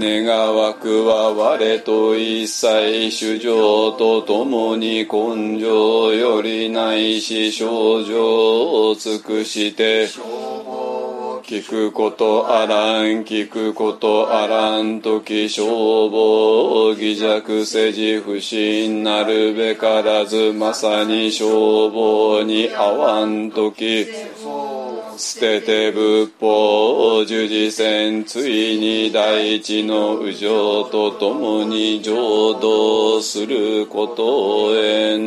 [0.00, 24.06] 願わくは我と一切主情とともに根性よりないし症状を尽くして聞くことあらん聞くことあらん時消防偽弱せじ不信なるべからずまさに消防に合わん時
[25.20, 35.20] 捨てて仏法を十字戦ついに大地の右上とともに浄土することへん。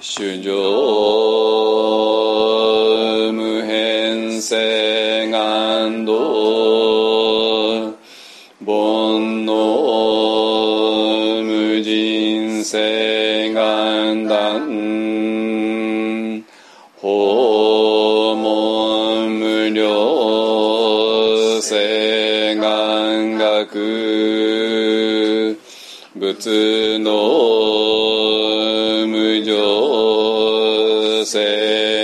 [0.00, 0.52] 主上
[3.32, 5.11] 無変性。
[23.66, 25.58] く
[26.14, 27.12] 仏の
[29.06, 32.01] 無常性。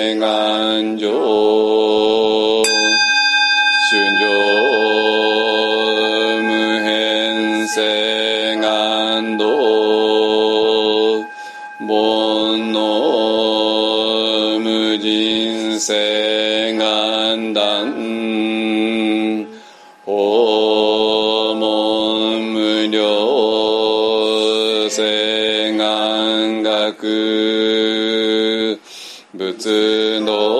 [29.58, 30.57] 仏の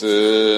[0.00, 0.49] 仏